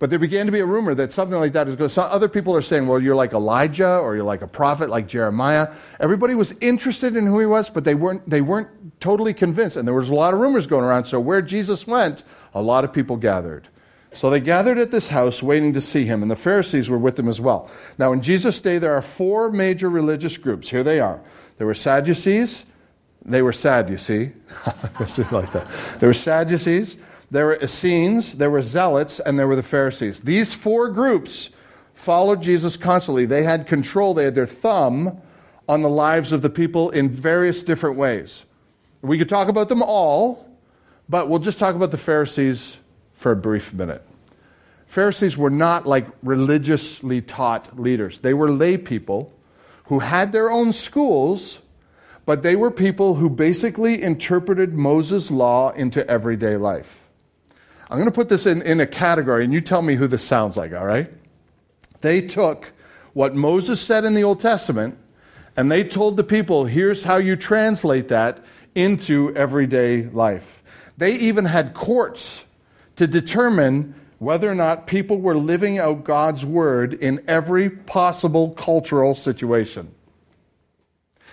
But 0.00 0.10
there 0.10 0.18
began 0.18 0.46
to 0.46 0.52
be 0.52 0.58
a 0.58 0.66
rumor 0.66 0.96
that 0.96 1.12
something 1.12 1.38
like 1.38 1.52
that 1.52 1.68
is 1.68 1.76
going. 1.76 1.90
Some 1.90 2.10
other 2.10 2.28
people 2.28 2.56
are 2.56 2.62
saying, 2.62 2.88
"Well, 2.88 2.98
you're 2.98 3.14
like 3.14 3.34
Elijah, 3.34 3.98
or 3.98 4.16
you're 4.16 4.24
like 4.24 4.42
a 4.42 4.48
prophet, 4.48 4.90
like 4.90 5.06
Jeremiah." 5.06 5.68
Everybody 6.00 6.34
was 6.34 6.56
interested 6.60 7.14
in 7.14 7.24
who 7.24 7.38
he 7.38 7.46
was, 7.46 7.70
but 7.70 7.84
they 7.84 7.94
weren't. 7.94 8.28
They 8.28 8.40
weren't 8.40 8.98
totally 8.98 9.32
convinced, 9.32 9.76
and 9.76 9.86
there 9.86 9.94
was 9.94 10.08
a 10.08 10.14
lot 10.14 10.34
of 10.34 10.40
rumors 10.40 10.66
going 10.66 10.84
around. 10.84 11.04
So 11.04 11.20
where 11.20 11.40
Jesus 11.40 11.86
went, 11.86 12.24
a 12.52 12.60
lot 12.60 12.82
of 12.82 12.92
people 12.92 13.16
gathered. 13.16 13.68
So 14.12 14.28
they 14.28 14.40
gathered 14.40 14.78
at 14.78 14.90
this 14.90 15.08
house 15.08 15.40
waiting 15.40 15.72
to 15.74 15.80
see 15.80 16.04
him, 16.04 16.20
and 16.20 16.30
the 16.30 16.36
Pharisees 16.36 16.90
were 16.90 16.98
with 16.98 17.14
them 17.14 17.28
as 17.28 17.40
well. 17.40 17.70
Now, 17.96 18.12
in 18.12 18.22
Jesus' 18.22 18.58
day, 18.58 18.78
there 18.78 18.94
are 18.94 19.02
four 19.02 19.52
major 19.52 19.88
religious 19.88 20.36
groups. 20.36 20.68
Here 20.68 20.82
they 20.82 20.98
are. 20.98 21.20
There 21.58 21.66
were 21.66 21.74
Sadducees. 21.74 22.64
They 23.24 23.42
were 23.42 23.52
sad, 23.52 23.88
you 23.88 23.98
see. 23.98 24.32
like 25.30 25.52
that. 25.52 25.66
There 26.00 26.08
were 26.08 26.14
Sadducees, 26.14 26.96
there 27.30 27.46
were 27.46 27.58
Essenes, 27.62 28.34
there 28.34 28.50
were 28.50 28.62
Zealots, 28.62 29.20
and 29.20 29.38
there 29.38 29.48
were 29.48 29.56
the 29.56 29.62
Pharisees. 29.62 30.20
These 30.20 30.54
four 30.54 30.88
groups 30.88 31.50
followed 31.94 32.42
Jesus 32.42 32.76
constantly. 32.76 33.24
They 33.26 33.42
had 33.44 33.66
control, 33.66 34.12
they 34.14 34.24
had 34.24 34.34
their 34.34 34.46
thumb 34.46 35.20
on 35.68 35.82
the 35.82 35.88
lives 35.88 36.32
of 36.32 36.42
the 36.42 36.50
people 36.50 36.90
in 36.90 37.08
various 37.08 37.62
different 37.62 37.96
ways. 37.96 38.44
We 39.00 39.18
could 39.18 39.28
talk 39.28 39.48
about 39.48 39.68
them 39.68 39.82
all, 39.82 40.48
but 41.08 41.28
we'll 41.28 41.38
just 41.38 41.58
talk 41.58 41.74
about 41.74 41.90
the 41.90 41.98
Pharisees 41.98 42.76
for 43.14 43.32
a 43.32 43.36
brief 43.36 43.72
minute. 43.72 44.04
Pharisees 44.86 45.38
were 45.38 45.50
not 45.50 45.86
like 45.86 46.06
religiously 46.22 47.22
taught 47.22 47.80
leaders, 47.80 48.18
they 48.18 48.34
were 48.34 48.50
lay 48.50 48.76
people 48.76 49.32
who 49.84 50.00
had 50.00 50.32
their 50.32 50.50
own 50.50 50.72
schools, 50.72 51.60
but 52.24 52.42
they 52.42 52.56
were 52.56 52.70
people 52.70 53.16
who 53.16 53.28
basically 53.28 54.02
interpreted 54.02 54.72
Moses' 54.72 55.30
law 55.30 55.70
into 55.70 56.08
everyday 56.08 56.56
life. 56.56 57.00
I'm 57.90 57.98
going 57.98 58.06
to 58.06 58.12
put 58.12 58.28
this 58.28 58.46
in, 58.46 58.62
in 58.62 58.80
a 58.80 58.86
category, 58.86 59.44
and 59.44 59.52
you 59.52 59.60
tell 59.60 59.82
me 59.82 59.96
who 59.96 60.06
this 60.06 60.24
sounds 60.24 60.56
like, 60.56 60.72
all 60.72 60.86
right? 60.86 61.10
They 62.00 62.22
took 62.22 62.72
what 63.12 63.34
Moses 63.34 63.80
said 63.80 64.04
in 64.04 64.14
the 64.14 64.24
Old 64.24 64.40
Testament, 64.40 64.96
and 65.56 65.70
they 65.70 65.84
told 65.84 66.16
the 66.16 66.24
people, 66.24 66.64
here's 66.64 67.04
how 67.04 67.16
you 67.16 67.36
translate 67.36 68.08
that 68.08 68.42
into 68.74 69.34
everyday 69.36 70.04
life. 70.04 70.62
They 70.96 71.14
even 71.16 71.44
had 71.44 71.74
courts 71.74 72.42
to 72.96 73.06
determine 73.06 73.94
whether 74.18 74.48
or 74.48 74.54
not 74.54 74.86
people 74.86 75.18
were 75.18 75.36
living 75.36 75.78
out 75.78 76.04
God's 76.04 76.46
word 76.46 76.94
in 76.94 77.22
every 77.26 77.68
possible 77.68 78.52
cultural 78.52 79.14
situation. 79.14 79.92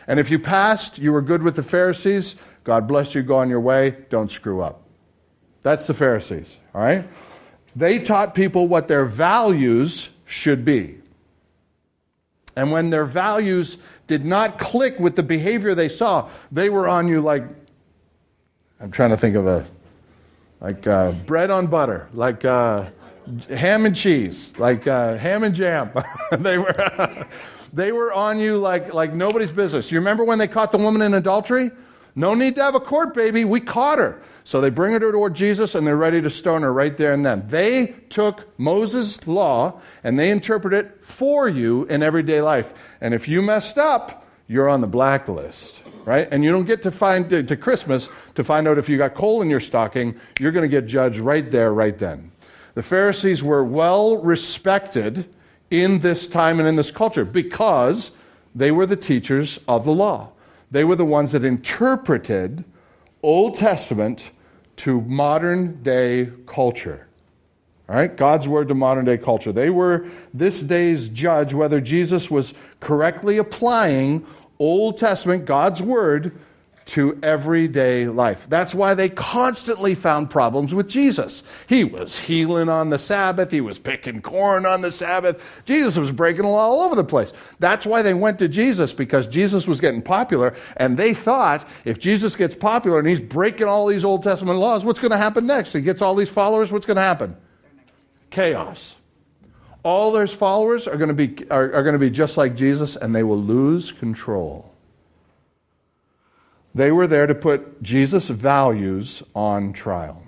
And 0.07 0.19
if 0.19 0.31
you 0.31 0.39
passed, 0.39 0.97
you 0.97 1.11
were 1.11 1.21
good 1.21 1.43
with 1.43 1.55
the 1.55 1.63
Pharisees, 1.63 2.35
God 2.63 2.87
bless 2.87 3.15
you, 3.15 3.23
go 3.23 3.37
on 3.37 3.49
your 3.49 3.59
way, 3.59 3.95
don't 4.09 4.29
screw 4.29 4.61
up. 4.61 4.83
That's 5.61 5.87
the 5.87 5.93
Pharisees, 5.93 6.57
all 6.73 6.81
right? 6.81 7.07
They 7.75 7.99
taught 7.99 8.33
people 8.33 8.67
what 8.67 8.87
their 8.87 9.05
values 9.05 10.09
should 10.25 10.65
be. 10.65 10.97
And 12.55 12.71
when 12.71 12.89
their 12.89 13.05
values 13.05 13.77
did 14.07 14.25
not 14.25 14.59
click 14.59 14.99
with 14.99 15.15
the 15.15 15.23
behavior 15.23 15.75
they 15.75 15.89
saw, 15.89 16.29
they 16.51 16.69
were 16.69 16.87
on 16.87 17.07
you 17.07 17.21
like, 17.21 17.43
I'm 18.79 18.91
trying 18.91 19.11
to 19.11 19.17
think 19.17 19.35
of 19.35 19.47
a, 19.47 19.65
like 20.61 20.87
uh, 20.87 21.11
bread 21.11 21.51
on 21.51 21.67
butter, 21.67 22.09
like 22.13 22.43
uh, 22.43 22.89
ham 23.49 23.85
and 23.85 23.95
cheese, 23.95 24.53
like 24.57 24.87
uh, 24.87 25.15
ham 25.15 25.43
and 25.43 25.55
jam. 25.55 25.91
they 26.31 26.57
were. 26.57 27.27
they 27.73 27.91
were 27.91 28.13
on 28.13 28.39
you 28.39 28.57
like, 28.57 28.93
like 28.93 29.13
nobody's 29.13 29.51
business. 29.51 29.91
You 29.91 29.99
remember 29.99 30.23
when 30.23 30.39
they 30.39 30.47
caught 30.47 30.71
the 30.71 30.77
woman 30.77 31.01
in 31.01 31.13
adultery? 31.13 31.71
No 32.15 32.33
need 32.33 32.55
to 32.55 32.63
have 32.63 32.75
a 32.75 32.79
court, 32.79 33.13
baby. 33.13 33.45
We 33.45 33.61
caught 33.61 33.99
her. 33.99 34.21
So 34.43 34.59
they 34.59 34.69
bring 34.69 34.93
her 34.93 34.99
toward 34.99 35.35
Jesus 35.35 35.75
and 35.75 35.85
they're 35.85 35.95
ready 35.95 36.21
to 36.21 36.29
stone 36.29 36.63
her 36.63 36.73
right 36.73 36.97
there 36.97 37.13
and 37.13 37.25
then. 37.25 37.47
They 37.47 37.95
took 38.09 38.47
Moses' 38.59 39.25
law 39.27 39.79
and 40.03 40.17
they 40.17 40.31
interpret 40.31 40.73
it 40.73 41.05
for 41.05 41.47
you 41.47 41.85
in 41.85 42.03
everyday 42.03 42.41
life. 42.41 42.73
And 42.99 43.13
if 43.13 43.27
you 43.27 43.41
messed 43.41 43.77
up, 43.77 44.27
you're 44.47 44.67
on 44.67 44.81
the 44.81 44.87
blacklist, 44.87 45.83
right? 46.05 46.27
And 46.31 46.43
you 46.43 46.51
don't 46.51 46.65
get 46.65 46.81
to 46.83 46.91
find 46.91 47.29
to 47.29 47.55
Christmas 47.55 48.09
to 48.33 48.43
find 48.43 48.67
out 48.67 48.79
if 48.79 48.89
you 48.89 48.97
got 48.97 49.13
coal 49.13 49.43
in 49.43 49.49
your 49.49 49.59
stocking. 49.59 50.19
You're 50.39 50.51
going 50.51 50.63
to 50.63 50.69
get 50.69 50.87
judged 50.87 51.19
right 51.19 51.49
there, 51.49 51.71
right 51.71 51.97
then. 51.97 52.31
The 52.73 52.83
Pharisees 52.83 53.43
were 53.43 53.63
well 53.63 54.17
respected 54.17 55.31
in 55.71 55.99
this 55.99 56.27
time 56.27 56.59
and 56.59 56.67
in 56.67 56.75
this 56.75 56.91
culture 56.91 57.25
because 57.25 58.11
they 58.55 58.71
were 58.71 58.85
the 58.85 58.95
teachers 58.95 59.59
of 59.67 59.85
the 59.85 59.91
law. 59.91 60.29
They 60.71 60.83
were 60.83 60.95
the 60.95 61.05
ones 61.05 61.31
that 61.31 61.43
interpreted 61.43 62.63
Old 63.23 63.55
Testament 63.55 64.31
to 64.77 65.01
modern 65.01 65.83
day 65.83 66.31
culture. 66.45 67.07
All 67.87 67.95
right, 67.95 68.15
God's 68.15 68.47
word 68.47 68.67
to 68.67 68.75
modern 68.75 69.05
day 69.05 69.17
culture. 69.17 69.51
They 69.51 69.69
were 69.69 70.05
this 70.33 70.61
day's 70.61 71.09
judge 71.09 71.53
whether 71.53 71.81
Jesus 71.81 72.29
was 72.29 72.53
correctly 72.79 73.37
applying 73.39 74.25
Old 74.59 74.97
Testament, 74.97 75.45
God's 75.45 75.81
word, 75.81 76.37
to 76.89 77.19
everyday 77.21 78.07
life. 78.07 78.47
That's 78.49 78.73
why 78.73 78.95
they 78.95 79.09
constantly 79.09 79.93
found 79.93 80.31
problems 80.31 80.73
with 80.73 80.87
Jesus. 80.87 81.43
He 81.67 81.83
was 81.83 82.17
healing 82.17 82.67
on 82.67 82.89
the 82.89 82.97
Sabbath, 82.97 83.51
he 83.51 83.61
was 83.61 83.77
picking 83.77 84.23
corn 84.23 84.65
on 84.65 84.81
the 84.81 84.91
Sabbath. 84.91 85.43
Jesus 85.65 85.97
was 85.97 86.11
breaking 86.11 86.41
the 86.41 86.47
law 86.47 86.71
all 86.71 86.81
over 86.81 86.95
the 86.95 87.03
place. 87.03 87.31
That's 87.59 87.85
why 87.85 88.01
they 88.01 88.15
went 88.15 88.39
to 88.39 88.47
Jesus 88.47 88.91
because 88.91 89.27
Jesus 89.27 89.67
was 89.67 89.79
getting 89.79 90.01
popular, 90.01 90.55
and 90.77 90.97
they 90.97 91.13
thought 91.13 91.67
if 91.85 91.99
Jesus 91.99 92.35
gets 92.35 92.55
popular 92.55 92.97
and 92.97 93.07
he's 93.07 93.21
breaking 93.21 93.67
all 93.67 93.85
these 93.85 94.03
Old 94.03 94.23
Testament 94.23 94.57
laws, 94.57 94.83
what's 94.83 94.99
going 94.99 95.11
to 95.11 95.17
happen 95.17 95.45
next? 95.45 95.73
He 95.73 95.81
gets 95.81 96.01
all 96.01 96.15
these 96.15 96.29
followers, 96.29 96.71
what's 96.71 96.87
going 96.87 96.97
to 96.97 97.03
happen? 97.03 97.37
Chaos. 98.31 98.95
All 99.83 100.11
those 100.11 100.33
followers 100.33 100.87
are 100.87 100.97
going 100.97 101.15
to 101.15 101.27
be, 101.27 101.49
are, 101.51 101.71
are 101.71 101.83
going 101.83 101.93
to 101.93 101.99
be 101.99 102.09
just 102.09 102.35
like 102.35 102.55
Jesus, 102.55 102.95
and 102.95 103.15
they 103.15 103.23
will 103.23 103.41
lose 103.41 103.91
control. 103.91 104.68
They 106.73 106.91
were 106.91 107.07
there 107.07 107.27
to 107.27 107.35
put 107.35 107.81
Jesus' 107.81 108.29
values 108.29 109.23
on 109.33 109.73
trial. 109.73 110.23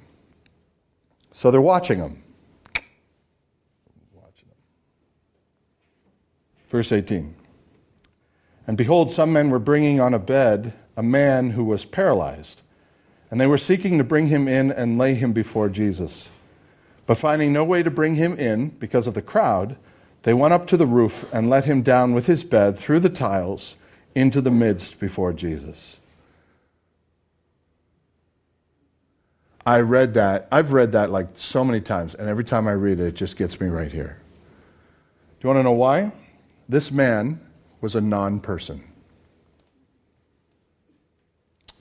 So 1.33 1.51
they're 1.51 1.61
watching 1.61 1.99
him. 1.99 2.23
Verse 6.69 6.91
18. 6.91 7.35
And 8.65 8.77
behold, 8.77 9.11
some 9.11 9.33
men 9.33 9.49
were 9.49 9.59
bringing 9.59 9.99
on 9.99 10.13
a 10.13 10.19
bed 10.19 10.73
a 10.95 11.03
man 11.03 11.51
who 11.51 11.63
was 11.63 11.83
paralyzed, 11.83 12.61
and 13.29 13.39
they 13.39 13.47
were 13.47 13.57
seeking 13.57 13.97
to 13.97 14.03
bring 14.03 14.27
him 14.27 14.47
in 14.47 14.71
and 14.71 14.97
lay 14.97 15.13
him 15.13 15.33
before 15.33 15.67
Jesus. 15.67 16.29
But 17.05 17.17
finding 17.17 17.51
no 17.51 17.63
way 17.63 17.83
to 17.83 17.89
bring 17.89 18.15
him 18.15 18.37
in 18.37 18.69
because 18.69 19.07
of 19.07 19.13
the 19.13 19.21
crowd, 19.21 19.75
they 20.23 20.33
went 20.33 20.53
up 20.53 20.67
to 20.67 20.77
the 20.77 20.85
roof 20.85 21.25
and 21.33 21.49
let 21.49 21.65
him 21.65 21.81
down 21.81 22.13
with 22.13 22.27
his 22.27 22.43
bed 22.43 22.77
through 22.77 22.99
the 22.99 23.09
tiles 23.09 23.75
into 24.13 24.41
the 24.41 24.51
midst 24.51 24.99
before 24.99 25.33
Jesus. 25.33 25.97
I 29.65 29.79
read 29.79 30.15
that. 30.15 30.47
I've 30.51 30.71
read 30.73 30.93
that 30.93 31.11
like 31.11 31.27
so 31.33 31.63
many 31.63 31.81
times, 31.81 32.15
and 32.15 32.27
every 32.27 32.43
time 32.43 32.67
I 32.67 32.71
read 32.71 32.99
it, 32.99 33.07
it 33.07 33.15
just 33.15 33.37
gets 33.37 33.59
me 33.59 33.67
right 33.67 33.91
here. 33.91 34.19
Do 35.39 35.47
you 35.47 35.53
want 35.53 35.59
to 35.59 35.63
know 35.63 35.71
why? 35.71 36.11
This 36.67 36.91
man 36.91 37.39
was 37.79 37.95
a 37.95 38.01
non 38.01 38.39
person. 38.39 38.83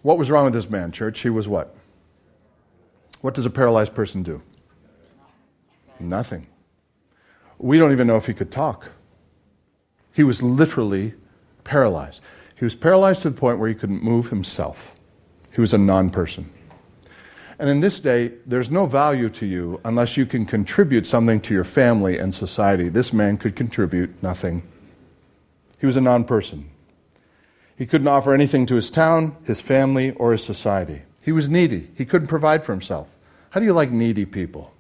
What 0.03 0.19
was 0.19 0.31
wrong 0.31 0.45
with 0.45 0.55
this 0.55 0.69
man, 0.69 0.93
church? 0.93 1.21
He 1.21 1.31
was 1.31 1.47
what? 1.47 1.75
What 3.21 3.35
does 3.35 3.45
a 3.45 3.51
paralyzed 3.51 3.95
person 3.95 4.23
do? 4.23 4.43
Nothing. 5.99 6.47
We 7.59 7.79
don't 7.79 7.93
even 7.93 8.07
know 8.07 8.17
if 8.17 8.25
he 8.25 8.33
could 8.33 8.51
talk. 8.51 8.89
He 10.13 10.25
was 10.25 10.43
literally 10.43 11.15
paralyzed. 11.65 12.23
He 12.57 12.65
was 12.65 12.75
paralyzed 12.75 13.23
to 13.23 13.31
the 13.31 13.37
point 13.37 13.59
where 13.59 13.69
he 13.69 13.75
couldn't 13.75 14.03
move 14.03 14.31
himself. 14.31 14.95
He 15.53 15.61
was 15.61 15.75
a 15.75 15.79
non 15.79 16.11
person. 16.11 16.51
And 17.61 17.69
in 17.69 17.81
this 17.81 18.01
day, 18.01 18.33
there's 18.47 18.71
no 18.71 18.87
value 18.87 19.29
to 19.29 19.45
you 19.45 19.83
unless 19.85 20.17
you 20.17 20.25
can 20.25 20.47
contribute 20.47 21.07
something 21.07 21.43
to 21.43 21.53
your 21.53 21.63
family 21.63 22.17
and 22.17 22.35
society. 22.35 22.89
This 22.89 23.13
man 23.13 23.37
could 23.37 23.55
contribute 23.55 24.23
nothing. 24.23 24.63
He 25.79 25.85
was 25.85 25.95
a 25.95 26.01
non 26.01 26.25
person. 26.25 26.71
He 27.77 27.85
couldn't 27.85 28.09
offer 28.09 28.33
anything 28.33 28.65
to 28.65 28.77
his 28.77 28.89
town, 28.89 29.37
his 29.45 29.61
family, 29.61 30.13
or 30.13 30.33
his 30.33 30.43
society. 30.43 31.03
He 31.23 31.33
was 31.33 31.51
needy. 31.51 31.91
He 31.97 32.07
couldn't 32.07 32.29
provide 32.29 32.65
for 32.65 32.73
himself. 32.73 33.09
How 33.51 33.61
do 33.61 33.67
you 33.67 33.75
like 33.75 33.91
needy 33.91 34.25
people? 34.25 34.73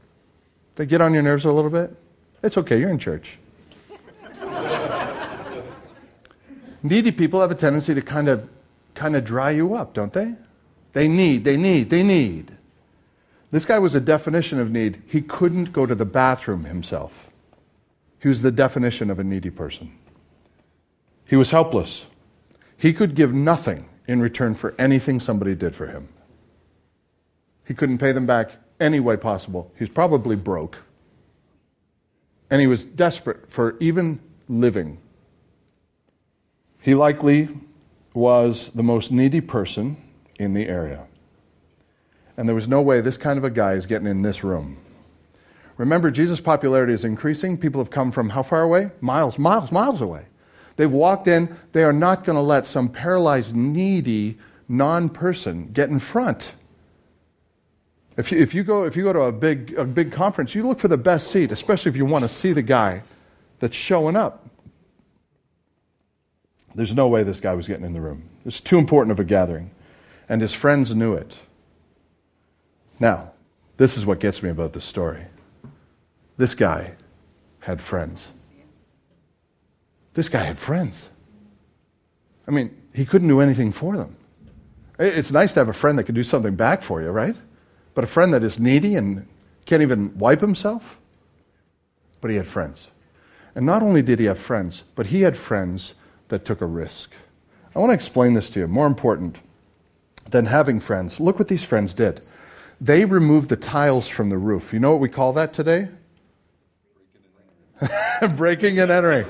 They 0.76 0.86
get 0.86 1.02
on 1.02 1.12
your 1.12 1.22
nerves 1.22 1.44
a 1.44 1.52
little 1.52 1.70
bit? 1.70 1.94
It's 2.42 2.56
okay, 2.56 2.80
you're 2.80 2.88
in 2.88 2.98
church. 2.98 3.36
needy 6.82 7.12
people 7.12 7.42
have 7.42 7.50
a 7.50 7.54
tendency 7.54 7.92
to 7.92 8.00
kind 8.00 8.28
of 8.28 8.48
kind 8.94 9.16
of 9.16 9.24
dry 9.26 9.50
you 9.50 9.74
up, 9.74 9.92
don't 9.92 10.14
they? 10.14 10.34
They 10.94 11.08
need, 11.08 11.44
they 11.44 11.58
need, 11.58 11.90
they 11.90 12.02
need. 12.02 12.56
This 13.50 13.64
guy 13.64 13.78
was 13.78 13.94
a 13.94 14.00
definition 14.00 14.60
of 14.60 14.70
need. 14.70 15.02
He 15.06 15.22
couldn't 15.22 15.72
go 15.72 15.84
to 15.84 15.94
the 15.94 16.04
bathroom 16.04 16.64
himself. 16.64 17.30
He 18.20 18.28
was 18.28 18.42
the 18.42 18.52
definition 18.52 19.10
of 19.10 19.18
a 19.18 19.24
needy 19.24 19.50
person. 19.50 19.92
He 21.24 21.36
was 21.36 21.50
helpless. 21.50 22.06
He 22.76 22.92
could 22.92 23.14
give 23.14 23.32
nothing 23.32 23.88
in 24.06 24.20
return 24.20 24.54
for 24.54 24.74
anything 24.78 25.20
somebody 25.20 25.54
did 25.54 25.74
for 25.74 25.86
him. 25.86 26.08
He 27.66 27.74
couldn't 27.74 27.98
pay 27.98 28.12
them 28.12 28.26
back 28.26 28.52
any 28.78 29.00
way 29.00 29.16
possible. 29.16 29.72
He 29.76 29.82
was 29.82 29.90
probably 29.90 30.36
broke. 30.36 30.78
And 32.50 32.60
he 32.60 32.66
was 32.66 32.84
desperate 32.84 33.50
for 33.50 33.76
even 33.80 34.20
living. 34.48 34.98
He 36.80 36.94
likely 36.94 37.48
was 38.14 38.70
the 38.74 38.82
most 38.82 39.12
needy 39.12 39.40
person 39.40 39.96
in 40.38 40.54
the 40.54 40.66
area 40.66 41.06
and 42.40 42.48
there 42.48 42.56
was 42.56 42.68
no 42.68 42.80
way 42.80 43.02
this 43.02 43.18
kind 43.18 43.36
of 43.36 43.44
a 43.44 43.50
guy 43.50 43.74
is 43.74 43.84
getting 43.84 44.08
in 44.08 44.22
this 44.22 44.42
room. 44.42 44.78
Remember, 45.76 46.10
Jesus' 46.10 46.40
popularity 46.40 46.94
is 46.94 47.04
increasing. 47.04 47.58
People 47.58 47.82
have 47.82 47.90
come 47.90 48.10
from 48.10 48.30
how 48.30 48.42
far 48.42 48.62
away? 48.62 48.92
Miles, 49.02 49.38
miles, 49.38 49.70
miles 49.70 50.00
away. 50.00 50.24
They've 50.76 50.90
walked 50.90 51.28
in. 51.28 51.54
They 51.72 51.84
are 51.84 51.92
not 51.92 52.24
going 52.24 52.36
to 52.36 52.42
let 52.42 52.64
some 52.64 52.88
paralyzed, 52.88 53.54
needy 53.54 54.38
non 54.70 55.10
person 55.10 55.68
get 55.74 55.90
in 55.90 56.00
front. 56.00 56.54
If 58.16 58.32
you, 58.32 58.38
if 58.38 58.54
you, 58.54 58.64
go, 58.64 58.84
if 58.84 58.96
you 58.96 59.02
go 59.02 59.12
to 59.12 59.24
a 59.24 59.32
big, 59.32 59.74
a 59.76 59.84
big 59.84 60.10
conference, 60.10 60.54
you 60.54 60.66
look 60.66 60.78
for 60.78 60.88
the 60.88 60.96
best 60.96 61.30
seat, 61.30 61.52
especially 61.52 61.90
if 61.90 61.96
you 61.96 62.06
want 62.06 62.22
to 62.22 62.28
see 62.30 62.54
the 62.54 62.62
guy 62.62 63.02
that's 63.58 63.76
showing 63.76 64.16
up. 64.16 64.48
There's 66.74 66.94
no 66.94 67.06
way 67.06 67.22
this 67.22 67.40
guy 67.40 67.52
was 67.52 67.68
getting 67.68 67.84
in 67.84 67.92
the 67.92 68.00
room. 68.00 68.30
It's 68.46 68.60
too 68.60 68.78
important 68.78 69.12
of 69.12 69.20
a 69.20 69.24
gathering. 69.24 69.72
And 70.26 70.40
his 70.40 70.54
friends 70.54 70.94
knew 70.94 71.12
it. 71.12 71.36
Now, 73.00 73.32
this 73.78 73.96
is 73.96 74.04
what 74.04 74.20
gets 74.20 74.42
me 74.42 74.50
about 74.50 74.74
this 74.74 74.84
story. 74.84 75.24
This 76.36 76.54
guy 76.54 76.92
had 77.60 77.80
friends. 77.80 78.28
This 80.14 80.28
guy 80.28 80.42
had 80.42 80.58
friends. 80.58 81.08
I 82.46 82.50
mean, 82.50 82.76
he 82.94 83.06
couldn't 83.06 83.28
do 83.28 83.40
anything 83.40 83.72
for 83.72 83.96
them. 83.96 84.16
It's 84.98 85.32
nice 85.32 85.54
to 85.54 85.60
have 85.60 85.68
a 85.68 85.72
friend 85.72 85.98
that 85.98 86.04
can 86.04 86.14
do 86.14 86.22
something 86.22 86.54
back 86.56 86.82
for 86.82 87.00
you, 87.00 87.08
right? 87.08 87.36
But 87.94 88.04
a 88.04 88.06
friend 88.06 88.34
that 88.34 88.44
is 88.44 88.58
needy 88.58 88.96
and 88.96 89.26
can't 89.64 89.82
even 89.82 90.16
wipe 90.18 90.40
himself? 90.40 90.98
But 92.20 92.30
he 92.30 92.36
had 92.36 92.46
friends. 92.46 92.88
And 93.54 93.64
not 93.64 93.82
only 93.82 94.02
did 94.02 94.18
he 94.18 94.26
have 94.26 94.38
friends, 94.38 94.82
but 94.94 95.06
he 95.06 95.22
had 95.22 95.36
friends 95.36 95.94
that 96.28 96.44
took 96.44 96.60
a 96.60 96.66
risk. 96.66 97.12
I 97.74 97.78
want 97.78 97.90
to 97.90 97.94
explain 97.94 98.34
this 98.34 98.50
to 98.50 98.60
you. 98.60 98.66
More 98.66 98.86
important 98.86 99.40
than 100.28 100.46
having 100.46 100.80
friends, 100.80 101.18
look 101.18 101.38
what 101.38 101.48
these 101.48 101.64
friends 101.64 101.94
did. 101.94 102.20
They 102.80 103.04
removed 103.04 103.50
the 103.50 103.56
tiles 103.56 104.08
from 104.08 104.30
the 104.30 104.38
roof. 104.38 104.72
You 104.72 104.78
know 104.78 104.92
what 104.92 105.00
we 105.00 105.08
call 105.08 105.34
that 105.34 105.52
today? 105.52 105.88
Breaking 108.36 108.78
and 108.78 108.90
entering. 108.90 109.26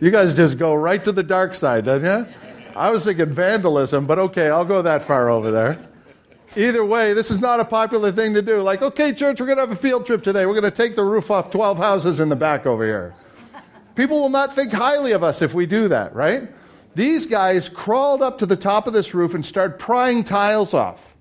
You 0.00 0.10
guys 0.10 0.34
just 0.34 0.58
go 0.58 0.74
right 0.74 1.02
to 1.04 1.12
the 1.12 1.22
dark 1.22 1.54
side, 1.54 1.86
don't 1.86 2.04
you? 2.04 2.26
I 2.74 2.90
was 2.90 3.04
thinking 3.04 3.30
vandalism, 3.30 4.06
but 4.06 4.18
okay, 4.18 4.50
I'll 4.50 4.64
go 4.64 4.82
that 4.82 5.02
far 5.02 5.30
over 5.30 5.50
there. 5.50 5.88
Either 6.56 6.84
way, 6.84 7.12
this 7.12 7.30
is 7.30 7.38
not 7.38 7.60
a 7.60 7.64
popular 7.64 8.12
thing 8.12 8.34
to 8.34 8.42
do. 8.42 8.60
Like, 8.60 8.82
okay, 8.82 9.12
church, 9.12 9.40
we're 9.40 9.46
going 9.46 9.56
to 9.56 9.62
have 9.62 9.72
a 9.72 9.76
field 9.76 10.06
trip 10.06 10.22
today. 10.22 10.46
We're 10.46 10.58
going 10.58 10.64
to 10.64 10.70
take 10.70 10.96
the 10.96 11.04
roof 11.04 11.30
off 11.30 11.50
12 11.50 11.78
houses 11.78 12.20
in 12.20 12.28
the 12.28 12.36
back 12.36 12.66
over 12.66 12.84
here. 12.84 13.14
People 13.94 14.20
will 14.20 14.28
not 14.28 14.54
think 14.54 14.72
highly 14.72 15.12
of 15.12 15.22
us 15.22 15.42
if 15.42 15.54
we 15.54 15.66
do 15.66 15.88
that, 15.88 16.14
right? 16.14 16.50
These 16.94 17.26
guys 17.26 17.68
crawled 17.68 18.22
up 18.22 18.38
to 18.38 18.46
the 18.46 18.56
top 18.56 18.86
of 18.86 18.92
this 18.92 19.14
roof 19.14 19.34
and 19.34 19.44
started 19.44 19.78
prying 19.78 20.24
tiles 20.24 20.72
off. 20.72 21.15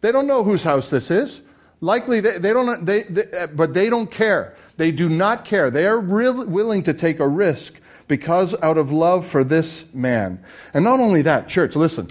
They 0.00 0.12
don't 0.12 0.26
know 0.26 0.44
whose 0.44 0.62
house 0.62 0.90
this 0.90 1.10
is. 1.10 1.40
Likely, 1.80 2.20
they, 2.20 2.38
they 2.38 2.52
don't, 2.52 2.84
they, 2.84 3.02
they, 3.02 3.30
uh, 3.32 3.46
but 3.48 3.74
they 3.74 3.90
don't 3.90 4.10
care. 4.10 4.54
They 4.76 4.90
do 4.90 5.08
not 5.08 5.44
care. 5.44 5.70
They 5.70 5.86
are 5.86 5.98
real, 5.98 6.46
willing 6.46 6.82
to 6.84 6.94
take 6.94 7.20
a 7.20 7.28
risk 7.28 7.80
because 8.08 8.54
out 8.62 8.78
of 8.78 8.92
love 8.92 9.26
for 9.26 9.44
this 9.44 9.84
man. 9.92 10.42
And 10.72 10.84
not 10.84 11.00
only 11.00 11.22
that, 11.22 11.48
church, 11.48 11.76
listen, 11.76 12.08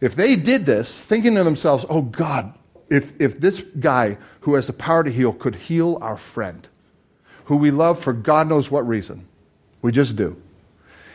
if 0.00 0.14
they 0.14 0.36
did 0.36 0.66
this, 0.66 0.98
thinking 0.98 1.34
to 1.34 1.44
themselves, 1.44 1.84
oh 1.88 2.02
God, 2.02 2.54
if, 2.88 3.18
if 3.20 3.40
this 3.40 3.60
guy 3.78 4.18
who 4.40 4.54
has 4.54 4.66
the 4.66 4.72
power 4.72 5.04
to 5.04 5.10
heal 5.10 5.32
could 5.32 5.54
heal 5.54 5.98
our 6.00 6.16
friend, 6.16 6.68
who 7.44 7.56
we 7.56 7.70
love 7.70 7.98
for 7.98 8.12
God 8.12 8.48
knows 8.48 8.70
what 8.70 8.86
reason, 8.86 9.26
we 9.82 9.92
just 9.92 10.16
do. 10.16 10.40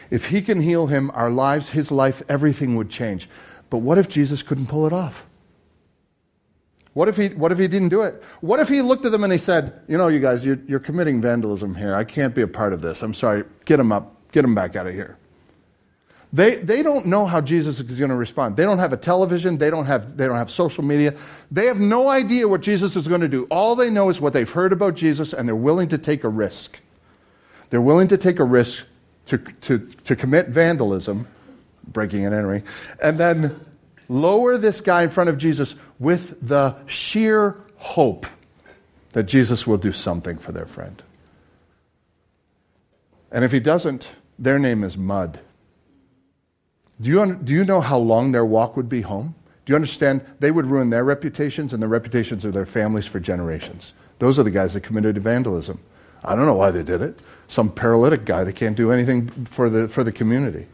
If 0.10 0.28
he 0.28 0.42
can 0.42 0.62
heal 0.62 0.88
him, 0.88 1.12
our 1.14 1.30
lives, 1.30 1.70
his 1.70 1.92
life, 1.92 2.22
everything 2.30 2.76
would 2.76 2.90
change. 2.90 3.30
But 3.70 3.80
what 3.80 3.98
if 3.98 4.08
Jesus 4.08 4.44
couldn't 4.44 4.68
pull 4.68 4.86
it 4.86 4.94
off? 4.94 5.26
What 6.96 7.10
if 7.10 7.18
he, 7.18 7.28
what 7.28 7.52
if 7.52 7.60
he 7.60 7.68
didn't 7.68 7.90
do 7.90 8.04
it? 8.04 8.24
What 8.40 8.62
if 8.62 8.70
he 8.70 8.82
looked 8.82 9.04
at 9.04 9.12
them 9.12 9.26
and 9.26 9.34
he 9.34 9.38
said, 9.38 9.82
You 9.90 9.98
know, 9.98 10.08
you 10.08 10.22
guys, 10.22 10.46
you're, 10.46 10.60
you're 10.66 10.80
committing 10.80 11.22
vandalism 11.22 11.76
here. 11.76 11.94
I 11.94 12.06
can't 12.06 12.34
be 12.34 12.42
a 12.42 12.48
part 12.48 12.72
of 12.72 12.82
this. 12.82 13.02
I'm 13.04 13.14
sorry. 13.14 13.44
Get 13.66 13.82
him 13.82 13.92
up. 13.92 14.16
Get 14.32 14.46
him 14.46 14.56
back 14.56 14.78
out 14.78 14.88
of 14.88 14.94
here. 14.94 15.18
They, 16.32 16.56
they 16.56 16.84
don't 16.84 17.06
know 17.06 17.26
how 17.26 17.42
Jesus 17.42 17.82
is 17.82 18.00
going 18.00 18.12
to 18.12 18.16
respond. 18.16 18.56
They 18.56 18.64
don't 18.64 18.80
have 18.80 18.94
a 18.94 18.98
television. 18.98 19.58
They 19.58 19.70
don't 19.70 19.86
have, 19.86 20.16
they 20.16 20.26
don't 20.26 20.38
have 20.38 20.50
social 20.50 20.86
media. 20.86 21.16
They 21.52 21.66
have 21.66 21.82
no 21.82 22.08
idea 22.08 22.48
what 22.48 22.62
Jesus 22.62 22.96
is 22.96 23.10
going 23.10 23.22
to 23.22 23.28
do. 23.28 23.44
All 23.52 23.76
they 23.76 23.90
know 23.90 24.10
is 24.10 24.22
what 24.22 24.32
they've 24.32 24.50
heard 24.50 24.72
about 24.72 24.96
Jesus, 24.96 25.34
and 25.34 25.48
they're 25.48 25.56
willing 25.56 25.90
to 25.90 25.98
take 25.98 26.24
a 26.24 26.30
risk. 26.30 26.80
They're 27.72 27.82
willing 27.82 28.08
to 28.08 28.18
take 28.18 28.40
a 28.40 28.46
risk 28.46 28.86
to, 29.26 29.38
to, 29.38 29.80
to 29.80 30.16
commit 30.16 30.48
vandalism, 30.48 31.28
breaking 31.90 32.26
and 32.26 32.34
entering, 32.34 32.64
and 33.02 33.18
then 33.18 33.66
lower 34.08 34.58
this 34.58 34.82
guy 34.82 35.04
in 35.04 35.10
front 35.10 35.30
of 35.30 35.38
Jesus 35.38 35.76
with 36.00 36.38
the 36.48 36.76
sheer 36.86 37.58
hope 37.78 38.26
that 39.14 39.24
Jesus 39.24 39.66
will 39.66 39.78
do 39.78 39.92
something 39.92 40.38
for 40.38 40.52
their 40.52 40.66
friend. 40.66 41.02
And 43.32 43.44
if 43.44 43.52
he 43.52 43.60
doesn't, 43.60 44.12
their 44.38 44.60
name 44.60 44.84
is 44.84 44.98
mud. 44.98 45.40
Do 47.02 47.10
you, 47.10 47.36
do 47.36 47.54
you 47.54 47.66
know 47.66 47.82
how 47.82 47.98
long 47.98 48.32
their 48.32 48.46
walk 48.46 48.78
would 48.78 48.90
be 48.90 49.02
home? 49.02 49.36
Do 49.66 49.72
you 49.72 49.76
understand? 49.76 50.22
They 50.40 50.52
would 50.52 50.68
ruin 50.68 50.90
their 50.90 51.04
reputations 51.04 51.74
and 51.74 51.82
the 51.82 51.88
reputations 51.88 52.46
of 52.46 52.54
their 52.54 52.66
families 52.66 53.06
for 53.06 53.20
generations. 53.20 53.94
Those 54.20 54.40
are 54.40 54.44
the 54.44 54.52
guys 54.52 54.74
that 54.74 54.82
committed 54.82 55.18
vandalism. 55.18 55.80
I 56.24 56.36
don't 56.36 56.46
know 56.46 56.56
why 56.56 56.72
they 56.72 56.84
did 56.84 57.02
it. 57.02 57.20
Some 57.48 57.70
paralytic 57.72 58.26
guy 58.26 58.44
that 58.44 58.54
can't 58.54 58.78
do 58.78 58.92
anything 58.92 59.30
for 59.46 59.70
the, 59.70 59.88
for 59.88 60.04
the 60.04 60.12
community. 60.12 60.68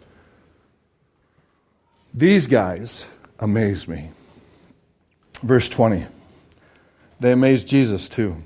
These 2.14 2.48
guys 2.48 3.06
amaze 3.42 3.88
me. 3.88 4.12
Verse 5.44 5.68
20. 5.68 6.06
They 7.20 7.32
amazed 7.32 7.68
Jesus 7.68 8.08
too. 8.08 8.38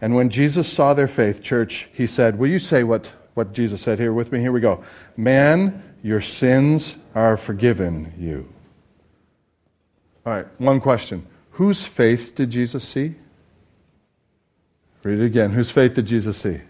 And 0.00 0.14
when 0.14 0.28
Jesus 0.28 0.70
saw 0.70 0.92
their 0.92 1.08
faith, 1.08 1.42
church, 1.42 1.88
he 1.92 2.06
said, 2.06 2.38
Will 2.38 2.50
you 2.50 2.58
say 2.58 2.82
what, 2.82 3.10
what 3.34 3.52
Jesus 3.52 3.80
said 3.80 3.98
here 3.98 4.12
with 4.12 4.32
me? 4.32 4.40
Here 4.40 4.52
we 4.52 4.60
go. 4.60 4.84
Man, 5.16 5.82
your 6.02 6.20
sins 6.20 6.96
are 7.14 7.36
forgiven 7.36 8.12
you. 8.18 8.48
All 10.26 10.34
right, 10.34 10.46
one 10.58 10.80
question. 10.80 11.26
Whose 11.52 11.82
faith 11.82 12.34
did 12.34 12.50
Jesus 12.50 12.86
see? 12.86 13.14
Read 15.02 15.20
it 15.20 15.24
again. 15.24 15.52
Whose 15.52 15.70
faith 15.70 15.94
did 15.94 16.06
Jesus 16.06 16.36
see? 16.36 16.60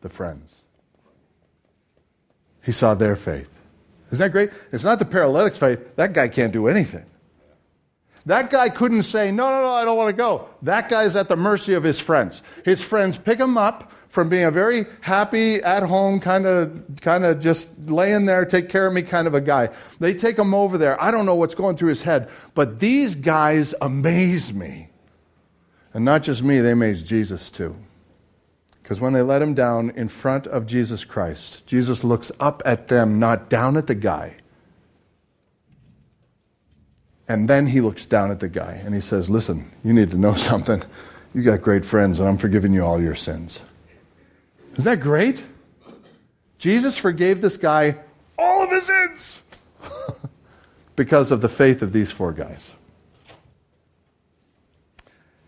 The 0.00 0.08
friends. 0.08 0.62
He 2.62 2.72
saw 2.72 2.94
their 2.94 3.14
faith. 3.14 3.53
Isn't 4.14 4.24
that 4.24 4.32
great? 4.32 4.50
It's 4.72 4.84
not 4.84 4.98
the 4.98 5.04
paralytic's 5.04 5.58
faith. 5.58 5.96
That 5.96 6.12
guy 6.12 6.28
can't 6.28 6.52
do 6.52 6.68
anything. 6.68 7.04
That 8.26 8.48
guy 8.48 8.70
couldn't 8.70 9.02
say, 9.02 9.30
No, 9.30 9.50
no, 9.50 9.62
no, 9.62 9.72
I 9.74 9.84
don't 9.84 9.96
want 9.96 10.10
to 10.10 10.16
go. 10.16 10.48
That 10.62 10.88
guy's 10.88 11.14
at 11.16 11.28
the 11.28 11.36
mercy 11.36 11.74
of 11.74 11.82
his 11.82 12.00
friends. 12.00 12.42
His 12.64 12.80
friends 12.80 13.18
pick 13.18 13.38
him 13.38 13.58
up 13.58 13.92
from 14.08 14.28
being 14.28 14.44
a 14.44 14.50
very 14.50 14.86
happy, 15.00 15.56
at 15.56 15.82
home, 15.82 16.20
kind 16.20 16.46
of, 16.46 16.82
kind 17.00 17.24
of 17.24 17.40
just 17.40 17.68
laying 17.86 18.24
there, 18.24 18.44
take 18.44 18.68
care 18.68 18.86
of 18.86 18.92
me 18.92 19.02
kind 19.02 19.26
of 19.26 19.34
a 19.34 19.40
guy. 19.40 19.70
They 19.98 20.14
take 20.14 20.38
him 20.38 20.54
over 20.54 20.78
there. 20.78 21.00
I 21.02 21.10
don't 21.10 21.26
know 21.26 21.34
what's 21.34 21.56
going 21.56 21.76
through 21.76 21.88
his 21.88 22.02
head, 22.02 22.30
but 22.54 22.78
these 22.78 23.16
guys 23.16 23.74
amaze 23.80 24.54
me. 24.54 24.88
And 25.92 26.04
not 26.04 26.22
just 26.22 26.42
me, 26.42 26.60
they 26.60 26.70
amazed 26.70 27.04
Jesus 27.04 27.50
too. 27.50 27.76
Because 28.84 29.00
when 29.00 29.14
they 29.14 29.22
let 29.22 29.40
him 29.40 29.54
down 29.54 29.90
in 29.96 30.08
front 30.08 30.46
of 30.46 30.66
Jesus 30.66 31.06
Christ, 31.06 31.66
Jesus 31.66 32.04
looks 32.04 32.30
up 32.38 32.62
at 32.66 32.88
them, 32.88 33.18
not 33.18 33.48
down 33.48 33.78
at 33.78 33.86
the 33.86 33.94
guy. 33.94 34.34
And 37.26 37.48
then 37.48 37.68
he 37.68 37.80
looks 37.80 38.04
down 38.04 38.30
at 38.30 38.40
the 38.40 38.48
guy 38.50 38.72
and 38.84 38.94
he 38.94 39.00
says, 39.00 39.30
Listen, 39.30 39.72
you 39.82 39.94
need 39.94 40.10
to 40.10 40.18
know 40.18 40.34
something. 40.50 40.82
You 41.32 41.42
got 41.42 41.62
great 41.62 41.86
friends, 41.86 42.20
and 42.20 42.28
I'm 42.28 42.36
forgiving 42.36 42.74
you 42.74 42.84
all 42.84 43.00
your 43.00 43.14
sins. 43.14 43.60
Isn't 44.74 44.84
that 44.84 45.00
great? 45.00 45.42
Jesus 46.58 46.98
forgave 46.98 47.40
this 47.40 47.56
guy 47.56 47.96
all 48.38 48.62
of 48.62 48.70
his 48.70 48.84
sins 48.84 49.42
because 50.94 51.30
of 51.30 51.40
the 51.40 51.48
faith 51.48 51.80
of 51.80 51.94
these 51.94 52.12
four 52.12 52.32
guys. 52.32 52.74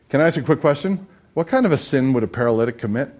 Can 0.09 0.22
I 0.22 0.27
ask 0.27 0.37
you 0.37 0.42
a 0.42 0.46
quick 0.46 0.62
question? 0.62 1.07
What 1.35 1.49
kind 1.49 1.66
of 1.66 1.72
a 1.72 1.79
sin 1.79 2.14
would 2.14 2.25
a 2.25 2.29
paralytic 2.29 2.79
commit? 2.79 3.11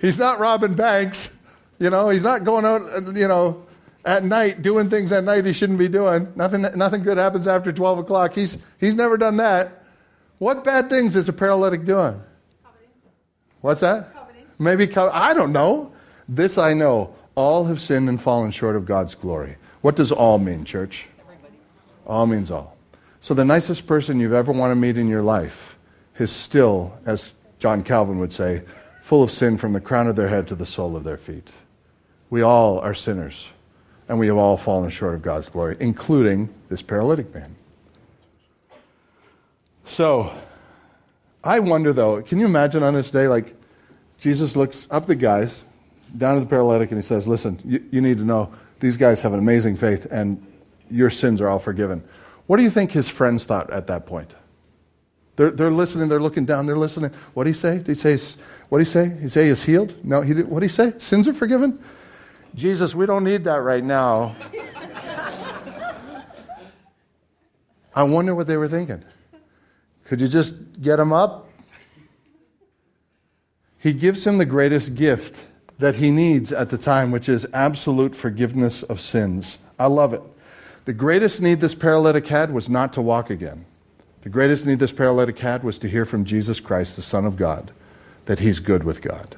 He's 0.00 0.18
not 0.18 0.38
robbing 0.38 0.74
banks. 0.74 1.30
You 1.78 1.90
know, 1.90 2.08
he's 2.08 2.22
not 2.22 2.44
going 2.44 2.64
out, 2.64 3.14
you 3.14 3.28
know, 3.28 3.66
at 4.04 4.24
night 4.24 4.62
doing 4.62 4.88
things 4.88 5.12
at 5.12 5.24
night 5.24 5.44
he 5.44 5.52
shouldn't 5.52 5.78
be 5.78 5.88
doing. 5.88 6.32
Nothing, 6.36 6.62
nothing 6.76 7.02
good 7.02 7.18
happens 7.18 7.46
after 7.46 7.72
12 7.72 7.98
o'clock. 7.98 8.34
He's, 8.34 8.56
he's 8.78 8.94
never 8.94 9.16
done 9.16 9.36
that. 9.38 9.82
What 10.38 10.64
bad 10.64 10.88
things 10.88 11.16
is 11.16 11.28
a 11.28 11.32
paralytic 11.32 11.84
doing? 11.84 12.20
Coveting. 12.62 12.88
What's 13.60 13.80
that? 13.80 14.12
Coveting. 14.14 14.46
Maybe, 14.58 14.86
co- 14.86 15.10
I 15.12 15.34
don't 15.34 15.52
know. 15.52 15.92
This 16.28 16.56
I 16.56 16.72
know. 16.72 17.14
All 17.34 17.66
have 17.66 17.80
sinned 17.80 18.08
and 18.08 18.20
fallen 18.20 18.50
short 18.50 18.76
of 18.76 18.86
God's 18.86 19.14
glory. 19.14 19.56
What 19.82 19.96
does 19.96 20.10
all 20.10 20.38
mean, 20.38 20.64
church? 20.64 21.06
Everybody. 21.20 21.54
All 22.06 22.26
means 22.26 22.50
all. 22.50 22.76
So 23.20 23.34
the 23.34 23.44
nicest 23.44 23.86
person 23.86 24.20
you've 24.20 24.32
ever 24.32 24.52
want 24.52 24.70
to 24.70 24.76
meet 24.76 24.96
in 24.96 25.08
your 25.08 25.22
life 25.22 25.76
is 26.18 26.30
still, 26.30 26.98
as 27.04 27.32
John 27.58 27.82
Calvin 27.82 28.18
would 28.18 28.32
say, 28.32 28.62
full 29.06 29.22
of 29.22 29.30
sin 29.30 29.56
from 29.56 29.72
the 29.72 29.80
crown 29.80 30.08
of 30.08 30.16
their 30.16 30.26
head 30.26 30.48
to 30.48 30.56
the 30.56 30.66
sole 30.66 30.96
of 30.96 31.04
their 31.04 31.16
feet. 31.16 31.52
We 32.28 32.42
all 32.42 32.80
are 32.80 32.92
sinners 32.92 33.50
and 34.08 34.18
we 34.18 34.26
have 34.26 34.36
all 34.36 34.56
fallen 34.56 34.90
short 34.90 35.14
of 35.14 35.22
God's 35.22 35.48
glory, 35.48 35.76
including 35.78 36.52
this 36.68 36.82
paralytic 36.82 37.32
man. 37.32 37.54
So, 39.84 40.32
I 41.44 41.60
wonder 41.60 41.92
though, 41.92 42.20
can 42.20 42.40
you 42.40 42.46
imagine 42.46 42.82
on 42.82 42.94
this 42.94 43.12
day, 43.12 43.28
like, 43.28 43.54
Jesus 44.18 44.56
looks 44.56 44.88
up 44.90 45.06
the 45.06 45.14
guys, 45.14 45.62
down 46.18 46.36
at 46.36 46.40
the 46.40 46.46
paralytic, 46.46 46.90
and 46.90 47.00
he 47.00 47.06
says, 47.06 47.28
Listen, 47.28 47.60
you, 47.64 47.84
you 47.92 48.00
need 48.00 48.18
to 48.18 48.24
know 48.24 48.52
these 48.80 48.96
guys 48.96 49.22
have 49.22 49.32
an 49.32 49.38
amazing 49.38 49.76
faith, 49.76 50.08
and 50.10 50.44
your 50.90 51.10
sins 51.10 51.40
are 51.40 51.48
all 51.48 51.60
forgiven. 51.60 52.02
What 52.48 52.56
do 52.56 52.64
you 52.64 52.70
think 52.70 52.90
his 52.90 53.08
friends 53.08 53.44
thought 53.44 53.70
at 53.70 53.86
that 53.86 54.04
point? 54.04 54.34
They're, 55.36 55.50
they're 55.50 55.70
listening, 55.70 56.08
they're 56.08 56.20
looking 56.20 56.46
down, 56.46 56.66
they're 56.66 56.78
listening. 56.78 57.12
What 57.34 57.44
did 57.44 57.54
he 57.54 57.60
say? 57.60 57.78
Did 57.78 57.88
he 57.88 57.94
say, 57.94 58.40
what 58.68 58.78
did 58.78 58.86
he 58.86 58.92
say? 58.92 59.16
He 59.20 59.28
say 59.28 59.48
he's 59.48 59.62
healed? 59.62 59.94
No, 60.04 60.22
he 60.22 60.34
did, 60.34 60.48
what 60.48 60.60
did 60.60 60.70
he 60.70 60.74
say? 60.74 60.94
Sins 60.98 61.28
are 61.28 61.34
forgiven? 61.34 61.78
Jesus, 62.54 62.94
we 62.94 63.04
don't 63.04 63.22
need 63.22 63.44
that 63.44 63.60
right 63.60 63.84
now. 63.84 64.34
I 67.94 68.02
wonder 68.02 68.34
what 68.34 68.46
they 68.46 68.56
were 68.56 68.68
thinking. 68.68 69.04
Could 70.04 70.20
you 70.20 70.28
just 70.28 70.54
get 70.80 70.98
him 70.98 71.12
up? 71.12 71.48
He 73.78 73.92
gives 73.92 74.26
him 74.26 74.38
the 74.38 74.46
greatest 74.46 74.94
gift 74.94 75.44
that 75.78 75.96
he 75.96 76.10
needs 76.10 76.52
at 76.52 76.70
the 76.70 76.78
time, 76.78 77.10
which 77.10 77.28
is 77.28 77.46
absolute 77.52 78.14
forgiveness 78.16 78.82
of 78.82 79.00
sins. 79.00 79.58
I 79.78 79.86
love 79.86 80.14
it. 80.14 80.22
The 80.86 80.92
greatest 80.92 81.42
need 81.42 81.60
this 81.60 81.74
paralytic 81.74 82.26
had 82.26 82.50
was 82.52 82.68
not 82.68 82.92
to 82.94 83.02
walk 83.02 83.28
again. 83.28 83.66
The 84.26 84.30
greatest 84.30 84.66
need 84.66 84.80
this 84.80 84.90
paralytic 84.90 85.38
had 85.38 85.62
was 85.62 85.78
to 85.78 85.88
hear 85.88 86.04
from 86.04 86.24
Jesus 86.24 86.58
Christ, 86.58 86.96
the 86.96 87.02
Son 87.02 87.26
of 87.26 87.36
God, 87.36 87.70
that 88.24 88.40
he's 88.40 88.58
good 88.58 88.82
with 88.82 89.00
God. 89.00 89.36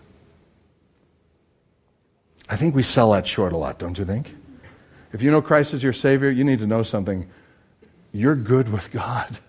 I 2.49 2.57
think 2.57 2.75
we 2.75 2.83
sell 2.83 3.13
that 3.13 3.27
short 3.27 3.53
a 3.53 3.59
lot, 3.59 3.79
don't 3.79 3.99
you 3.99 4.07
think? 4.07 4.35
If 5.13 5.21
you 5.21 5.31
know 5.31 5.43
Christ 5.43 5.75
as 5.75 5.83
your 5.83 5.93
Savior, 5.93 6.31
you 6.31 6.43
need 6.43 6.61
to 6.61 6.67
know 6.67 6.83
something. 6.83 7.29
You're 8.13 8.35
good 8.35 8.71
with 8.73 8.91
God. 8.91 9.41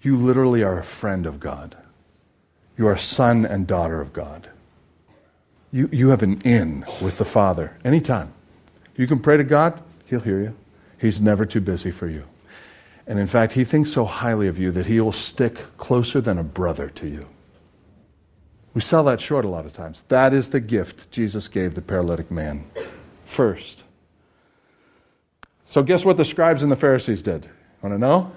You 0.00 0.16
literally 0.16 0.62
are 0.62 0.78
a 0.78 0.84
friend 0.84 1.26
of 1.26 1.38
God. 1.38 1.76
You 2.78 2.86
are 2.86 2.94
a 2.94 2.98
son 2.98 3.44
and 3.44 3.66
daughter 3.66 4.00
of 4.00 4.14
God. 4.14 4.48
You, 5.70 5.90
you 5.92 6.08
have 6.08 6.22
an 6.22 6.40
in 6.46 6.86
with 7.02 7.18
the 7.18 7.26
Father 7.26 7.76
anytime. 7.84 8.32
You 8.96 9.06
can 9.06 9.18
pray 9.18 9.36
to 9.36 9.44
God, 9.44 9.82
He'll 10.06 10.20
hear 10.20 10.40
you. 10.40 10.56
He's 10.98 11.20
never 11.20 11.44
too 11.44 11.60
busy 11.60 11.90
for 11.90 12.08
you. 12.08 12.24
And 13.08 13.18
in 13.18 13.26
fact, 13.26 13.54
He 13.54 13.64
thinks 13.64 13.90
so 13.90 14.04
highly 14.04 14.46
of 14.46 14.58
you 14.58 14.70
that 14.72 14.86
He 14.86 15.00
will 15.00 15.12
stick 15.12 15.76
closer 15.78 16.20
than 16.20 16.38
a 16.38 16.44
brother 16.44 16.90
to 16.90 17.08
you. 17.08 17.26
We 18.74 18.82
sell 18.82 19.02
that 19.04 19.20
short 19.20 19.44
a 19.44 19.48
lot 19.48 19.64
of 19.66 19.72
times. 19.72 20.04
That 20.08 20.34
is 20.34 20.50
the 20.50 20.60
gift 20.60 21.10
Jesus 21.10 21.48
gave 21.48 21.74
the 21.74 21.80
paralytic 21.80 22.30
man 22.30 22.70
first. 23.24 23.82
So, 25.64 25.82
guess 25.82 26.04
what 26.04 26.18
the 26.18 26.24
scribes 26.24 26.62
and 26.62 26.70
the 26.70 26.76
Pharisees 26.76 27.22
did? 27.22 27.48
Want 27.82 27.94
to 27.94 27.98
know? 27.98 28.30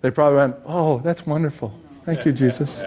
They 0.00 0.10
probably 0.10 0.38
went, 0.38 0.56
Oh, 0.64 0.98
that's 0.98 1.26
wonderful. 1.26 1.78
Thank 2.04 2.24
you, 2.24 2.32
Jesus. 2.32 2.80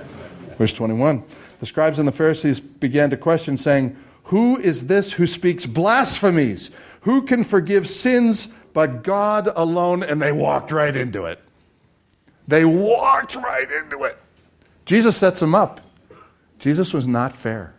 Verse 0.57 0.73
21. 0.73 1.23
The 1.59 1.65
scribes 1.65 1.99
and 1.99 2.07
the 2.07 2.11
Pharisees 2.11 2.59
began 2.59 3.09
to 3.11 3.17
question, 3.17 3.57
saying, 3.57 3.95
Who 4.25 4.57
is 4.57 4.87
this 4.87 5.13
who 5.13 5.27
speaks 5.27 5.65
blasphemies? 5.65 6.71
Who 7.01 7.21
can 7.21 7.43
forgive 7.43 7.87
sins 7.87 8.49
but 8.75 9.03
God 9.03 9.47
alone? 9.55 10.03
And 10.03 10.21
they 10.21 10.33
walked 10.33 10.69
right 10.73 10.93
into 10.93 11.25
it. 11.25 11.39
They 12.45 12.65
walked 12.65 13.35
right 13.35 13.71
into 13.71 14.03
it. 14.03 14.17
Jesus 14.85 15.15
sets 15.15 15.39
them 15.39 15.55
up. 15.55 15.79
Jesus 16.59 16.93
was 16.93 17.07
not 17.07 17.33
fair. 17.33 17.73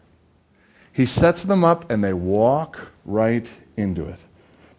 He 0.93 1.05
sets 1.05 1.43
them 1.43 1.65
up 1.65 1.91
and 1.91 2.03
they 2.03 2.15
walk 2.15 2.81
right 3.05 3.49
into 3.77 4.07
it 4.07 4.19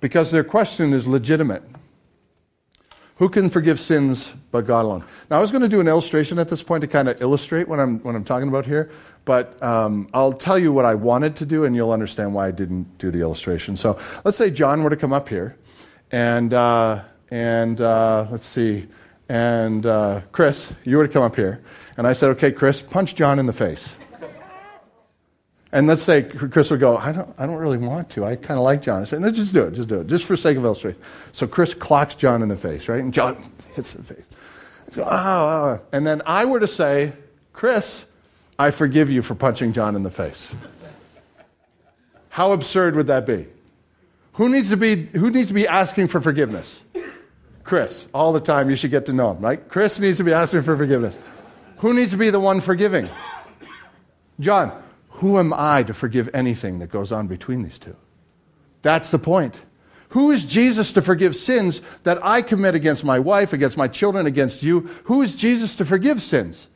because 0.02 0.32
their 0.32 0.44
question 0.44 0.92
is 0.92 1.06
legitimate. 1.06 1.62
Who 3.18 3.30
can 3.30 3.52
forgive 3.52 3.80
sins 3.80 4.34
but 4.52 4.66
God 4.66 4.86
alone? 4.86 5.04
Now, 5.30 5.38
I 5.38 5.40
was 5.40 5.52
going 5.52 5.62
to 5.62 5.70
do 5.70 5.80
an 5.80 5.88
illustration 5.88 6.40
at 6.40 6.50
this 6.50 6.64
point 6.64 6.82
to 6.82 6.88
kind 6.88 7.08
of 7.08 7.22
illustrate 7.22 7.68
what 7.68 7.80
I'm, 7.80 8.00
what 8.00 8.16
I'm 8.16 8.24
talking 8.24 8.50
about 8.50 8.66
here, 8.66 8.90
but 9.24 9.62
um, 9.62 10.08
I'll 10.16 10.34
tell 10.34 10.58
you 10.58 10.74
what 10.74 10.86
I 10.86 10.96
wanted 10.96 11.36
to 11.36 11.46
do, 11.46 11.66
and 11.66 11.76
you'll 11.76 11.92
understand 11.92 12.34
why 12.34 12.48
I 12.48 12.52
didn't 12.52 12.98
do 12.98 13.12
the 13.12 13.20
illustration. 13.20 13.78
So, 13.78 14.00
let's 14.24 14.38
say 14.38 14.52
John 14.52 14.84
were 14.84 14.90
to 14.92 14.96
come 14.96 15.14
up 15.14 15.30
here, 15.30 15.56
and, 16.12 16.54
uh, 16.54 17.02
and 17.32 17.82
uh, 17.82 18.28
let's 18.32 18.48
see, 18.48 18.88
and 19.30 19.86
uh, 19.86 20.22
Chris, 20.32 20.72
you 20.84 20.98
were 20.98 21.08
to 21.08 21.12
come 21.12 21.24
up 21.24 21.36
here, 21.36 21.62
and 21.98 22.08
I 22.08 22.13
said, 22.13 22.30
okay, 22.32 22.52
Chris, 22.52 22.82
punch 22.82 23.15
John 23.15 23.39
in 23.39 23.46
the 23.46 23.54
face. 23.54 23.89
And 25.72 25.86
let's 25.86 26.02
say 26.02 26.24
Chris 26.24 26.70
would 26.72 26.80
go, 26.80 26.98
I 26.98 27.12
don't, 27.12 27.30
I 27.38 27.46
don't 27.46 27.58
really 27.58 27.78
want 27.78 28.10
to. 28.12 28.24
I 28.24 28.38
kind 28.38 28.58
of 28.58 28.63
like 28.63 28.82
John. 28.82 29.02
I 29.02 29.06
said, 29.06 29.20
no, 29.20 29.30
just 29.30 29.54
do 29.54 29.63
it. 29.63 29.72
Just 29.74 29.89
do 29.89 30.00
it. 30.00 30.08
Just 30.08 30.24
for 30.24 30.38
sake 30.38 30.58
of 30.58 30.63
illustration. 30.63 31.00
So 31.34 31.46
Chris 31.46 31.74
clocks 31.74 32.15
John 32.15 32.41
in 32.41 32.48
the 32.48 32.56
face, 32.56 32.88
right? 32.88 33.02
And 33.02 33.13
John 33.13 33.52
hits 33.76 33.93
the 33.93 34.04
face. 34.04 34.26
Go, 34.93 35.04
oh, 35.04 35.10
oh. 35.12 35.82
And 35.91 36.08
then 36.08 36.22
I 36.26 36.46
were 36.46 36.62
to 36.62 36.67
say, 36.67 37.12
Chris, 37.52 38.06
I 38.58 38.72
forgive 38.72 39.12
you 39.12 39.22
for 39.22 39.36
punching 39.36 39.74
John 39.74 39.96
in 39.96 40.04
the 40.04 40.10
face. 40.10 40.54
How 42.30 42.54
absurd 42.54 42.96
would 42.96 43.08
that 43.08 43.26
be? 43.26 43.48
Who 44.38 44.50
needs 44.50 44.69
to 44.69 44.78
be, 44.78 45.08
who 45.08 45.32
needs 45.32 45.47
to 45.47 45.54
be 45.54 45.67
asking 45.67 46.08
for 46.10 46.21
forgiveness? 46.21 46.80
Chris. 47.63 48.06
All 48.13 48.32
the 48.32 48.39
time. 48.39 48.69
You 48.69 48.76
should 48.76 48.91
get 48.91 49.08
to 49.08 49.13
know 49.13 49.32
him, 49.32 49.39
right? 49.39 49.67
Chris 49.67 50.00
needs 50.00 50.17
to 50.17 50.23
be 50.23 50.32
asking 50.32 50.62
for 50.62 50.78
forgiveness. 50.78 51.17
Who 51.78 51.93
needs 51.93 52.12
to 52.12 52.17
be 52.17 52.30
the 52.30 52.39
one 52.39 52.62
forgiving? 52.62 53.10
John. 54.39 54.84
Who 55.10 55.39
am 55.39 55.52
I 55.54 55.82
to 55.84 55.93
forgive 55.95 56.30
anything 56.34 56.78
that 56.80 56.91
goes 56.91 57.12
on 57.12 57.26
between 57.26 57.63
these 57.63 57.80
two? 57.80 57.95
That's 58.84 59.10
the 59.10 59.17
point. 59.17 59.60
Who 60.10 60.30
is 60.30 60.45
Jesus 60.45 60.93
to 60.93 61.02
forgive 61.02 61.36
sins 61.36 61.82
that 62.04 62.23
I 62.23 62.43
commit 62.43 62.76
against 62.76 63.04
my 63.04 63.17
wife, 63.17 63.52
against 63.54 63.76
my 63.76 63.88
children, 63.88 64.28
against 64.28 64.62
you? 64.62 64.82
Who 65.06 65.23
is 65.23 65.34
Jesus 65.34 65.76
to 65.78 65.86
forgive 65.86 66.21
sins? 66.21 66.67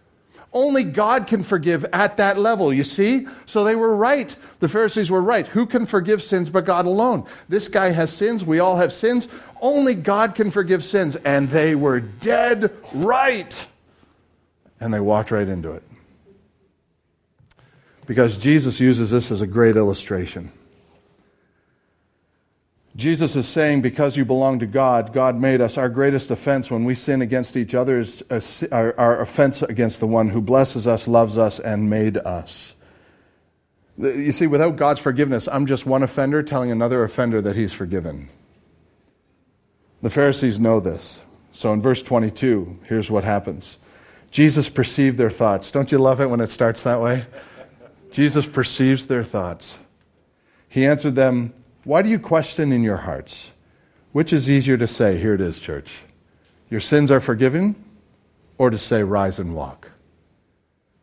Only 0.54 0.84
God 0.84 1.28
can 1.28 1.44
forgive 1.44 1.86
at 1.94 2.18
that 2.18 2.38
level, 2.38 2.74
you 2.74 2.84
see? 2.84 3.28
So 3.46 3.64
they 3.64 3.76
were 3.76 3.96
right. 3.96 4.36
The 4.60 4.68
Pharisees 4.68 5.10
were 5.10 5.22
right. 5.22 5.48
Who 5.48 5.66
can 5.66 5.86
forgive 5.86 6.22
sins 6.22 6.50
but 6.50 6.66
God 6.66 6.86
alone? 6.86 7.26
This 7.48 7.70
guy 7.70 7.92
has 7.92 8.12
sins. 8.12 8.44
We 8.44 8.60
all 8.60 8.76
have 8.76 8.92
sins. 8.92 9.30
Only 9.62 9.96
God 9.96 10.36
can 10.36 10.52
forgive 10.52 10.84
sins. 10.84 11.16
And 11.16 11.50
they 11.50 11.76
were 11.76 12.02
dead 12.02 12.76
right. 12.94 13.66
And 14.82 14.94
they 14.94 15.00
walked 15.00 15.32
right 15.32 15.48
into 15.48 15.72
it 15.72 15.84
because 18.06 18.36
Jesus 18.36 18.80
uses 18.80 19.12
this 19.12 19.32
as 19.32 19.40
a 19.40 19.48
great 19.48 19.78
illustration. 19.78 20.52
Jesus 22.96 23.38
is 23.38 23.48
saying, 23.48 23.82
because 23.82 24.18
you 24.18 24.26
belong 24.26 24.60
to 24.60 24.66
God, 24.66 25.14
God 25.14 25.40
made 25.40 25.62
us. 25.62 25.78
Our 25.78 25.88
greatest 25.88 26.30
offense 26.30 26.70
when 26.70 26.84
we 26.84 26.94
sin 26.94 27.22
against 27.22 27.56
each 27.56 27.74
other 27.74 28.00
is 28.00 28.22
uh, 28.30 28.42
our, 28.72 29.00
our 29.00 29.22
offense 29.22 29.62
against 29.62 30.02
the 30.02 30.08
one 30.08 30.30
who 30.30 30.42
blesses 30.42 30.88
us, 30.88 31.08
loves 31.08 31.38
us, 31.38 31.60
and 31.60 31.90
made 31.90 32.18
us. 32.18 32.76
You 33.98 34.34
see, 34.34 34.48
without 34.48 34.76
God's 34.76 35.00
forgiveness, 35.00 35.48
I'm 35.48 35.68
just 35.68 35.86
one 35.86 36.04
offender 36.04 36.44
telling 36.44 36.72
another 36.72 37.04
offender 37.04 37.42
that 37.42 37.56
he's 37.56 37.72
forgiven. 37.72 38.30
The 40.02 40.10
Pharisees 40.10 40.60
know 40.60 40.80
this. 40.80 41.24
So 41.54 41.72
in 41.72 41.82
verse 41.82 42.02
22, 42.02 42.80
here's 42.84 43.12
what 43.12 43.24
happens 43.24 43.78
Jesus 44.32 44.70
perceived 44.70 45.18
their 45.18 45.30
thoughts. 45.30 45.72
Don't 45.72 45.92
you 45.92 45.98
love 45.98 46.20
it 46.20 46.30
when 46.30 46.42
it 46.42 46.50
starts 46.50 46.84
that 46.84 47.00
way? 47.00 47.26
Jesus 48.12 48.46
perceives 48.46 49.06
their 49.06 49.24
thoughts. 49.24 49.78
He 50.68 50.86
answered 50.86 51.16
them, 51.16 51.54
Why 51.84 52.02
do 52.02 52.10
you 52.10 52.20
question 52.20 52.72
in 52.72 52.84
your 52.84 52.98
hearts? 52.98 53.52
Which 54.12 54.34
is 54.34 54.50
easier 54.50 54.78
to 54.78 54.88
say, 54.88 55.18
Here 55.18 55.34
it 55.34 55.42
is, 55.42 55.60
church, 55.60 56.04
your 56.70 56.82
sins 56.82 57.12
are 57.12 57.20
forgiven, 57.20 57.76
or 58.58 58.70
to 58.70 58.78
say, 58.78 59.04
Rise 59.04 59.40
and 59.40 59.56
walk? 59.56 59.90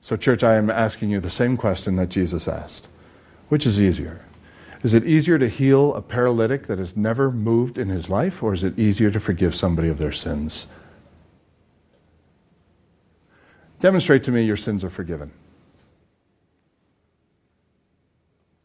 So, 0.01 0.17
church, 0.17 0.45
I 0.45 0.57
am 0.57 0.71
asking 0.71 1.11
you 1.11 1.21
the 1.21 1.31
same 1.31 1.57
question 1.57 1.97
that 1.97 2.09
Jesus 2.09 2.47
asked. 2.47 2.87
Which 3.49 3.67
is 3.67 3.81
easier? 3.81 4.25
Is 4.83 4.95
it 4.95 5.05
easier 5.05 5.39
to 5.39 5.49
heal 5.49 5.95
a 5.95 6.03
paralytic 6.03 6.69
that 6.69 6.79
has 6.79 6.97
never 6.97 7.33
moved 7.33 7.79
in 7.79 7.89
his 7.89 8.09
life, 8.09 8.43
or 8.43 8.55
is 8.55 8.63
it 8.63 8.79
easier 8.79 9.11
to 9.11 9.19
forgive 9.19 9.55
somebody 9.55 9.89
of 9.89 9.99
their 9.99 10.13
sins? 10.13 10.69
Demonstrate 13.81 14.23
to 14.25 14.31
me 14.31 14.43
your 14.43 14.57
sins 14.57 14.85
are 14.85 14.91
forgiven. 14.91 15.33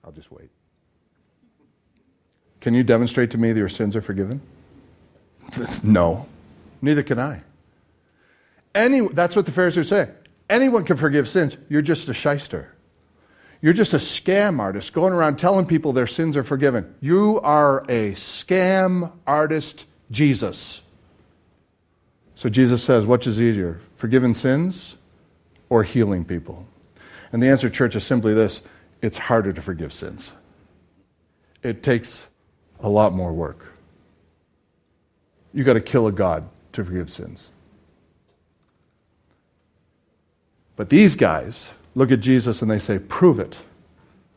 I'll 0.04 0.12
just 0.12 0.32
wait. 0.32 0.53
Can 2.64 2.74
you 2.74 2.82
demonstrate 2.82 3.32
to 3.32 3.38
me 3.38 3.52
that 3.52 3.60
your 3.60 3.68
sins 3.68 3.94
are 3.94 4.02
forgiven? 4.02 4.40
no. 5.84 6.30
Neither 6.82 7.04
can 7.04 7.20
I. 7.20 7.42
Any, 8.74 9.06
that's 9.06 9.36
what 9.36 9.46
the 9.46 9.52
Pharisees 9.52 9.90
say. 9.90 10.10
Anyone 10.50 10.86
can 10.86 10.96
forgive 10.96 11.28
sins. 11.28 11.58
You're 11.68 11.82
just 11.82 12.08
a 12.08 12.14
shyster. 12.14 12.74
You're 13.60 13.74
just 13.74 13.94
a 13.94 13.98
scam 13.98 14.62
artist 14.62 14.94
going 14.94 15.12
around 15.12 15.36
telling 15.36 15.66
people 15.66 15.92
their 15.92 16.08
sins 16.08 16.38
are 16.38 16.44
forgiven. 16.44 16.96
You 17.02 17.42
are 17.42 17.80
a 17.90 18.14
scam 18.14 19.12
artist, 19.28 19.84
Jesus. 20.10 20.80
So 22.36 22.48
Jesus 22.48 22.82
says, 22.82 23.06
which 23.06 23.28
is 23.28 23.42
easier, 23.42 23.82
forgiving 23.98 24.36
sins 24.36 24.96
or 25.68 25.84
healing 25.84 26.24
people? 26.24 26.66
And 27.34 27.44
the 27.44 27.50
answer, 27.50 27.70
church, 27.70 27.94
is 27.98 28.06
simply 28.06 28.34
this 28.34 28.62
it's 29.02 29.18
harder 29.18 29.52
to 29.52 29.62
forgive 29.62 29.92
sins. 29.92 30.32
It 31.62 31.84
takes 31.84 32.28
a 32.84 32.90
lot 32.90 33.14
more 33.14 33.34
work. 33.34 33.66
You 35.54 35.64
got 35.64 35.74
to 35.74 35.82
kill 35.82 36.06
a 36.06 36.12
God 36.12 36.48
to 36.74 36.84
forgive 36.84 37.10
sins. 37.10 37.48
But 40.76 40.90
these 40.90 41.16
guys 41.16 41.70
look 41.96 42.12
at 42.12 42.20
Jesus 42.20 42.62
and 42.62 42.70
they 42.70 42.80
say, 42.80 43.00
Prove 43.00 43.40
it. 43.40 43.58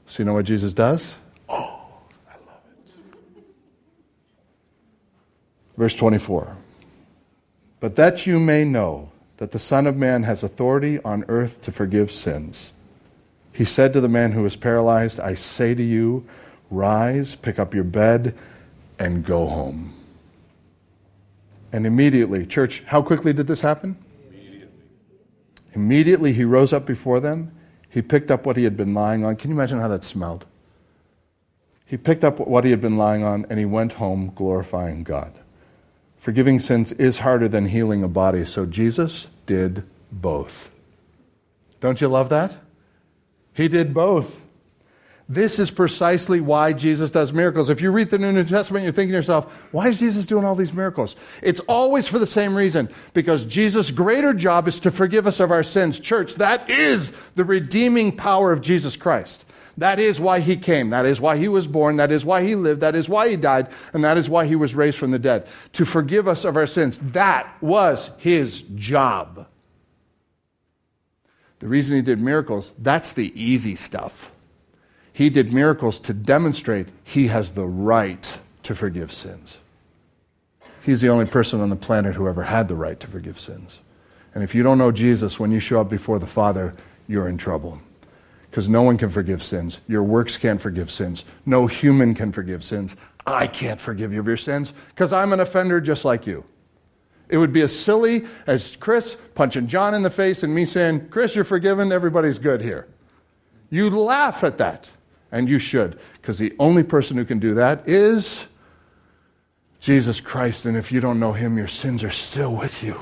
So, 0.07 0.23
you 0.23 0.25
know 0.27 0.35
what 0.35 0.45
Jesus 0.45 0.73
does? 0.73 1.17
Oh, 1.49 1.89
I 2.29 2.35
love 2.47 2.61
it. 3.37 3.45
Verse 5.77 5.95
24. 5.95 6.57
But 7.81 7.97
that 7.97 8.27
you 8.27 8.39
may 8.39 8.65
know 8.65 9.11
that 9.39 9.51
the 9.51 9.59
Son 9.59 9.87
of 9.87 9.97
Man 9.97 10.23
has 10.23 10.43
authority 10.43 11.01
on 11.01 11.25
earth 11.29 11.61
to 11.63 11.73
forgive 11.73 12.13
sins. 12.13 12.73
He 13.53 13.65
said 13.65 13.93
to 13.95 14.01
the 14.01 14.09
man 14.09 14.33
who 14.33 14.43
was 14.43 14.55
paralyzed, 14.55 15.19
I 15.19 15.35
say 15.35 15.75
to 15.75 15.83
you, 15.83 16.27
rise, 16.71 17.35
pick 17.35 17.59
up 17.59 17.75
your 17.75 17.85
bed, 17.85 18.37
and 18.99 19.25
go 19.25 19.47
home. 19.47 19.95
And 21.73 21.87
immediately, 21.87 22.47
church, 22.47 22.83
how 22.87 23.03
quickly 23.03 23.33
did 23.33 23.47
this 23.47 23.61
happen? 23.61 23.97
Immediately. 24.31 24.69
Immediately 25.75 26.33
he 26.33 26.45
rose 26.45 26.73
up 26.73 26.87
before 26.87 27.21
them. 27.21 27.53
He 27.91 28.03
picked 28.03 28.31
up 28.31 28.47
what 28.47 28.57
he 28.57 28.65
had 28.65 28.77
been 28.77 28.95
lying 28.95 29.25
on. 29.25 29.37
Can 29.37 29.51
you 29.51 29.57
imagine 29.57 29.81
how 29.81 29.89
that 29.89 30.05
smelled? 30.05 30.47
He 31.85 31.97
picked 31.97 32.25
up 32.25 32.41
what 32.41 32.65
he 32.65 32.71
had 32.71 32.81
been 32.81 32.97
lying 32.97 33.23
on 33.23 33.47
and 33.49 33.59
he 33.59 33.65
went 33.65 33.95
home 33.95 34.33
glorifying 34.35 35.05
God. 35.05 35.33
Forgiving 36.17 36.59
sins 36.59 36.93
is 36.93 37.19
harder 37.19 37.47
than 37.47 37.67
healing 37.67 38.03
a 38.03 38.09
body, 38.09 38.45
so 38.45 38.67
Jesus 38.67 39.29
did 39.47 39.87
both. 40.11 40.71
Don't 41.81 42.01
you 42.01 42.09
love 42.09 42.29
that? 42.31 42.57
He 43.55 43.69
did 43.69 43.95
both. 43.95 44.41
This 45.29 45.59
is 45.59 45.73
precisely 45.73 46.41
why 46.41 46.73
Jesus 46.73 47.11
does 47.11 47.33
miracles. 47.33 47.69
If 47.69 47.81
you 47.81 47.91
read 47.91 48.11
the 48.11 48.19
New 48.19 48.45
Testament, 48.45 48.85
you're 48.85 48.93
thinking 48.93 49.11
to 49.11 49.17
yourself, 49.17 49.53
why 49.73 49.89
is 49.89 49.99
Jesus 49.99 50.25
doing 50.25 50.45
all 50.45 50.55
these 50.55 50.73
miracles? 50.73 51.17
It's 51.43 51.59
always 51.61 52.07
for 52.07 52.21
the 52.21 52.27
same 52.27 52.55
reason 52.55 52.89
because 53.13 53.45
Jesus' 53.45 53.91
greater 53.91 54.33
job 54.33 54.69
is 54.69 54.79
to 54.81 54.93
forgive 54.93 55.27
us 55.27 55.41
of 55.41 55.51
our 55.51 55.65
sins. 55.65 55.99
Church, 55.99 56.37
that 56.37 56.71
is 56.71 57.13
the 57.35 57.45
redeeming 57.45 58.17
power 58.17 58.53
of 58.53 58.61
Jesus 58.61 58.95
Christ. 58.95 59.45
That 59.79 59.99
is 59.99 60.21
why 60.21 60.39
he 60.39 60.57
came. 60.57 60.91
That 60.91 61.05
is 61.05 61.21
why 61.21 61.37
he 61.37 61.49
was 61.49 61.67
born. 61.67 61.97
That 61.97 62.13
is 62.13 62.25
why 62.25 62.45
he 62.45 62.55
lived. 62.55 62.81
That 62.81 62.95
is 62.95 63.09
why 63.09 63.29
he 63.29 63.37
died. 63.37 63.69
And 63.93 64.05
that 64.05 64.17
is 64.17 64.29
why 64.31 64.47
he 64.47 64.55
was 64.55 64.77
raised 64.77 64.97
from 64.97 65.11
the 65.11 65.19
dead. 65.19 65.49
To 65.73 65.85
forgive 65.85 66.29
us 66.29 66.45
of 66.45 66.57
our 66.57 66.69
sins. 66.69 66.99
That 67.03 67.53
was 67.61 68.11
his 68.19 68.63
job. 68.77 69.49
The 71.59 71.67
reason 71.67 71.97
he 71.97 72.03
did 72.03 72.21
miracles, 72.21 72.75
that's 72.79 73.13
the 73.13 73.33
easy 73.35 73.75
stuff. 73.75 74.31
He 75.17 75.31
did 75.31 75.51
miracles 75.51 75.99
to 76.01 76.13
demonstrate 76.13 76.89
he 77.03 77.29
has 77.29 77.53
the 77.53 77.65
right 77.65 78.39
to 78.65 78.75
forgive 78.75 79.11
sins. 79.11 79.57
He's 80.83 81.01
the 81.01 81.09
only 81.09 81.25
person 81.25 81.63
on 81.63 81.71
the 81.71 81.75
planet 81.75 82.15
who 82.15 82.29
ever 82.29 82.43
had 82.43 82.69
the 82.69 82.75
right 82.75 83.01
to 83.01 83.07
forgive 83.07 83.41
sins. 83.41 83.81
And 84.35 84.45
if 84.45 84.55
you 84.55 84.63
don't 84.63 84.77
know 84.77 84.93
Jesus, 84.93 85.41
when 85.41 85.51
you 85.51 85.59
show 85.59 85.81
up 85.81 85.89
before 85.89 86.19
the 86.19 86.27
Father, 86.27 86.75
you're 87.09 87.29
in 87.29 87.39
trouble. 87.39 87.81
Because 88.51 88.69
no 88.69 88.83
one 88.83 88.99
can 88.99 89.09
forgive 89.09 89.43
sins. 89.43 89.79
Your 89.89 90.03
works 90.03 90.37
can't 90.37 90.61
forgive 90.61 90.91
sins. 90.91 91.25
No 91.47 91.67
human 91.67 92.15
can 92.15 92.31
forgive 92.31 92.63
sins. 92.63 92.95
I 93.27 93.47
can't 93.47 93.81
forgive 93.81 94.13
you 94.13 94.21
of 94.21 94.27
your 94.27 94.37
sins 94.37 94.75
because 94.91 95.15
I'm 95.15 95.33
an 95.33 95.41
offender 95.41 95.81
just 95.81 96.05
like 96.05 96.27
you. 96.27 96.45
It 97.31 97.39
would 97.39 97.55
be 97.55 97.63
as 97.63 97.75
silly 97.75 98.27
as 98.47 98.77
Chris 98.77 99.17
punching 99.35 99.69
John 99.69 99.95
in 99.95 100.03
the 100.03 100.11
face 100.11 100.43
and 100.43 100.55
me 100.55 100.67
saying, 100.67 101.09
Chris, 101.09 101.35
you're 101.35 101.45
forgiven. 101.45 101.91
Everybody's 101.91 102.39
good 102.39 102.61
here. 102.61 102.87
You'd 103.71 103.95
laugh 103.95 104.45
at 104.45 104.59
that. 104.59 104.91
And 105.33 105.49
you 105.49 105.59
should, 105.59 105.99
because 106.15 106.39
the 106.39 106.55
only 106.59 106.83
person 106.83 107.17
who 107.17 107.25
can 107.25 107.39
do 107.39 107.55
that 107.55 107.89
is 107.89 108.45
Jesus 109.81 110.21
Christ. 110.21 110.65
And 110.65 110.77
if 110.77 110.91
you 110.91 111.01
don't 111.01 111.21
know 111.21 111.33
him, 111.33 111.59
your 111.59 111.69
sins 111.69 112.03
are 112.05 112.11
still 112.11 112.55
with 112.55 112.83
you. 112.83 113.01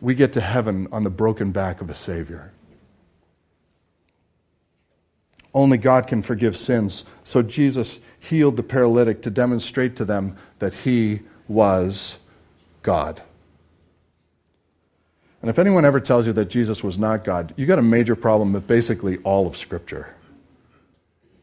We 0.00 0.14
get 0.14 0.32
to 0.34 0.40
heaven 0.40 0.88
on 0.92 1.04
the 1.04 1.10
broken 1.10 1.52
back 1.52 1.80
of 1.80 1.88
a 1.88 1.94
Savior. 1.94 2.52
Only 5.54 5.78
God 5.78 6.06
can 6.06 6.22
forgive 6.22 6.56
sins. 6.56 7.04
So 7.22 7.40
Jesus 7.40 8.00
healed 8.18 8.56
the 8.56 8.62
paralytic 8.62 9.22
to 9.22 9.30
demonstrate 9.30 9.96
to 9.96 10.04
them 10.04 10.36
that 10.58 10.74
he 10.74 11.20
was 11.46 12.16
God. 12.82 13.22
And 15.40 15.50
if 15.50 15.58
anyone 15.58 15.84
ever 15.84 16.00
tells 16.00 16.26
you 16.26 16.32
that 16.32 16.48
Jesus 16.48 16.82
was 16.82 16.98
not 16.98 17.22
God, 17.22 17.52
you 17.56 17.66
got 17.66 17.78
a 17.78 17.82
major 17.82 18.16
problem 18.16 18.52
with 18.52 18.66
basically 18.66 19.18
all 19.18 19.46
of 19.46 19.56
Scripture. 19.56 20.14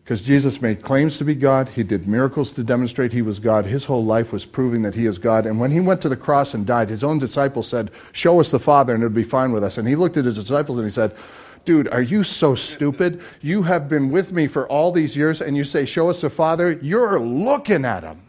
Because 0.03 0.21
Jesus 0.21 0.61
made 0.61 0.81
claims 0.81 1.17
to 1.17 1.23
be 1.23 1.35
God, 1.35 1.69
he 1.69 1.83
did 1.83 2.07
miracles 2.07 2.51
to 2.53 2.63
demonstrate 2.63 3.13
he 3.13 3.21
was 3.21 3.39
God. 3.39 3.65
His 3.65 3.85
whole 3.85 4.03
life 4.03 4.33
was 4.33 4.45
proving 4.45 4.81
that 4.81 4.95
he 4.95 5.05
is 5.05 5.19
God. 5.19 5.45
And 5.45 5.59
when 5.59 5.71
he 5.71 5.79
went 5.79 6.01
to 6.01 6.09
the 6.09 6.17
cross 6.17 6.53
and 6.53 6.65
died, 6.65 6.89
his 6.89 7.03
own 7.03 7.19
disciples 7.19 7.67
said, 7.67 7.91
Show 8.11 8.39
us 8.39 8.51
the 8.51 8.59
Father 8.59 8.93
and 8.93 9.03
it'll 9.03 9.13
be 9.13 9.23
fine 9.23 9.51
with 9.51 9.63
us. 9.63 9.77
And 9.77 9.87
he 9.87 9.95
looked 9.95 10.17
at 10.17 10.25
his 10.25 10.35
disciples 10.35 10.79
and 10.79 10.85
he 10.85 10.91
said, 10.91 11.15
Dude, 11.63 11.87
are 11.89 12.01
you 12.01 12.23
so 12.23 12.55
stupid? 12.55 13.21
You 13.41 13.61
have 13.63 13.87
been 13.87 14.09
with 14.09 14.31
me 14.31 14.47
for 14.47 14.67
all 14.67 14.91
these 14.91 15.15
years 15.15 15.39
and 15.39 15.55
you 15.55 15.63
say, 15.63 15.85
Show 15.85 16.09
us 16.09 16.21
the 16.21 16.29
Father? 16.29 16.71
You're 16.81 17.19
looking 17.19 17.85
at 17.85 18.03
him. 18.03 18.21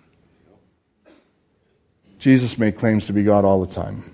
Jesus 2.18 2.58
made 2.58 2.76
claims 2.76 3.06
to 3.06 3.12
be 3.12 3.24
God 3.24 3.44
all 3.44 3.64
the 3.64 3.72
time. 3.72 4.12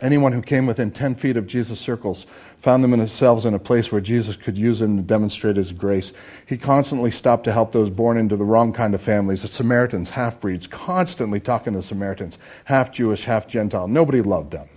Anyone 0.00 0.32
who 0.32 0.42
came 0.42 0.66
within 0.66 0.90
10 0.90 1.14
feet 1.14 1.36
of 1.36 1.46
Jesus' 1.46 1.80
circles 1.80 2.26
found 2.60 2.82
themselves 2.82 3.44
in 3.44 3.54
a 3.54 3.58
place 3.58 3.92
where 3.92 4.00
Jesus 4.00 4.36
could 4.36 4.58
use 4.58 4.80
them 4.80 4.96
to 4.96 5.02
demonstrate 5.02 5.56
his 5.56 5.70
grace. 5.70 6.12
He 6.46 6.56
constantly 6.56 7.10
stopped 7.10 7.44
to 7.44 7.52
help 7.52 7.72
those 7.72 7.90
born 7.90 8.18
into 8.18 8.36
the 8.36 8.44
wrong 8.44 8.72
kind 8.72 8.94
of 8.94 9.00
families, 9.00 9.42
the 9.42 9.48
Samaritans, 9.48 10.10
half 10.10 10.40
breeds, 10.40 10.66
constantly 10.66 11.40
talking 11.40 11.74
to 11.74 11.82
Samaritans, 11.82 12.38
half 12.64 12.90
Jewish, 12.90 13.24
half 13.24 13.46
Gentile. 13.46 13.86
Nobody 13.88 14.20
loved 14.20 14.50
them. 14.50 14.68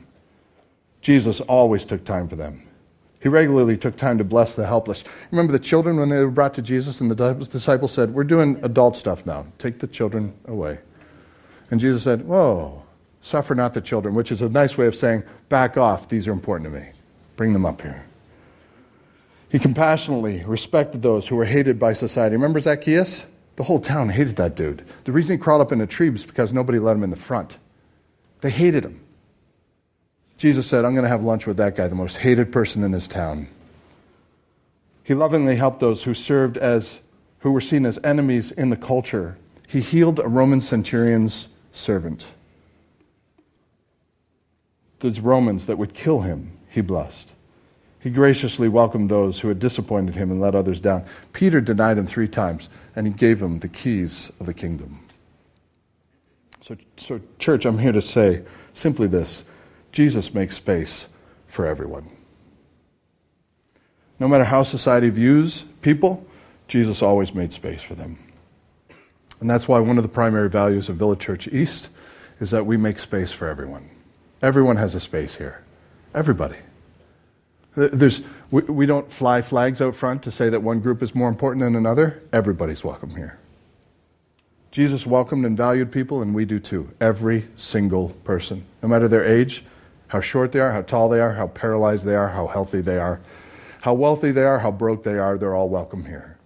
Jesus 1.01 1.41
always 1.41 1.83
took 1.83 2.03
time 2.03 2.27
for 2.27 2.35
them. 2.35 2.67
He 3.19 3.29
regularly 3.29 3.77
took 3.77 3.97
time 3.97 4.17
to 4.17 4.23
bless 4.23 4.55
the 4.55 4.65
helpless. 4.65 5.03
Remember 5.31 5.51
the 5.51 5.59
children 5.59 5.97
when 5.97 6.09
they 6.09 6.19
were 6.23 6.31
brought 6.31 6.53
to 6.55 6.61
Jesus, 6.61 7.01
and 7.01 7.09
the 7.09 7.33
disciples 7.33 7.91
said, 7.91 8.13
We're 8.13 8.23
doing 8.23 8.59
adult 8.63 8.97
stuff 8.97 9.25
now. 9.25 9.45
Take 9.57 9.79
the 9.79 9.87
children 9.87 10.33
away. 10.45 10.79
And 11.69 11.79
Jesus 11.79 12.03
said, 12.03 12.25
Whoa, 12.25 12.83
Suffer 13.21 13.53
not 13.53 13.73
the 13.73 13.81
children, 13.81 14.15
which 14.15 14.31
is 14.31 14.41
a 14.41 14.49
nice 14.49 14.77
way 14.77 14.87
of 14.87 14.95
saying, 14.95 15.23
back 15.47 15.77
off, 15.77 16.09
these 16.09 16.27
are 16.27 16.31
important 16.31 16.73
to 16.73 16.79
me. 16.79 16.87
Bring 17.41 17.53
them 17.53 17.65
up 17.65 17.81
here. 17.81 18.03
He 19.49 19.57
compassionately 19.57 20.43
respected 20.45 21.01
those 21.01 21.27
who 21.27 21.35
were 21.35 21.45
hated 21.45 21.79
by 21.79 21.93
society. 21.93 22.35
Remember 22.35 22.59
Zacchaeus? 22.59 23.23
The 23.55 23.63
whole 23.63 23.79
town 23.79 24.09
hated 24.09 24.35
that 24.35 24.55
dude. 24.55 24.85
The 25.05 25.11
reason 25.11 25.37
he 25.37 25.41
crawled 25.41 25.63
up 25.63 25.71
in 25.71 25.81
a 25.81 25.87
tree 25.87 26.11
was 26.11 26.23
because 26.23 26.53
nobody 26.53 26.77
let 26.77 26.95
him 26.95 27.01
in 27.01 27.09
the 27.09 27.15
front. 27.15 27.57
They 28.41 28.51
hated 28.51 28.85
him. 28.85 29.01
Jesus 30.37 30.67
said, 30.67 30.85
I'm 30.85 30.93
going 30.93 31.01
to 31.01 31.09
have 31.09 31.23
lunch 31.23 31.47
with 31.47 31.57
that 31.57 31.75
guy, 31.75 31.87
the 31.87 31.95
most 31.95 32.17
hated 32.17 32.51
person 32.51 32.83
in 32.83 32.91
his 32.91 33.07
town. 33.07 33.47
He 35.03 35.15
lovingly 35.15 35.55
helped 35.55 35.79
those 35.79 36.03
who 36.03 36.13
served 36.13 36.57
as, 36.57 36.99
who 37.39 37.51
were 37.51 37.59
seen 37.59 37.87
as 37.87 37.97
enemies 38.03 38.51
in 38.51 38.69
the 38.69 38.77
culture. 38.77 39.35
He 39.67 39.79
healed 39.79 40.19
a 40.19 40.27
Roman 40.27 40.61
centurion's 40.61 41.47
servant 41.71 42.23
those 45.01 45.19
Romans 45.19 45.65
that 45.65 45.77
would 45.77 45.93
kill 45.93 46.21
him, 46.21 46.51
he 46.71 46.79
blessed. 46.81 47.29
He 47.99 48.09
graciously 48.09 48.67
welcomed 48.67 49.11
those 49.11 49.39
who 49.39 49.49
had 49.49 49.59
disappointed 49.59 50.15
him 50.15 50.31
and 50.31 50.41
let 50.41 50.55
others 50.55 50.79
down. 50.79 51.05
Peter 51.33 51.61
denied 51.61 51.97
him 51.97 52.07
three 52.07 52.27
times, 52.27 52.69
and 52.95 53.05
he 53.05 53.13
gave 53.13 53.41
him 53.41 53.59
the 53.59 53.67
keys 53.67 54.31
of 54.39 54.45
the 54.45 54.53
kingdom. 54.53 55.05
So, 56.61 56.77
so, 56.97 57.19
church, 57.37 57.65
I'm 57.65 57.77
here 57.77 57.91
to 57.91 58.01
say 58.01 58.43
simply 58.73 59.07
this 59.07 59.43
Jesus 59.91 60.33
makes 60.33 60.55
space 60.55 61.07
for 61.47 61.67
everyone. 61.67 62.09
No 64.19 64.27
matter 64.27 64.45
how 64.45 64.63
society 64.63 65.09
views 65.09 65.65
people, 65.81 66.25
Jesus 66.67 67.01
always 67.01 67.33
made 67.33 67.51
space 67.51 67.81
for 67.81 67.95
them. 67.95 68.17
And 69.41 69.49
that's 69.49 69.67
why 69.67 69.79
one 69.79 69.97
of 69.97 70.03
the 70.03 70.09
primary 70.09 70.49
values 70.49 70.87
of 70.87 70.95
Village 70.95 71.19
Church 71.19 71.47
East 71.49 71.89
is 72.39 72.51
that 72.51 72.65
we 72.65 72.77
make 72.77 72.99
space 72.99 73.31
for 73.31 73.47
everyone. 73.47 73.89
Everyone 74.41 74.77
has 74.77 74.95
a 74.95 74.99
space 74.99 75.35
here. 75.35 75.63
Everybody. 76.13 76.57
There's, 77.75 78.21
we, 78.49 78.63
we 78.63 78.85
don't 78.85 79.11
fly 79.11 79.41
flags 79.41 79.81
out 79.81 79.95
front 79.95 80.23
to 80.23 80.31
say 80.31 80.49
that 80.49 80.61
one 80.61 80.81
group 80.81 81.01
is 81.01 81.15
more 81.15 81.29
important 81.29 81.63
than 81.63 81.75
another. 81.75 82.21
Everybody's 82.33 82.83
welcome 82.83 83.15
here. 83.15 83.39
Jesus 84.71 85.05
welcomed 85.05 85.45
and 85.45 85.55
valued 85.55 85.91
people, 85.91 86.21
and 86.21 86.35
we 86.35 86.45
do 86.45 86.59
too. 86.59 86.89
Every 86.99 87.47
single 87.55 88.09
person, 88.23 88.65
no 88.81 88.89
matter 88.89 89.07
their 89.07 89.23
age, 89.23 89.63
how 90.07 90.19
short 90.19 90.51
they 90.51 90.59
are, 90.59 90.71
how 90.71 90.81
tall 90.81 91.07
they 91.07 91.21
are, 91.21 91.33
how 91.33 91.47
paralyzed 91.47 92.05
they 92.05 92.15
are, 92.15 92.29
how 92.29 92.47
healthy 92.47 92.81
they 92.81 92.97
are, 92.97 93.21
how 93.81 93.93
wealthy 93.93 94.31
they 94.31 94.43
are, 94.43 94.59
how 94.59 94.71
broke 94.71 95.03
they 95.03 95.17
are, 95.17 95.37
they're 95.37 95.55
all 95.55 95.69
welcome 95.69 96.05
here. 96.05 96.37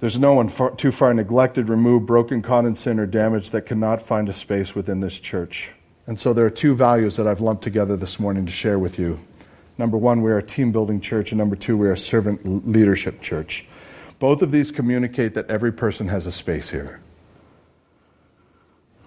There's 0.00 0.18
no 0.18 0.34
one 0.34 0.48
far, 0.48 0.74
too 0.76 0.92
far 0.92 1.12
neglected, 1.12 1.68
removed, 1.68 2.06
broken, 2.06 2.40
caught 2.40 2.64
in 2.64 2.76
sin, 2.76 2.98
or 2.98 3.06
damaged 3.06 3.52
that 3.52 3.66
cannot 3.66 4.00
find 4.00 4.28
a 4.28 4.32
space 4.32 4.74
within 4.74 5.00
this 5.00 5.18
church. 5.18 5.72
And 6.10 6.18
so 6.18 6.32
there 6.32 6.44
are 6.44 6.50
two 6.50 6.74
values 6.74 7.14
that 7.18 7.28
I've 7.28 7.40
lumped 7.40 7.62
together 7.62 7.96
this 7.96 8.18
morning 8.18 8.44
to 8.44 8.50
share 8.50 8.80
with 8.80 8.98
you. 8.98 9.20
Number 9.78 9.96
one, 9.96 10.22
we 10.22 10.32
are 10.32 10.38
a 10.38 10.42
team 10.42 10.72
building 10.72 11.00
church, 11.00 11.30
and 11.30 11.38
number 11.38 11.54
two, 11.54 11.76
we 11.76 11.86
are 11.86 11.92
a 11.92 11.96
servant 11.96 12.68
leadership 12.68 13.20
church. 13.20 13.64
Both 14.18 14.42
of 14.42 14.50
these 14.50 14.72
communicate 14.72 15.34
that 15.34 15.48
every 15.48 15.70
person 15.72 16.08
has 16.08 16.26
a 16.26 16.32
space 16.32 16.70
here. 16.70 16.98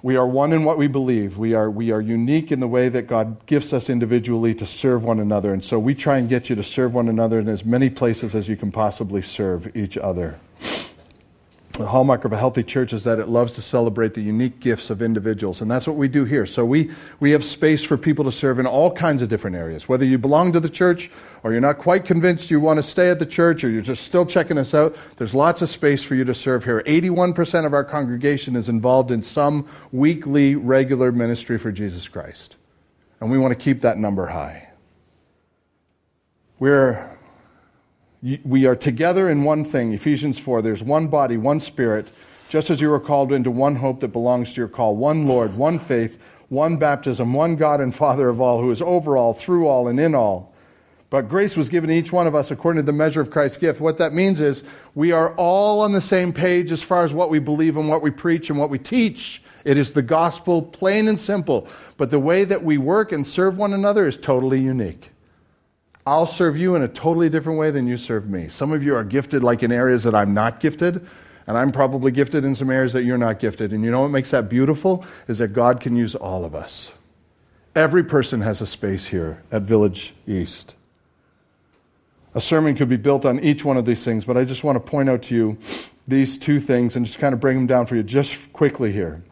We 0.01 0.15
are 0.15 0.25
one 0.25 0.53
in 0.53 0.63
what 0.63 0.77
we 0.77 0.87
believe. 0.87 1.37
We 1.37 1.53
are, 1.53 1.69
we 1.69 1.91
are 1.91 1.99
unique 1.99 2.53
in 2.53 2.61
the 2.61 2.69
way 2.69 2.87
that 2.87 3.07
God 3.07 3.45
gifts 3.47 3.73
us 3.73 3.89
individually 3.89 4.55
to 4.55 4.65
serve 4.65 5.03
one 5.03 5.19
another. 5.19 5.51
And 5.51 5.61
so 5.61 5.79
we 5.79 5.95
try 5.95 6.19
and 6.19 6.29
get 6.29 6.49
you 6.49 6.55
to 6.55 6.63
serve 6.63 6.93
one 6.93 7.09
another 7.09 7.37
in 7.37 7.49
as 7.49 7.65
many 7.65 7.89
places 7.89 8.33
as 8.33 8.47
you 8.47 8.55
can 8.55 8.71
possibly 8.71 9.21
serve 9.21 9.75
each 9.75 9.97
other. 9.97 10.39
The 11.73 11.87
hallmark 11.87 12.23
of 12.23 12.31
a 12.31 12.37
healthy 12.37 12.61
church 12.61 12.93
is 12.93 13.03
that 13.05 13.17
it 13.17 13.29
loves 13.29 13.51
to 13.53 13.61
celebrate 13.63 14.13
the 14.13 14.21
unique 14.21 14.59
gifts 14.59 14.91
of 14.91 15.01
individuals, 15.01 15.59
and 15.59 15.71
that's 15.71 15.87
what 15.87 15.95
we 15.95 16.07
do 16.07 16.23
here. 16.23 16.45
So 16.45 16.63
we, 16.63 16.91
we 17.19 17.31
have 17.31 17.43
space 17.43 17.83
for 17.83 17.97
people 17.97 18.23
to 18.25 18.31
serve 18.31 18.59
in 18.59 18.67
all 18.67 18.91
kinds 18.91 19.23
of 19.23 19.29
different 19.29 19.55
areas. 19.55 19.89
Whether 19.89 20.05
you 20.05 20.19
belong 20.19 20.51
to 20.51 20.59
the 20.59 20.69
church, 20.69 21.09
or 21.41 21.51
you're 21.51 21.61
not 21.61 21.79
quite 21.79 22.05
convinced 22.05 22.51
you 22.51 22.59
want 22.59 22.77
to 22.77 22.83
stay 22.83 23.09
at 23.09 23.17
the 23.17 23.25
church, 23.25 23.63
or 23.63 23.71
you're 23.71 23.81
just 23.81 24.03
still 24.03 24.23
checking 24.23 24.59
us 24.59 24.75
out, 24.75 24.95
there's 25.17 25.33
lots 25.33 25.63
of 25.63 25.69
space 25.69 26.03
for 26.03 26.13
you 26.13 26.23
to 26.25 26.35
serve 26.35 26.63
here. 26.63 26.83
81% 26.85 27.65
of 27.65 27.73
our 27.73 27.83
congregation 27.83 28.55
is 28.55 28.69
involved 28.69 29.09
in 29.09 29.23
some 29.23 29.67
weekly, 29.91 30.53
regular 30.53 31.11
ministry 31.11 31.57
for 31.57 31.71
Jesus 31.71 32.07
Christ. 32.07 32.55
And 33.19 33.31
we 33.31 33.39
want 33.39 33.51
to 33.51 33.59
keep 33.59 33.81
that 33.81 33.97
number 33.97 34.27
high. 34.27 34.69
We're 36.59 37.12
we 38.43 38.65
are 38.65 38.75
together 38.75 39.29
in 39.29 39.43
one 39.43 39.65
thing. 39.65 39.93
Ephesians 39.93 40.39
4 40.39 40.61
there's 40.61 40.83
one 40.83 41.07
body, 41.07 41.37
one 41.37 41.59
spirit, 41.59 42.11
just 42.47 42.69
as 42.69 42.79
you 42.79 42.89
were 42.89 42.99
called 42.99 43.33
into 43.33 43.51
one 43.51 43.75
hope 43.75 43.99
that 43.99 44.09
belongs 44.09 44.53
to 44.53 44.61
your 44.61 44.67
call, 44.67 44.95
one 44.95 45.27
Lord, 45.27 45.55
one 45.55 45.79
faith, 45.79 46.19
one 46.49 46.77
baptism, 46.77 47.33
one 47.33 47.55
God 47.55 47.81
and 47.81 47.93
Father 47.93 48.29
of 48.29 48.39
all, 48.39 48.61
who 48.61 48.71
is 48.71 48.81
over 48.81 49.17
all, 49.17 49.33
through 49.33 49.67
all, 49.67 49.87
and 49.87 49.99
in 49.99 50.15
all. 50.15 50.53
But 51.09 51.29
grace 51.29 51.55
was 51.55 51.69
given 51.69 51.89
to 51.89 51.95
each 51.95 52.11
one 52.11 52.25
of 52.25 52.33
us 52.33 52.49
according 52.49 52.81
to 52.81 52.85
the 52.85 52.91
measure 52.91 53.21
of 53.21 53.29
Christ's 53.29 53.57
gift. 53.57 53.79
What 53.79 53.97
that 53.97 54.13
means 54.13 54.41
is 54.41 54.63
we 54.95 55.11
are 55.11 55.35
all 55.35 55.81
on 55.81 55.91
the 55.91 56.01
same 56.01 56.33
page 56.33 56.71
as 56.71 56.81
far 56.81 57.03
as 57.03 57.13
what 57.13 57.29
we 57.29 57.37
believe 57.37 57.77
and 57.77 57.87
what 57.87 58.01
we 58.01 58.09
preach 58.09 58.49
and 58.49 58.57
what 58.57 58.71
we 58.71 58.79
teach. 58.79 59.43
It 59.63 59.77
is 59.77 59.93
the 59.93 60.01
gospel, 60.01 60.61
plain 60.61 61.07
and 61.07 61.19
simple. 61.19 61.67
But 61.97 62.09
the 62.09 62.19
way 62.19 62.45
that 62.45 62.63
we 62.63 62.79
work 62.79 63.11
and 63.11 63.27
serve 63.27 63.57
one 63.57 63.73
another 63.73 64.07
is 64.07 64.17
totally 64.17 64.59
unique. 64.59 65.12
I'll 66.05 66.25
serve 66.25 66.57
you 66.57 66.75
in 66.75 66.83
a 66.83 66.87
totally 66.87 67.29
different 67.29 67.59
way 67.59 67.71
than 67.71 67.87
you 67.87 67.97
serve 67.97 68.29
me. 68.29 68.49
Some 68.49 68.73
of 68.73 68.83
you 68.83 68.93
are 68.95 69.05
gifted 69.05 69.41
like 69.41 69.63
in 69.63 69.71
areas 69.71 70.03
that 70.03 70.13
I'm 70.13 70.33
not 70.33 70.59
gifted, 70.59 71.07
and 71.47 71.57
I'm 71.57 71.71
probably 71.71 72.11
gifted 72.11 72.43
in 72.43 72.55
some 72.55 72.69
areas 72.69 72.91
that 72.93 73.03
you're 73.03 73.17
not 73.17 73.39
gifted. 73.39 73.71
And 73.71 73.83
you 73.85 73.91
know 73.91 74.01
what 74.01 74.09
makes 74.09 74.31
that 74.31 74.49
beautiful? 74.49 75.05
Is 75.27 75.37
that 75.37 75.49
God 75.49 75.79
can 75.79 75.95
use 75.95 76.13
all 76.13 76.43
of 76.43 76.55
us. 76.55 76.91
Every 77.75 78.03
person 78.03 78.41
has 78.41 78.59
a 78.59 78.67
space 78.67 79.05
here 79.05 79.41
at 79.51 79.61
Village 79.61 80.13
East. 80.27 80.75
A 82.35 82.41
sermon 82.41 82.75
could 82.75 82.89
be 82.89 82.97
built 82.97 83.25
on 83.25 83.39
each 83.39 83.63
one 83.63 83.77
of 83.77 83.85
these 83.85 84.03
things, 84.03 84.25
but 84.25 84.37
I 84.37 84.43
just 84.43 84.63
want 84.63 84.75
to 84.75 84.79
point 84.79 85.09
out 85.09 85.21
to 85.23 85.35
you 85.35 85.57
these 86.07 86.37
two 86.37 86.59
things 86.59 86.95
and 86.95 87.05
just 87.05 87.19
kind 87.19 87.33
of 87.33 87.39
bring 87.39 87.55
them 87.55 87.67
down 87.67 87.85
for 87.85 87.95
you 87.95 88.03
just 88.03 88.51
quickly 88.51 88.91
here. 88.91 89.23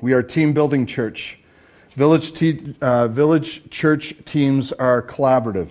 We 0.00 0.14
are 0.14 0.22
team 0.22 0.52
building 0.52 0.86
church. 0.86 1.38
Village, 1.94 2.32
te- 2.32 2.74
uh, 2.80 3.08
village 3.08 3.70
church 3.70 4.14
teams 4.24 4.72
are 4.72 5.02
collaborative. 5.02 5.68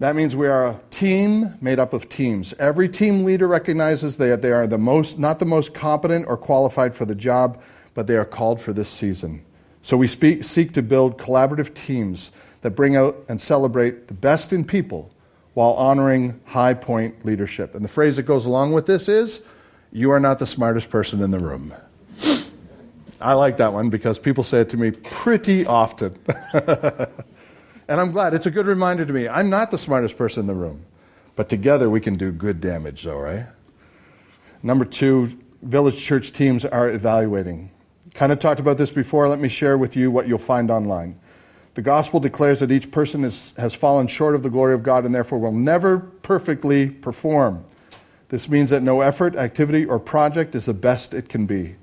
That 0.00 0.16
means 0.16 0.34
we 0.34 0.48
are 0.48 0.66
a 0.66 0.80
team 0.90 1.54
made 1.60 1.78
up 1.78 1.92
of 1.92 2.08
teams. 2.08 2.52
Every 2.58 2.88
team 2.88 3.24
leader 3.24 3.46
recognizes 3.46 4.16
that 4.16 4.42
they 4.42 4.50
are 4.50 4.66
the 4.66 4.78
most, 4.78 5.18
not 5.18 5.38
the 5.38 5.44
most 5.44 5.72
competent 5.72 6.26
or 6.26 6.36
qualified 6.36 6.96
for 6.96 7.04
the 7.04 7.14
job, 7.14 7.62
but 7.94 8.06
they 8.06 8.16
are 8.16 8.24
called 8.24 8.60
for 8.60 8.72
this 8.72 8.88
season. 8.88 9.44
So 9.82 9.96
we 9.96 10.08
speak, 10.08 10.44
seek 10.44 10.72
to 10.74 10.82
build 10.82 11.16
collaborative 11.16 11.74
teams 11.74 12.32
that 12.62 12.70
bring 12.70 12.96
out 12.96 13.24
and 13.28 13.40
celebrate 13.40 14.08
the 14.08 14.14
best 14.14 14.52
in 14.52 14.64
people 14.64 15.12
while 15.52 15.74
honoring 15.74 16.40
high 16.46 16.74
point 16.74 17.24
leadership. 17.24 17.74
And 17.74 17.84
the 17.84 17.88
phrase 17.88 18.16
that 18.16 18.24
goes 18.24 18.46
along 18.46 18.72
with 18.72 18.86
this 18.86 19.08
is, 19.08 19.42
You 19.92 20.10
are 20.10 20.18
not 20.18 20.40
the 20.40 20.46
smartest 20.46 20.90
person 20.90 21.22
in 21.22 21.30
the 21.30 21.38
room. 21.38 21.72
I 23.20 23.34
like 23.34 23.58
that 23.58 23.72
one 23.72 23.90
because 23.90 24.18
people 24.18 24.42
say 24.42 24.60
it 24.62 24.70
to 24.70 24.76
me 24.76 24.90
pretty 24.90 25.64
often. 25.64 26.18
and 27.88 28.00
I'm 28.00 28.12
glad. 28.12 28.34
It's 28.34 28.46
a 28.46 28.50
good 28.50 28.66
reminder 28.66 29.04
to 29.04 29.12
me. 29.12 29.28
I'm 29.28 29.50
not 29.50 29.70
the 29.70 29.78
smartest 29.78 30.16
person 30.16 30.40
in 30.40 30.46
the 30.46 30.54
room, 30.54 30.84
but 31.36 31.48
together 31.48 31.90
we 31.90 32.00
can 32.00 32.16
do 32.16 32.32
good 32.32 32.60
damage, 32.60 33.02
though, 33.02 33.18
right? 33.18 33.46
Number 34.62 34.84
two, 34.84 35.38
village 35.62 36.02
church 36.02 36.32
teams 36.32 36.64
are 36.64 36.88
evaluating. 36.88 37.70
Kind 38.14 38.32
of 38.32 38.38
talked 38.38 38.60
about 38.60 38.78
this 38.78 38.90
before. 38.90 39.28
Let 39.28 39.40
me 39.40 39.48
share 39.48 39.76
with 39.76 39.96
you 39.96 40.10
what 40.10 40.28
you'll 40.28 40.38
find 40.38 40.70
online. 40.70 41.18
The 41.74 41.82
gospel 41.82 42.20
declares 42.20 42.60
that 42.60 42.70
each 42.70 42.90
person 42.92 43.24
is, 43.24 43.52
has 43.56 43.74
fallen 43.74 44.06
short 44.06 44.34
of 44.34 44.42
the 44.42 44.50
glory 44.50 44.74
of 44.74 44.82
God 44.82 45.04
and 45.04 45.14
therefore 45.14 45.40
will 45.40 45.52
never 45.52 45.98
perfectly 45.98 46.88
perform. 46.88 47.64
This 48.28 48.48
means 48.48 48.70
that 48.70 48.82
no 48.82 49.00
effort, 49.00 49.36
activity, 49.36 49.84
or 49.84 49.98
project 49.98 50.54
is 50.54 50.66
the 50.66 50.74
best 50.74 51.12
it 51.12 51.28
can 51.28 51.46
be. 51.46 51.76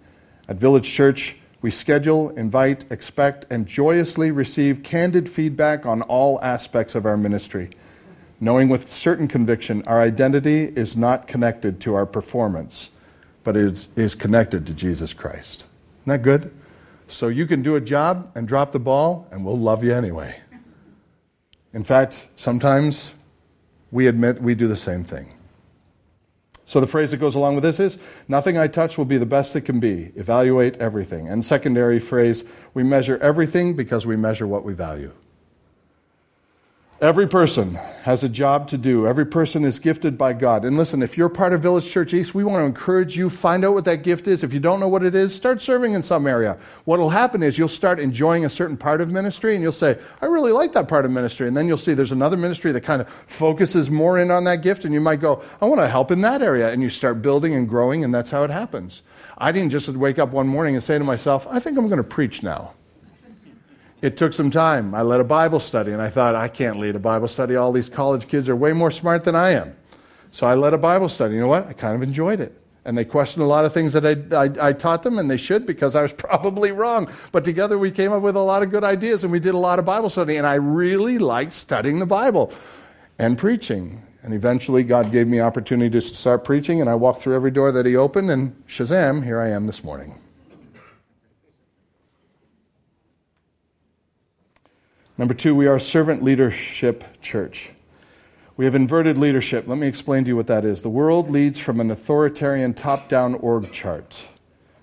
At 0.47 0.56
Village 0.56 0.89
Church, 0.89 1.36
we 1.62 1.70
schedule, 1.70 2.30
invite, 2.32 2.86
expect, 2.91 3.45
and 3.51 3.68
joyously 3.68 4.32
receive 4.32 4.84
candid 4.84 5.30
feedback 5.30 5.86
on 5.86 6.01
all 6.03 6.41
aspects 6.41 6.95
of 6.95 7.05
our 7.05 7.18
ministry, 7.18 7.70
knowing 8.39 8.68
with 8.68 8.91
certain 8.91 9.28
conviction 9.28 9.84
our 9.86 10.01
identity 10.01 10.64
is 10.76 10.97
not 10.97 11.28
connected 11.28 11.80
to 11.82 11.93
our 11.93 12.05
performance, 12.05 12.89
but 13.43 13.55
is, 13.55 13.88
is 13.95 14.16
connected 14.16 14.66
to 14.66 14.74
Jesus 14.74 15.14
Christ. 15.14 15.66
Isn't 16.01 16.14
that 16.14 16.24
good? 16.24 16.51
So 17.07 17.28
you 17.28 17.45
can 17.45 17.62
do 17.62 17.76
a 17.76 17.82
job 17.82 18.32
and 18.36 18.47
drop 18.47 18.72
the 18.72 18.80
ball, 18.80 19.28
and 19.32 19.45
we'll 19.45 19.59
love 19.59 19.84
you 19.84 19.93
anyway. 19.93 20.36
In 21.74 21.84
fact, 21.84 22.28
sometimes 22.36 23.12
we 23.91 24.07
admit 24.07 24.41
we 24.41 24.55
do 24.55 24.68
the 24.68 24.76
same 24.76 25.03
thing. 25.03 25.34
So 26.72 26.80
the 26.80 26.88
phrase 26.88 27.11
that 27.11 27.17
goes 27.17 27.36
along 27.36 27.55
with 27.55 27.65
this 27.65 27.82
is 27.82 27.97
nothing 28.30 28.57
I 28.57 28.67
touch 28.67 28.97
will 28.97 29.03
be 29.03 29.17
the 29.17 29.26
best 29.26 29.57
it 29.57 29.65
can 29.65 29.82
be. 29.82 30.13
Evaluate 30.15 30.78
everything. 30.78 31.28
And 31.28 31.43
secondary 31.43 31.99
phrase, 31.99 32.45
we 32.74 32.82
measure 32.82 33.17
everything 33.17 33.76
because 33.76 34.05
we 34.05 34.15
measure 34.15 34.47
what 34.47 34.63
we 34.63 34.72
value. 34.72 35.11
Every 37.02 37.28
person 37.28 37.74
has 38.04 38.24
a 38.24 38.30
job 38.30 38.68
to 38.68 38.78
do. 38.78 39.08
Every 39.08 39.26
person 39.26 39.66
is 39.66 39.80
gifted 39.80 40.20
by 40.20 40.34
God. 40.34 40.64
And 40.64 40.78
listen, 40.78 41.02
if 41.02 41.18
you're 41.18 41.30
part 41.30 41.52
of 41.52 41.60
Village 41.60 41.89
Church 41.89 42.14
East, 42.14 42.36
we 42.36 42.43
want 42.43 42.62
to 42.62 42.66
encourage 42.66 43.18
you 43.18 43.28
find 43.28 43.66
out 43.66 43.74
what 43.74 43.86
that 43.86 44.04
gift 44.04 44.28
is. 44.28 44.43
If 44.43 44.54
you 44.54 44.60
don't 44.60 44.80
know 44.80 44.88
what 44.88 45.04
it 45.04 45.16
is, 45.16 45.34
start 45.34 45.64
serving 45.64 45.95
in 45.95 46.04
some 46.04 46.28
area. 46.28 46.60
What 46.86 46.99
will 46.99 47.10
happen 47.10 47.41
is 47.41 47.58
you'll 47.58 47.70
start 47.70 47.99
enjoying 47.99 48.45
a 48.45 48.52
certain 48.52 48.78
part 48.78 49.02
of 49.02 49.10
ministry 49.10 49.56
and 49.56 49.64
you'll 49.64 49.72
say, 49.72 49.97
"I 50.22 50.28
really 50.28 50.52
like 50.52 50.74
that 50.74 50.88
part 50.88 51.06
of 51.06 51.10
ministry." 51.10 51.47
And 51.47 51.58
then 51.58 51.68
you'll 51.68 51.80
see 51.80 51.95
there's 51.95 52.12
another 52.12 52.38
ministry 52.38 52.72
that 52.72 52.82
kind 52.82 53.02
of 53.02 53.08
focuses 53.26 53.89
more 53.89 54.20
in 54.20 54.30
on 54.30 54.43
that 54.43 54.62
gift 54.62 54.86
and 54.86 54.93
you 54.93 55.02
might 55.02 55.22
go, 55.22 55.41
"I 55.60 55.66
want 55.66 55.82
to 55.82 55.88
help 55.88 56.12
in 56.12 56.22
that 56.22 56.43
area." 56.43 56.70
And 56.70 56.84
you 56.84 56.91
start 56.91 57.24
building 57.24 57.56
and 57.56 57.68
growing 57.68 58.04
and 58.04 58.14
that's 58.14 58.30
how 58.30 58.43
it 58.43 58.52
happens. 58.52 59.02
I 59.39 59.52
didn't 59.52 59.72
just 59.72 59.89
wake 59.89 60.20
up 60.20 60.34
one 60.34 60.47
morning 60.47 60.76
and 60.76 60.84
say 60.84 60.99
to 60.99 61.04
myself, 61.04 61.47
"I 61.49 61.60
think 61.60 61.80
I'm 61.80 61.88
going 61.88 61.97
to 61.97 62.04
preach 62.04 62.43
now." 62.43 62.74
It 64.02 64.18
took 64.18 64.34
some 64.34 64.49
time. 64.49 64.95
I 64.95 65.04
led 65.04 65.20
a 65.20 65.24
Bible 65.24 65.60
study, 65.60 65.91
and 65.91 66.02
I 66.02 66.10
thought, 66.10 66.36
I 66.36 66.47
can't 66.47 66.80
lead 66.80 66.95
a 66.95 66.99
Bible 66.99 67.28
study. 67.28 67.56
All 67.56 67.72
these 67.72 67.89
college 67.89 68.28
kids 68.28 68.49
are 68.49 68.56
way 68.56 68.74
more 68.74 68.91
smart 68.91 69.24
than 69.24 69.36
I 69.36 69.52
am. 69.52 69.76
So 70.32 70.47
I 70.47 70.56
led 70.56 70.74
a 70.74 70.78
Bible 70.78 71.10
study. 71.10 71.36
You 71.36 71.41
know 71.41 71.47
what? 71.47 71.68
I 71.68 71.74
kind 71.74 71.95
of 71.95 72.02
enjoyed 72.02 72.39
it. 72.39 72.58
And 72.84 72.97
they 72.97 73.06
questioned 73.06 73.43
a 73.43 73.47
lot 73.47 73.64
of 73.64 73.74
things 73.74 73.93
that 73.93 74.06
I, 74.06 74.36
I, 74.36 74.70
I, 74.70 74.74
taught 74.74 75.04
them, 75.04 75.20
and 75.20 75.30
they 75.30 75.38
should 75.38 75.68
because 75.68 75.95
I 75.95 76.02
was 76.02 76.14
probably 76.18 76.72
wrong. 76.72 77.12
But 77.32 77.43
together 77.43 77.78
we 77.78 77.91
came 77.91 78.12
up 78.12 78.24
with 78.24 78.36
a 78.36 78.39
lot 78.39 78.64
of 78.64 78.72
good 78.72 78.84
ideas, 78.84 79.24
and 79.24 79.32
we 79.32 79.39
did 79.39 79.54
a 79.54 79.60
lot 79.60 79.78
of 79.78 79.86
Bible 79.86 80.10
study. 80.10 80.38
And 80.38 80.47
I 80.47 80.56
really 80.56 81.20
liked 81.20 81.54
studying 81.54 81.99
the 81.99 82.08
Bible 82.08 82.52
and 83.20 83.38
preaching. 83.38 84.02
And 84.24 84.34
eventually, 84.34 84.84
God 84.84 85.12
gave 85.12 85.28
me 85.28 85.39
opportunity 85.39 85.89
to 85.91 86.02
start 86.02 86.43
preaching, 86.43 86.80
and 86.80 86.89
I 86.89 86.95
walked 86.95 87.22
through 87.22 87.36
every 87.36 87.52
door 87.52 87.72
that 87.72 87.86
He 87.86 87.95
opened, 87.95 88.30
and 88.30 88.56
shazam, 88.68 89.24
here 89.24 89.39
I 89.39 89.49
am 89.49 89.66
this 89.68 89.84
morning. 89.84 90.20
Number 95.22 95.36
two, 95.36 95.53
we 95.53 95.67
are 95.67 95.76
a 95.76 95.80
servant 95.80 96.24
leadership 96.24 97.03
church. 97.22 97.74
We 98.57 98.65
have 98.65 98.74
inverted 98.74 99.19
leadership. 99.19 99.67
Let 99.67 99.78
me 99.78 99.86
explain 99.86 100.24
to 100.24 100.30
you 100.30 100.36
what 100.36 100.47
that 100.47 100.65
is. 100.65 100.82
The 100.82 100.89
world 100.89 101.30
leads 101.30 101.59
from 101.59 101.80
an 101.80 101.91
authoritarian 101.91 102.74
top 102.74 103.07
down 103.07 103.36
org 103.36 103.72
chart. 103.72 104.24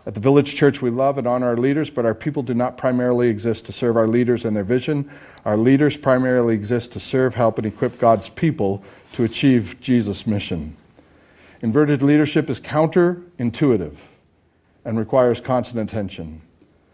At 0.06 0.14
the 0.14 0.20
village 0.20 0.54
church, 0.54 0.80
we 0.80 0.90
love 0.90 1.18
and 1.18 1.26
honor 1.26 1.48
our 1.48 1.56
leaders, 1.56 1.90
but 1.90 2.06
our 2.06 2.14
people 2.14 2.44
do 2.44 2.54
not 2.54 2.78
primarily 2.78 3.28
exist 3.28 3.66
to 3.66 3.72
serve 3.72 3.96
our 3.96 4.06
leaders 4.06 4.44
and 4.44 4.54
their 4.54 4.62
vision. 4.62 5.10
Our 5.44 5.56
leaders 5.56 5.96
primarily 5.96 6.54
exist 6.54 6.92
to 6.92 7.00
serve, 7.00 7.34
help, 7.34 7.58
and 7.58 7.66
equip 7.66 7.98
God's 7.98 8.28
people 8.28 8.84
to 9.14 9.24
achieve 9.24 9.80
Jesus' 9.80 10.24
mission. 10.24 10.76
Inverted 11.62 12.00
leadership 12.00 12.48
is 12.48 12.60
counterintuitive 12.60 13.96
and 14.84 15.00
requires 15.00 15.40
constant 15.40 15.90
attention. 15.90 16.42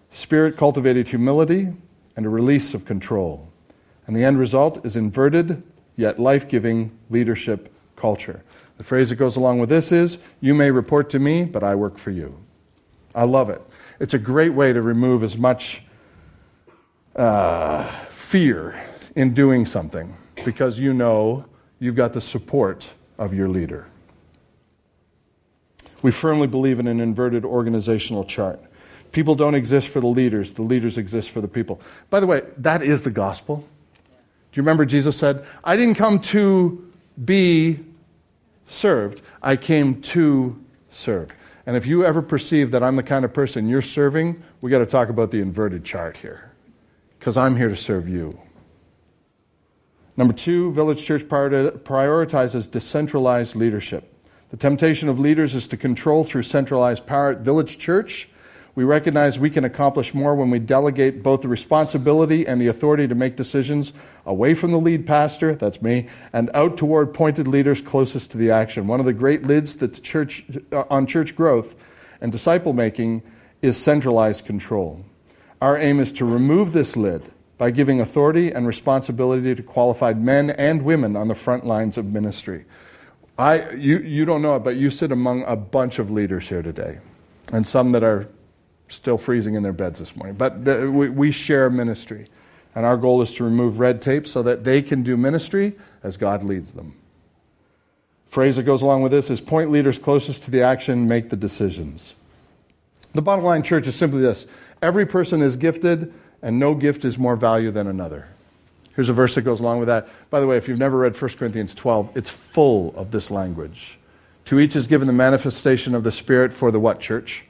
Spirit 0.08 0.56
cultivated 0.56 1.08
humility 1.08 1.74
and 2.16 2.26
a 2.26 2.28
release 2.28 2.74
of 2.74 2.84
control. 2.84 3.48
And 4.06 4.14
the 4.14 4.24
end 4.24 4.38
result 4.38 4.84
is 4.84 4.96
inverted 4.96 5.62
yet 5.96 6.18
life 6.18 6.48
giving 6.48 6.96
leadership 7.10 7.72
culture. 7.96 8.42
The 8.76 8.84
phrase 8.84 9.10
that 9.10 9.16
goes 9.16 9.36
along 9.36 9.60
with 9.60 9.68
this 9.68 9.92
is 9.92 10.18
You 10.40 10.54
may 10.54 10.70
report 10.70 11.10
to 11.10 11.18
me, 11.18 11.44
but 11.44 11.62
I 11.62 11.74
work 11.74 11.98
for 11.98 12.10
you. 12.10 12.36
I 13.14 13.24
love 13.24 13.48
it. 13.50 13.62
It's 14.00 14.14
a 14.14 14.18
great 14.18 14.52
way 14.52 14.72
to 14.72 14.82
remove 14.82 15.22
as 15.22 15.38
much 15.38 15.82
uh, 17.14 17.84
fear 18.08 18.82
in 19.14 19.32
doing 19.34 19.66
something 19.66 20.16
because 20.44 20.78
you 20.78 20.92
know 20.92 21.44
you've 21.78 21.94
got 21.94 22.12
the 22.12 22.20
support 22.20 22.92
of 23.18 23.32
your 23.32 23.48
leader. 23.48 23.86
We 26.02 26.10
firmly 26.10 26.48
believe 26.48 26.80
in 26.80 26.88
an 26.88 27.00
inverted 27.00 27.44
organizational 27.44 28.24
chart. 28.24 28.60
People 29.14 29.36
don't 29.36 29.54
exist 29.54 29.90
for 29.90 30.00
the 30.00 30.08
leaders, 30.08 30.54
the 30.54 30.62
leaders 30.62 30.98
exist 30.98 31.30
for 31.30 31.40
the 31.40 31.46
people. 31.46 31.80
By 32.10 32.18
the 32.18 32.26
way, 32.26 32.42
that 32.58 32.82
is 32.82 33.02
the 33.02 33.12
gospel. 33.12 33.58
Do 33.58 34.58
you 34.58 34.62
remember 34.62 34.84
Jesus 34.84 35.16
said, 35.16 35.46
I 35.62 35.76
didn't 35.76 35.94
come 35.94 36.18
to 36.18 36.90
be 37.24 37.78
served, 38.66 39.22
I 39.40 39.54
came 39.54 40.02
to 40.02 40.60
serve. 40.90 41.32
And 41.64 41.76
if 41.76 41.86
you 41.86 42.04
ever 42.04 42.22
perceive 42.22 42.72
that 42.72 42.82
I'm 42.82 42.96
the 42.96 43.04
kind 43.04 43.24
of 43.24 43.32
person 43.32 43.68
you're 43.68 43.82
serving, 43.82 44.42
we 44.60 44.70
got 44.72 44.80
to 44.80 44.86
talk 44.86 45.10
about 45.10 45.30
the 45.30 45.40
inverted 45.40 45.84
chart 45.84 46.16
here. 46.16 46.50
Because 47.20 47.36
I'm 47.36 47.56
here 47.56 47.68
to 47.68 47.76
serve 47.76 48.08
you. 48.08 48.36
Number 50.16 50.34
two, 50.34 50.72
Village 50.72 51.04
Church 51.04 51.22
prioritizes 51.22 52.68
decentralized 52.68 53.54
leadership. 53.54 54.12
The 54.50 54.56
temptation 54.56 55.08
of 55.08 55.20
leaders 55.20 55.54
is 55.54 55.68
to 55.68 55.76
control 55.76 56.24
through 56.24 56.42
centralized 56.42 57.06
power. 57.06 57.30
At 57.30 57.40
Village 57.42 57.78
Church, 57.78 58.28
we 58.74 58.82
recognize 58.82 59.38
we 59.38 59.50
can 59.50 59.64
accomplish 59.64 60.14
more 60.14 60.34
when 60.34 60.50
we 60.50 60.58
delegate 60.58 61.22
both 61.22 61.42
the 61.42 61.48
responsibility 61.48 62.46
and 62.46 62.60
the 62.60 62.66
authority 62.66 63.06
to 63.06 63.14
make 63.14 63.36
decisions 63.36 63.92
away 64.26 64.54
from 64.54 64.72
the 64.72 64.78
lead 64.78 65.06
pastor, 65.06 65.54
that's 65.54 65.80
me, 65.80 66.08
and 66.32 66.50
out 66.54 66.76
toward 66.76 67.14
pointed 67.14 67.46
leaders 67.46 67.80
closest 67.80 68.32
to 68.32 68.38
the 68.38 68.50
action. 68.50 68.88
One 68.88 68.98
of 68.98 69.06
the 69.06 69.12
great 69.12 69.44
lids 69.44 69.76
that 69.76 70.02
church, 70.02 70.44
uh, 70.72 70.84
on 70.90 71.06
church 71.06 71.36
growth 71.36 71.76
and 72.20 72.32
disciple 72.32 72.72
making 72.72 73.22
is 73.62 73.76
centralized 73.76 74.44
control. 74.44 75.04
Our 75.60 75.78
aim 75.78 76.00
is 76.00 76.10
to 76.12 76.24
remove 76.24 76.72
this 76.72 76.96
lid 76.96 77.30
by 77.58 77.70
giving 77.70 78.00
authority 78.00 78.50
and 78.50 78.66
responsibility 78.66 79.54
to 79.54 79.62
qualified 79.62 80.20
men 80.20 80.50
and 80.50 80.82
women 80.82 81.14
on 81.14 81.28
the 81.28 81.34
front 81.36 81.64
lines 81.64 81.96
of 81.96 82.06
ministry. 82.06 82.64
I, 83.38 83.70
you, 83.70 83.98
you 83.98 84.24
don't 84.24 84.42
know 84.42 84.56
it, 84.56 84.64
but 84.64 84.76
you 84.76 84.90
sit 84.90 85.12
among 85.12 85.44
a 85.44 85.54
bunch 85.54 85.98
of 85.98 86.10
leaders 86.10 86.48
here 86.48 86.62
today, 86.62 86.98
and 87.52 87.66
some 87.66 87.92
that 87.92 88.02
are 88.02 88.28
still 88.94 89.18
freezing 89.18 89.54
in 89.54 89.62
their 89.62 89.72
beds 89.72 89.98
this 89.98 90.16
morning. 90.16 90.36
But 90.36 90.64
the, 90.64 90.90
we, 90.90 91.08
we 91.08 91.30
share 91.30 91.68
ministry, 91.70 92.28
and 92.74 92.86
our 92.86 92.96
goal 92.96 93.22
is 93.22 93.34
to 93.34 93.44
remove 93.44 93.78
red 93.78 94.00
tape 94.00 94.26
so 94.26 94.42
that 94.42 94.64
they 94.64 94.82
can 94.82 95.02
do 95.02 95.16
ministry 95.16 95.76
as 96.02 96.16
God 96.16 96.42
leads 96.42 96.72
them. 96.72 96.94
Phrase 98.26 98.56
that 98.56 98.64
goes 98.64 98.82
along 98.82 99.02
with 99.02 99.12
this 99.12 99.30
is 99.30 99.40
point 99.40 99.70
leaders 99.70 99.98
closest 99.98 100.42
to 100.44 100.50
the 100.50 100.62
action 100.62 101.06
make 101.06 101.30
the 101.30 101.36
decisions. 101.36 102.14
The 103.12 103.22
bottom 103.22 103.44
line, 103.44 103.62
church, 103.62 103.86
is 103.86 103.94
simply 103.94 104.20
this 104.20 104.46
every 104.82 105.06
person 105.06 105.40
is 105.40 105.56
gifted, 105.56 106.12
and 106.42 106.58
no 106.58 106.74
gift 106.74 107.04
is 107.04 107.16
more 107.16 107.36
value 107.36 107.70
than 107.70 107.86
another. 107.86 108.26
Here's 108.94 109.08
a 109.08 109.12
verse 109.12 109.34
that 109.34 109.42
goes 109.42 109.60
along 109.60 109.78
with 109.78 109.88
that. 109.88 110.08
By 110.30 110.40
the 110.40 110.46
way, 110.46 110.56
if 110.56 110.68
you've 110.68 110.78
never 110.78 110.98
read 110.98 111.20
1 111.20 111.30
Corinthians 111.32 111.74
12, 111.74 112.16
it's 112.16 112.30
full 112.30 112.94
of 112.96 113.10
this 113.10 113.30
language. 113.30 113.98
To 114.46 114.60
each 114.60 114.76
is 114.76 114.86
given 114.86 115.06
the 115.06 115.12
manifestation 115.12 115.94
of 115.94 116.04
the 116.04 116.12
Spirit 116.12 116.52
for 116.52 116.70
the 116.70 116.78
what, 116.78 117.00
church? 117.00 117.44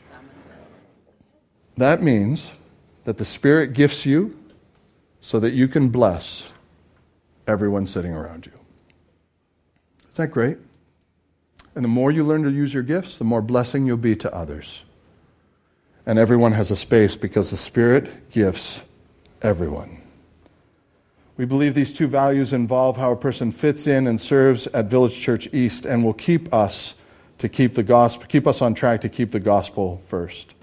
That 1.77 2.03
means 2.03 2.53
that 3.05 3.19
the 3.19 3.25
Spirit 3.25 3.73
gifts 3.73 4.07
you 4.07 4.39
so 5.21 5.41
that 5.41 5.53
you 5.53 5.69
can 5.69 5.89
bless 5.89 6.53
everyone 7.47 7.87
sitting 7.87 8.13
around 8.13 8.47
you. 8.47 8.53
Isn't 10.03 10.17
that 10.17 10.29
great? 10.29 10.59
And 11.75 11.85
the 11.85 11.89
more 11.89 12.11
you 12.11 12.23
learn 12.23 12.45
to 12.45 12.51
use 12.51 12.73
your 12.73 12.83
gifts, 12.83 13.19
the 13.19 13.25
more 13.25 13.43
blessing 13.43 13.87
you'll 13.87 13.97
be 13.97 14.15
to 14.17 14.33
others. 14.35 14.83
And 16.07 16.19
everyone 16.19 16.53
has 16.53 16.71
a 16.71 16.77
space 16.77 17.17
because 17.17 17.51
the 17.51 17.57
Spirit 17.57 18.31
gifts 18.31 18.83
everyone. 19.43 20.01
We 21.37 21.47
believe 21.47 21.75
these 21.75 21.93
two 21.93 22.07
values 22.07 22.53
involve 22.53 22.97
how 22.97 23.11
a 23.11 23.17
person 23.17 23.51
fits 23.51 23.89
in 23.89 24.07
and 24.07 24.21
serves 24.21 24.69
at 24.69 24.87
Village 24.87 25.19
Church 25.19 25.49
East 25.53 25.85
and 25.85 26.05
will 26.05 26.15
keep 26.15 26.53
us 26.55 26.95
to 27.39 27.49
keep 27.49 27.75
the 27.75 27.83
gospel 27.83 28.25
keep 28.29 28.47
us 28.47 28.63
on 28.63 28.75
track 28.75 29.01
to 29.01 29.09
keep 29.09 29.33
the 29.33 29.41
gospel 29.41 30.01
first. 30.07 30.55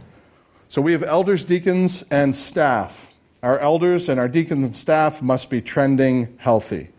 So 0.71 0.81
we 0.81 0.93
have 0.93 1.03
elders, 1.03 1.43
deacons, 1.43 2.05
and 2.11 2.33
staff. 2.33 3.15
Our 3.43 3.59
elders 3.59 4.07
and 4.07 4.17
our 4.21 4.29
deacons 4.29 4.63
and 4.63 4.73
staff 4.73 5.21
must 5.21 5.49
be 5.49 5.61
trending 5.61 6.33
healthy. 6.37 6.91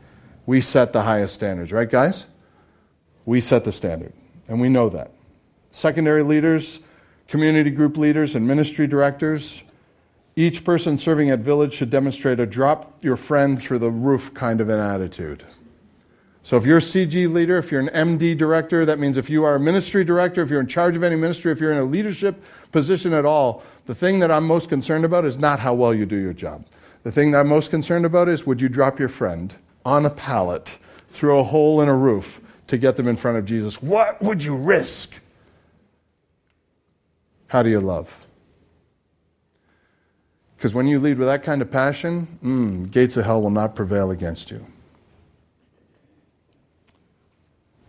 We 0.44 0.60
set 0.60 0.92
the 0.92 1.00
highest 1.00 1.32
standards, 1.32 1.72
right 1.72 1.88
guys? 1.88 2.26
We 3.24 3.40
set 3.40 3.64
the 3.64 3.72
standard, 3.72 4.12
and 4.46 4.60
we 4.60 4.68
know 4.68 4.90
that. 4.90 5.12
Secondary 5.70 6.22
leaders, 6.22 6.80
community 7.28 7.70
group 7.70 7.96
leaders, 7.96 8.34
and 8.34 8.46
ministry 8.46 8.86
directors, 8.86 9.62
each 10.36 10.64
person 10.64 10.98
serving 10.98 11.30
at 11.30 11.38
Village 11.38 11.72
should 11.72 11.88
demonstrate 11.88 12.40
a 12.40 12.44
drop 12.44 13.02
your 13.02 13.16
friend 13.16 13.58
through 13.58 13.78
the 13.78 13.90
roof 13.90 14.34
kind 14.34 14.60
of 14.60 14.68
an 14.68 14.80
attitude. 14.80 15.44
So 16.44 16.56
if 16.56 16.66
you're 16.66 16.78
a 16.78 16.80
CG 16.80 17.32
leader, 17.32 17.58
if 17.58 17.70
you're 17.70 17.80
an 17.80 18.18
MD 18.18 18.36
director, 18.36 18.84
that 18.84 18.98
means 18.98 19.16
if 19.16 19.30
you 19.30 19.44
are 19.44 19.54
a 19.54 19.60
ministry 19.60 20.04
director, 20.04 20.42
if 20.42 20.50
you're 20.50 20.60
in 20.60 20.66
charge 20.66 20.96
of 20.96 21.02
any 21.02 21.14
ministry, 21.14 21.52
if 21.52 21.60
you're 21.60 21.72
in 21.72 21.78
a 21.78 21.84
leadership 21.84 22.42
position 22.72 23.12
at 23.12 23.24
all, 23.24 23.62
the 23.86 23.94
thing 23.94 24.18
that 24.20 24.30
I'm 24.30 24.44
most 24.44 24.68
concerned 24.68 25.04
about 25.04 25.24
is 25.24 25.38
not 25.38 25.60
how 25.60 25.74
well 25.74 25.94
you 25.94 26.04
do 26.04 26.16
your 26.16 26.32
job. 26.32 26.64
The 27.04 27.12
thing 27.12 27.30
that 27.30 27.40
I'm 27.40 27.48
most 27.48 27.70
concerned 27.70 28.04
about 28.04 28.28
is 28.28 28.44
would 28.44 28.60
you 28.60 28.68
drop 28.68 28.98
your 28.98 29.08
friend 29.08 29.54
on 29.84 30.04
a 30.04 30.10
pallet 30.10 30.78
through 31.12 31.38
a 31.38 31.44
hole 31.44 31.80
in 31.80 31.88
a 31.88 31.96
roof 31.96 32.40
to 32.68 32.78
get 32.78 32.96
them 32.96 33.06
in 33.06 33.16
front 33.16 33.36
of 33.36 33.44
Jesus. 33.44 33.82
What 33.82 34.20
would 34.22 34.42
you 34.42 34.56
risk? 34.56 35.20
How 37.48 37.62
do 37.62 37.68
you 37.68 37.80
love? 37.80 38.26
Because 40.56 40.72
when 40.72 40.86
you 40.86 40.98
lead 40.98 41.18
with 41.18 41.28
that 41.28 41.42
kind 41.42 41.60
of 41.60 41.70
passion, 41.70 42.38
mm, 42.42 42.90
gates 42.90 43.16
of 43.16 43.24
hell 43.24 43.42
will 43.42 43.50
not 43.50 43.74
prevail 43.74 44.10
against 44.10 44.50
you. 44.50 44.64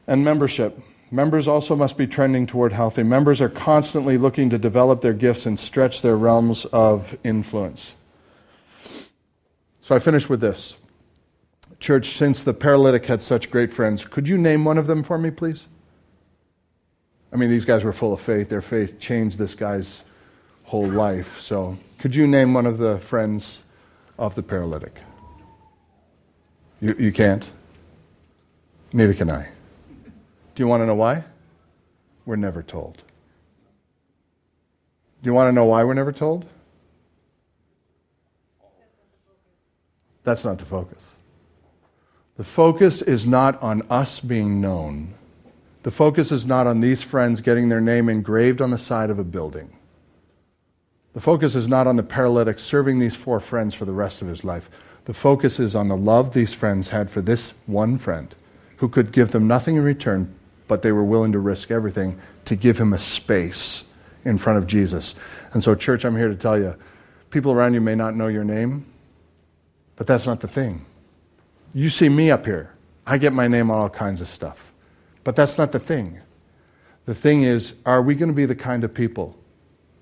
And 0.08 0.24
membership. 0.24 0.80
Members 1.12 1.48
also 1.48 1.76
must 1.76 1.96
be 1.96 2.08
trending 2.08 2.48
toward 2.48 2.74
healthy. 2.74 3.04
Members 3.04 3.40
are 3.40 3.50
constantly 3.50 4.18
looking 4.18 4.50
to 4.50 4.58
develop 4.58 5.02
their 5.02 5.14
gifts 5.14 5.46
and 5.46 5.60
stretch 5.60 6.02
their 6.02 6.18
realms 6.18 6.66
of 6.66 7.16
influence. 7.24 7.96
So 9.82 9.96
I 9.96 10.00
finish 10.00 10.28
with 10.28 10.42
this. 10.42 10.76
Church, 11.80 12.16
since 12.16 12.42
the 12.42 12.54
paralytic 12.54 13.06
had 13.06 13.22
such 13.22 13.52
great 13.52 13.72
friends, 13.72 14.06
could 14.06 14.28
you 14.28 14.38
name 14.38 14.66
one 14.66 14.78
of 14.78 14.88
them 14.88 15.04
for 15.04 15.18
me, 15.18 15.30
please? 15.30 15.68
I 17.32 17.36
mean, 17.36 17.50
these 17.50 17.66
guys 17.66 17.84
were 17.84 17.94
full 17.94 18.14
of 18.14 18.22
faith. 18.22 18.50
Their 18.50 18.62
faith 18.62 19.00
changed 19.00 19.38
this 19.38 19.54
guy's 19.54 20.04
whole 20.64 20.88
life. 20.88 21.40
So, 21.42 21.78
could 22.00 22.16
you 22.16 22.26
name 22.26 22.54
one 22.54 22.66
of 22.66 22.78
the 22.78 23.00
friends 23.00 23.60
of 24.18 24.36
the 24.36 24.44
paralytic? 24.44 24.96
You, 26.80 26.96
you 26.98 27.12
can't? 27.12 27.50
Neither 28.94 29.14
can 29.14 29.30
I. 29.30 29.50
Do 30.56 30.64
you 30.64 30.68
want 30.68 30.82
to 30.82 30.86
know 30.86 30.96
why? 30.96 31.24
We're 32.26 32.36
never 32.36 32.62
told. 32.62 32.98
Do 35.22 35.30
you 35.30 35.34
want 35.34 35.48
to 35.48 35.52
know 35.52 35.66
why 35.66 35.84
we're 35.84 35.94
never 35.94 36.12
told? 36.12 36.46
That's 40.24 40.46
not 40.46 40.60
the 40.60 40.66
focus. 40.66 41.16
The 42.38 42.44
focus 42.44 43.02
is 43.02 43.26
not 43.26 43.62
on 43.62 43.84
us 43.90 44.20
being 44.20 44.62
known. 44.62 45.14
The 45.84 45.92
focus 45.92 46.32
is 46.32 46.46
not 46.46 46.66
on 46.66 46.82
these 46.82 47.02
friends 47.02 47.42
getting 47.42 47.70
their 47.70 47.82
name 47.82 48.10
engraved 48.10 48.62
on 48.62 48.72
the 48.72 48.78
side 48.78 49.10
of 49.10 49.20
a 49.20 49.24
building. 49.24 49.76
The 51.14 51.22
focus 51.22 51.56
is 51.56 51.68
not 51.68 51.88
on 51.88 51.96
the 51.96 52.04
paralytic 52.04 52.58
serving 52.58 53.00
these 53.00 53.16
four 53.16 53.40
friends 53.40 53.76
for 53.76 53.86
the 53.86 53.94
rest 53.94 54.22
of 54.22 54.28
his 54.28 54.44
life. 54.44 54.70
The 55.06 55.14
focus 55.14 55.60
is 55.60 55.76
on 55.76 55.90
the 55.90 55.98
love 55.98 56.34
these 56.34 56.54
friends 56.54 56.90
had 56.90 57.10
for 57.10 57.22
this 57.22 57.54
one 57.66 57.98
friend 57.98 58.34
who 58.78 58.90
could 58.90 59.12
give 59.12 59.32
them 59.32 59.48
nothing 59.48 59.76
in 59.76 59.84
return, 59.84 60.34
but 60.68 60.82
they 60.82 60.92
were 60.92 61.04
willing 61.04 61.32
to 61.32 61.40
risk 61.40 61.72
everything 61.72 62.20
to 62.46 62.56
give 62.56 62.78
him 62.78 62.94
a 62.94 63.00
space 63.00 63.84
in 64.26 64.38
front 64.38 64.58
of 64.58 64.68
Jesus. 64.68 65.16
And 65.54 65.64
so, 65.64 65.76
church, 65.76 66.06
I'm 66.06 66.16
here 66.16 66.30
to 66.30 66.36
tell 66.36 66.58
you 66.58 66.76
people 67.30 67.52
around 67.52 67.74
you 67.74 67.82
may 67.82 67.96
not 67.96 68.16
know 68.16 68.28
your 68.28 68.44
name, 68.44 68.86
but 69.96 70.08
that's 70.08 70.26
not 70.26 70.40
the 70.40 70.48
thing. 70.48 70.86
You 71.74 71.90
see 71.90 72.10
me 72.10 72.30
up 72.32 72.46
here. 72.46 72.74
I 73.06 73.18
get 73.18 73.34
my 73.34 73.48
name 73.48 73.72
on 73.72 73.78
all 73.78 73.90
kinds 73.90 74.22
of 74.22 74.30
stuff. 74.30 74.72
But 75.24 75.36
that's 75.36 75.58
not 75.58 75.72
the 75.72 75.80
thing. 75.80 76.20
The 77.06 77.16
thing 77.16 77.44
is, 77.44 77.74
are 77.86 78.02
we 78.02 78.16
going 78.16 78.30
to 78.30 78.36
be 78.36 78.46
the 78.46 78.56
kind 78.56 78.84
of 78.84 78.94
people, 78.94 79.38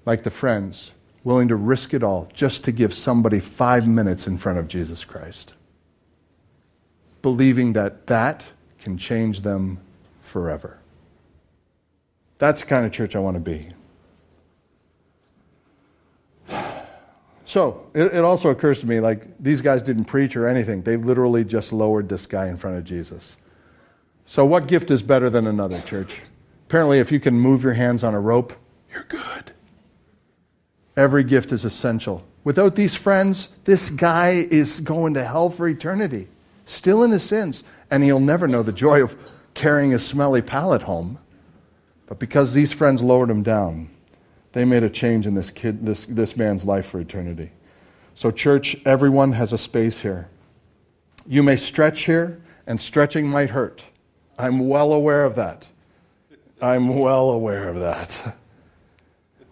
like 0.05 0.23
the 0.23 0.29
friends, 0.29 0.91
willing 1.23 1.47
to 1.47 1.55
risk 1.55 1.93
it 1.93 2.03
all 2.03 2.29
just 2.33 2.63
to 2.65 2.71
give 2.71 2.93
somebody 2.93 3.39
five 3.39 3.87
minutes 3.87 4.27
in 4.27 4.37
front 4.37 4.59
of 4.59 4.67
Jesus 4.67 5.03
Christ? 5.03 5.53
Believing 7.21 7.73
that 7.73 8.07
that 8.07 8.45
can 8.81 8.97
change 8.97 9.41
them 9.41 9.79
forever. 10.31 10.79
That's 12.39 12.61
the 12.61 12.67
kind 12.67 12.85
of 12.85 12.91
church 12.91 13.15
I 13.15 13.19
want 13.19 13.35
to 13.35 13.39
be. 13.39 13.69
So 17.43 17.85
it, 17.93 18.13
it, 18.13 18.23
also 18.23 18.47
occurs 18.47 18.79
to 18.79 18.85
me 18.85 19.01
like 19.01 19.27
these 19.37 19.59
guys 19.59 19.81
didn't 19.81 20.05
preach 20.05 20.37
or 20.37 20.47
anything. 20.47 20.83
They 20.83 20.95
literally 20.95 21.43
just 21.43 21.73
lowered 21.73 22.07
this 22.07 22.25
guy 22.25 22.47
in 22.47 22.55
front 22.55 22.77
of 22.77 22.85
Jesus. 22.85 23.35
So, 24.23 24.45
what 24.45 24.67
gift 24.67 24.89
is 24.89 25.01
better 25.01 25.29
than 25.29 25.47
another, 25.47 25.81
church? 25.81 26.21
Apparently, 26.69 26.99
if 26.99 27.11
you 27.11 27.19
can 27.19 27.37
move 27.37 27.61
your 27.61 27.73
hands 27.73 28.05
on 28.05 28.13
a 28.13 28.21
rope, 28.21 28.53
you're 28.93 29.03
good. 29.03 29.51
Every 30.95 31.25
gift 31.25 31.51
is 31.51 31.65
essential. 31.65 32.23
Without 32.45 32.75
these 32.75 32.95
friends, 32.95 33.49
this 33.65 33.89
guy 33.89 34.47
is 34.49 34.79
going 34.79 35.15
to 35.15 35.23
hell 35.25 35.49
for 35.49 35.67
eternity, 35.67 36.29
still 36.65 37.03
in 37.03 37.11
his 37.11 37.23
sins, 37.23 37.65
and 37.89 38.01
he'll 38.01 38.21
never 38.21 38.47
know 38.47 38.63
the 38.63 38.71
joy 38.71 39.03
of 39.03 39.17
carrying 39.61 39.93
a 39.93 39.99
smelly 39.99 40.41
pallet 40.41 40.81
home. 40.81 41.19
But 42.07 42.17
because 42.17 42.55
these 42.55 42.73
friends 42.73 43.03
lowered 43.03 43.29
him 43.29 43.43
down, 43.43 43.91
they 44.53 44.65
made 44.65 44.81
a 44.81 44.89
change 44.89 45.27
in 45.27 45.35
this 45.35 45.51
kid, 45.51 45.85
this, 45.85 46.05
this 46.05 46.35
man's 46.35 46.65
life 46.65 46.87
for 46.87 46.99
eternity. 46.99 47.51
So, 48.15 48.31
church, 48.31 48.75
everyone 48.85 49.33
has 49.33 49.53
a 49.53 49.59
space 49.59 49.99
here. 49.99 50.29
You 51.27 51.43
may 51.43 51.57
stretch 51.57 52.05
here, 52.05 52.41
and 52.65 52.81
stretching 52.81 53.29
might 53.29 53.51
hurt. 53.51 53.85
I'm 54.35 54.67
well 54.67 54.93
aware 54.93 55.25
of 55.25 55.35
that. 55.35 55.67
I'm 56.59 56.97
well 56.97 57.29
aware 57.29 57.69
of 57.69 57.79
that. 57.79 58.35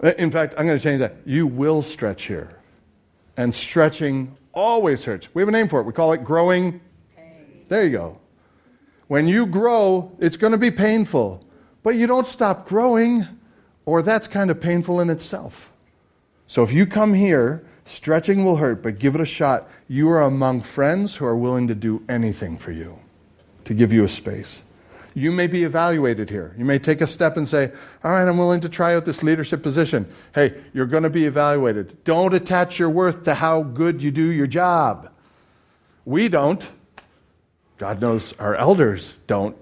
In 0.18 0.32
fact, 0.32 0.56
I'm 0.58 0.66
going 0.66 0.78
to 0.78 0.84
change 0.84 1.00
that. 1.02 1.18
You 1.24 1.46
will 1.46 1.84
stretch 1.84 2.24
here. 2.24 2.50
And 3.38 3.54
stretching 3.54 4.36
always 4.54 5.04
hurts. 5.04 5.28
We 5.36 5.44
have 5.44 5.50
a 5.50 5.52
name 5.52 5.70
for 5.70 5.80
it. 5.80 5.84
We 5.84 5.94
call 5.94 6.14
it 6.14 6.24
growing. 6.24 6.82
There 7.68 7.84
you 7.84 7.92
go. 7.92 8.18
When 9.10 9.28
you 9.28 9.48
grow, 9.48 10.16
it's 10.20 10.38
going 10.38 10.52
to 10.52 10.60
be 10.60 10.70
painful, 10.70 11.44
but 11.82 11.96
you 11.96 12.06
don't 12.06 12.28
stop 12.28 12.68
growing 12.68 13.26
or 13.88 14.04
that's 14.04 14.28
kind 14.28 14.52
of 14.52 14.62
painful 14.62 15.00
in 15.00 15.10
itself. 15.10 15.72
So 16.46 16.62
if 16.62 16.72
you 16.72 16.86
come 16.86 17.16
here, 17.16 17.66
stretching 17.86 18.46
will 18.46 18.58
hurt, 18.58 18.84
but 18.84 19.00
give 19.00 19.16
it 19.16 19.22
a 19.22 19.26
shot. 19.26 19.68
You 19.88 20.12
are 20.12 20.22
among 20.22 20.62
friends 20.62 21.16
who 21.16 21.26
are 21.26 21.36
willing 21.36 21.68
to 21.70 21.74
do 21.74 22.04
anything 22.08 22.56
for 22.56 22.72
you, 22.72 23.00
to 23.64 23.74
give 23.74 23.92
you 23.92 24.04
a 24.04 24.10
space. 24.10 24.62
You 25.16 25.32
may 25.32 25.48
be 25.48 25.64
evaluated 25.64 26.30
here. 26.30 26.54
You 26.56 26.66
may 26.66 26.78
take 26.78 27.02
a 27.02 27.08
step 27.08 27.36
and 27.36 27.50
say, 27.50 27.72
All 28.04 28.12
right, 28.12 28.28
I'm 28.28 28.38
willing 28.38 28.62
to 28.62 28.70
try 28.70 28.94
out 28.94 29.06
this 29.06 29.24
leadership 29.24 29.64
position. 29.64 30.08
Hey, 30.36 30.54
you're 30.72 30.86
going 30.86 31.02
to 31.02 31.10
be 31.10 31.26
evaluated. 31.26 32.04
Don't 32.04 32.36
attach 32.36 32.78
your 32.78 32.92
worth 32.92 33.24
to 33.24 33.34
how 33.34 33.64
good 33.64 34.04
you 34.04 34.12
do 34.12 34.30
your 34.30 34.46
job. 34.46 35.12
We 36.06 36.30
don't. 36.30 36.68
God 37.80 38.02
knows 38.02 38.34
our 38.40 38.56
elders 38.56 39.14
don't 39.26 39.56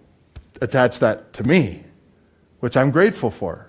attach 0.60 1.00
that 1.00 1.34
to 1.34 1.44
me, 1.44 1.84
which 2.60 2.76
I'm 2.76 2.90
grateful 2.90 3.30
for. 3.30 3.68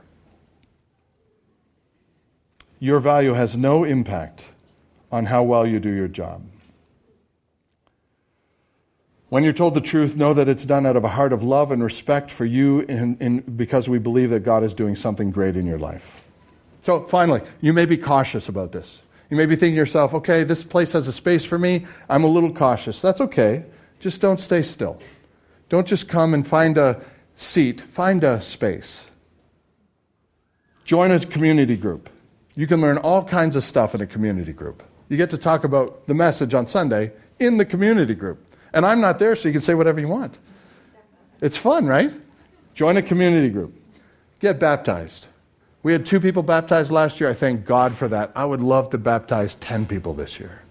Your 2.80 2.99
value 2.99 3.34
has 3.34 3.57
no 3.57 3.84
impact 3.84 4.46
on 5.12 5.26
how 5.26 5.42
well 5.42 5.66
you 5.66 5.78
do 5.78 5.90
your 5.90 6.09
job. 6.09 6.42
When 9.28 9.44
you're 9.44 9.53
told 9.53 9.74
the 9.74 9.82
truth, 9.82 10.16
know 10.16 10.32
that 10.32 10.49
it's 10.49 10.64
done 10.64 10.86
out 10.86 10.96
of 10.96 11.05
a 11.05 11.09
heart 11.09 11.34
of 11.34 11.42
love 11.42 11.70
and 11.70 11.84
respect 11.84 12.30
for 12.30 12.46
you 12.46 12.80
in, 12.80 13.18
in, 13.20 13.40
because 13.40 13.86
we 13.86 13.99
believe 13.99 14.30
that 14.30 14.40
God 14.40 14.64
is 14.64 14.72
doing 14.72 14.96
something 14.96 15.30
great 15.30 15.57
in 15.57 15.66
your 15.66 15.78
life. 15.78 16.24
So, 16.80 17.05
finally, 17.07 17.42
you 17.61 17.74
may 17.74 17.84
be 17.84 17.99
cautious 17.99 18.49
about 18.49 18.72
this. 18.72 19.01
You 19.28 19.36
may 19.36 19.44
be 19.44 19.57
thinking 19.57 19.74
to 19.74 19.78
yourself, 19.78 20.14
okay, 20.14 20.44
this 20.44 20.64
place 20.64 20.92
has 20.92 21.07
a 21.07 21.12
space 21.12 21.44
for 21.44 21.59
me. 21.59 21.84
I'm 22.09 22.24
a 22.24 22.28
little 22.28 22.51
cautious. 22.51 23.03
That's 23.03 23.20
okay. 23.20 23.66
Just 23.99 24.20
don't 24.20 24.40
stay 24.40 24.62
still. 24.62 25.01
Don't 25.68 25.86
just 25.86 26.09
come 26.09 26.34
and 26.34 26.46
find 26.46 26.78
a 26.78 27.03
seat, 27.36 27.80
find 27.80 28.24
a 28.24 28.40
space. 28.40 29.07
Join 30.84 31.11
a 31.11 31.20
community 31.20 31.76
group. 31.76 32.09
You 32.55 32.66
can 32.66 32.80
learn 32.80 32.99
all 32.99 33.24
kinds 33.24 33.57
of 33.57 33.64
stuff 33.64 33.94
in 33.94 34.01
a 34.01 34.07
community 34.07 34.53
group. 34.53 34.82
You 35.09 35.16
get 35.16 35.30
to 35.30 35.38
talk 35.38 35.64
about 35.64 36.07
the 36.07 36.14
message 36.14 36.55
on 36.55 36.66
Sunday 36.66 37.12
in 37.38 37.57
the 37.57 37.64
community 37.64 38.14
group. 38.14 38.44
And 38.72 38.84
I'm 38.84 39.01
not 39.01 39.18
there, 39.18 39.36
so 39.36 39.49
you 39.49 39.53
can 39.53 39.62
say 39.62 39.74
whatever 39.74 40.01
you 40.01 40.09
want. 40.09 40.38
It's 41.40 41.57
fun, 41.57 41.86
right? 41.86 42.11
Join 42.74 42.96
a 42.96 43.03
community 43.03 43.49
group. 43.49 43.74
Get 44.40 44.59
baptized. 44.59 45.26
We 45.82 45.92
had 45.92 46.05
two 46.05 46.20
people 46.20 46.42
baptized 46.42 46.90
last 46.90 47.20
year. 47.20 47.30
I 47.30 47.34
thank 47.34 47.64
God 47.64 47.94
for 47.94 48.09
that. 48.09 48.32
I 48.34 48.44
would 48.44 48.61
love 48.61 48.90
to 48.90 48.99
baptize 48.99 49.55
10 49.57 49.86
people 49.86 50.14
this 50.14 50.40
year. 50.40 50.62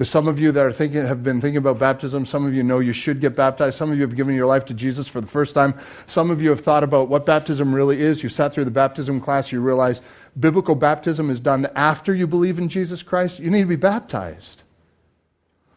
There's 0.00 0.08
some 0.08 0.28
of 0.28 0.40
you 0.40 0.50
that 0.52 0.64
are 0.64 0.72
thinking, 0.72 1.02
have 1.02 1.22
been 1.22 1.42
thinking 1.42 1.58
about 1.58 1.78
baptism. 1.78 2.24
Some 2.24 2.46
of 2.46 2.54
you 2.54 2.62
know 2.62 2.78
you 2.78 2.94
should 2.94 3.20
get 3.20 3.36
baptized. 3.36 3.76
Some 3.76 3.92
of 3.92 3.98
you 3.98 4.02
have 4.02 4.16
given 4.16 4.34
your 4.34 4.46
life 4.46 4.64
to 4.64 4.72
Jesus 4.72 5.06
for 5.08 5.20
the 5.20 5.26
first 5.26 5.54
time. 5.54 5.74
Some 6.06 6.30
of 6.30 6.40
you 6.40 6.48
have 6.48 6.60
thought 6.60 6.82
about 6.82 7.08
what 7.08 7.26
baptism 7.26 7.74
really 7.74 8.00
is. 8.00 8.22
You 8.22 8.30
sat 8.30 8.54
through 8.54 8.64
the 8.64 8.70
baptism 8.70 9.20
class. 9.20 9.52
You 9.52 9.60
realize 9.60 10.00
biblical 10.38 10.74
baptism 10.74 11.28
is 11.28 11.38
done 11.38 11.68
after 11.76 12.14
you 12.14 12.26
believe 12.26 12.58
in 12.58 12.70
Jesus 12.70 13.02
Christ. 13.02 13.40
You 13.40 13.50
need 13.50 13.60
to 13.60 13.66
be 13.66 13.76
baptized. 13.76 14.62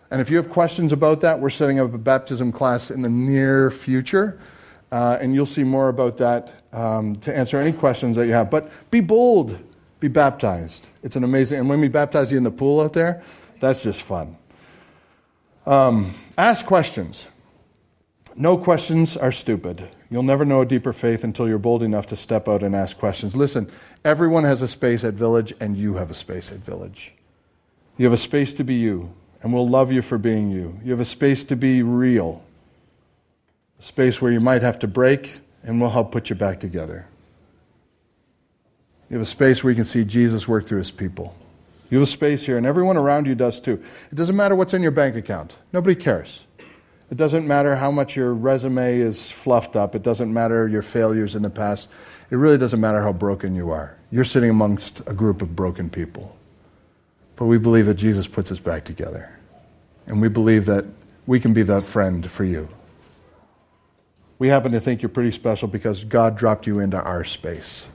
And 0.10 0.22
if 0.22 0.30
you 0.30 0.38
have 0.38 0.50
questions 0.50 0.94
about 0.94 1.20
that, 1.20 1.42
we're 1.42 1.50
setting 1.50 1.82
up 1.82 1.94
a 1.94 1.98
baptism 1.98 2.54
class 2.54 2.92
in 2.92 3.02
the 3.02 3.10
near 3.10 3.72
future. 3.72 4.40
Uh, 4.90 5.18
and 5.20 5.36
you'll 5.36 5.46
see 5.46 5.66
more 5.66 5.90
about 5.90 6.16
that 6.16 6.54
um, 6.72 7.18
to 7.18 7.38
answer 7.38 7.58
any 7.58 7.74
questions 7.74 8.16
that 8.16 8.26
you 8.26 8.32
have. 8.32 8.50
But 8.50 8.72
be 8.90 9.02
bold, 9.02 9.60
be 10.00 10.08
baptized. 10.08 10.88
It's 11.02 11.18
an 11.18 11.26
amazing, 11.26 11.60
and 11.60 11.68
when 11.68 11.82
we 11.82 11.90
baptize 11.90 12.32
you 12.32 12.38
in 12.38 12.46
the 12.46 12.52
pool 12.52 12.80
out 12.80 12.94
there, 12.94 13.22
that's 13.64 13.84
just 13.84 14.02
fun. 14.02 14.38
Um, 15.66 16.14
ask 16.38 16.66
questions. 16.66 17.28
No 18.36 18.58
questions 18.58 19.16
are 19.16 19.32
stupid. 19.32 19.88
You'll 20.10 20.24
never 20.24 20.46
know 20.46 20.62
a 20.62 20.66
deeper 20.66 20.94
faith 20.94 21.24
until 21.24 21.48
you're 21.48 21.60
bold 21.60 21.84
enough 21.84 22.08
to 22.08 22.16
step 22.16 22.48
out 22.48 22.64
and 22.64 22.76
ask 22.76 22.98
questions. 22.98 23.36
Listen, 23.36 23.70
everyone 24.04 24.44
has 24.44 24.62
a 24.62 24.68
space 24.68 25.04
at 25.04 25.14
Village, 25.14 25.54
and 25.60 25.78
you 25.78 25.96
have 25.96 26.10
a 26.10 26.16
space 26.16 26.52
at 26.52 26.58
Village. 26.58 27.14
You 27.98 28.06
have 28.06 28.14
a 28.14 28.18
space 28.18 28.54
to 28.56 28.64
be 28.64 28.76
you 28.76 29.14
and 29.44 29.54
we'll 29.54 29.68
love 29.68 29.92
you 29.92 30.02
for 30.02 30.18
being 30.18 30.50
you. 30.50 30.80
You 30.84 30.92
have 30.92 31.02
a 31.02 31.06
space 31.06 31.44
to 31.46 31.56
be 31.58 31.84
real, 31.84 32.42
a 33.78 33.84
space 33.84 34.22
where 34.22 34.32
you 34.32 34.40
might 34.40 34.62
have 34.62 34.80
to 34.80 34.88
break, 34.88 35.42
and 35.64 35.80
we'll 35.80 35.90
help 35.90 36.12
put 36.12 36.30
you 36.30 36.36
back 36.36 36.62
together. 36.62 37.06
You 39.10 39.18
have 39.18 39.28
a 39.28 39.30
space 39.30 39.64
where 39.64 39.70
you 39.72 39.76
can 39.76 39.86
see 39.86 40.06
Jesus 40.06 40.48
work 40.48 40.66
through 40.66 40.80
his 40.80 40.92
people. 40.92 41.36
You 41.94 42.00
have 42.00 42.08
a 42.08 42.12
space 42.12 42.44
here, 42.44 42.58
and 42.58 42.66
everyone 42.66 42.98
around 42.98 43.28
you 43.28 43.36
does 43.36 43.60
too. 43.60 43.80
It 44.12 44.16
doesn't 44.16 44.36
matter 44.36 44.56
what's 44.56 44.74
in 44.74 44.82
your 44.82 44.90
bank 44.90 45.16
account, 45.16 45.56
nobody 45.74 45.94
cares. 45.94 46.40
It 47.12 47.18
doesn't 47.18 47.48
matter 47.48 47.76
how 47.76 47.92
much 47.92 48.16
your 48.16 48.34
resume 48.34 48.98
is 48.98 49.30
fluffed 49.30 49.76
up. 49.76 49.94
It 49.94 50.02
doesn't 50.02 50.34
matter 50.34 50.68
your 50.68 50.82
failures 50.82 51.36
in 51.36 51.44
the 51.44 51.52
past. 51.52 51.90
It 52.32 52.38
really 52.38 52.58
doesn't 52.58 52.80
matter 52.80 53.00
how 53.04 53.14
broken 53.14 53.54
you 53.54 53.70
are. 53.70 53.96
You're 54.10 54.26
sitting 54.26 54.50
amongst 54.50 55.02
a 55.06 55.14
group 55.14 55.44
of 55.44 55.56
broken 55.56 55.88
people. 55.88 56.36
But 57.36 57.46
we 57.46 57.60
believe 57.60 57.86
that 57.86 57.94
Jesus 57.94 58.26
puts 58.26 58.52
us 58.52 58.58
back 58.58 58.86
together. 58.86 59.30
And 60.08 60.20
we 60.20 60.30
believe 60.30 60.66
that 60.66 60.86
we 61.28 61.40
can 61.40 61.54
be 61.54 61.62
that 61.62 61.84
friend 61.84 62.28
for 62.28 62.44
you. 62.44 62.70
We 64.40 64.48
happen 64.48 64.72
to 64.72 64.80
think 64.80 65.04
you're 65.04 65.10
pretty 65.10 65.30
special 65.30 65.68
because 65.68 66.04
God 66.04 66.40
dropped 66.40 66.66
you 66.66 66.80
into 66.80 67.00
our 67.00 67.24
space. 67.24 67.86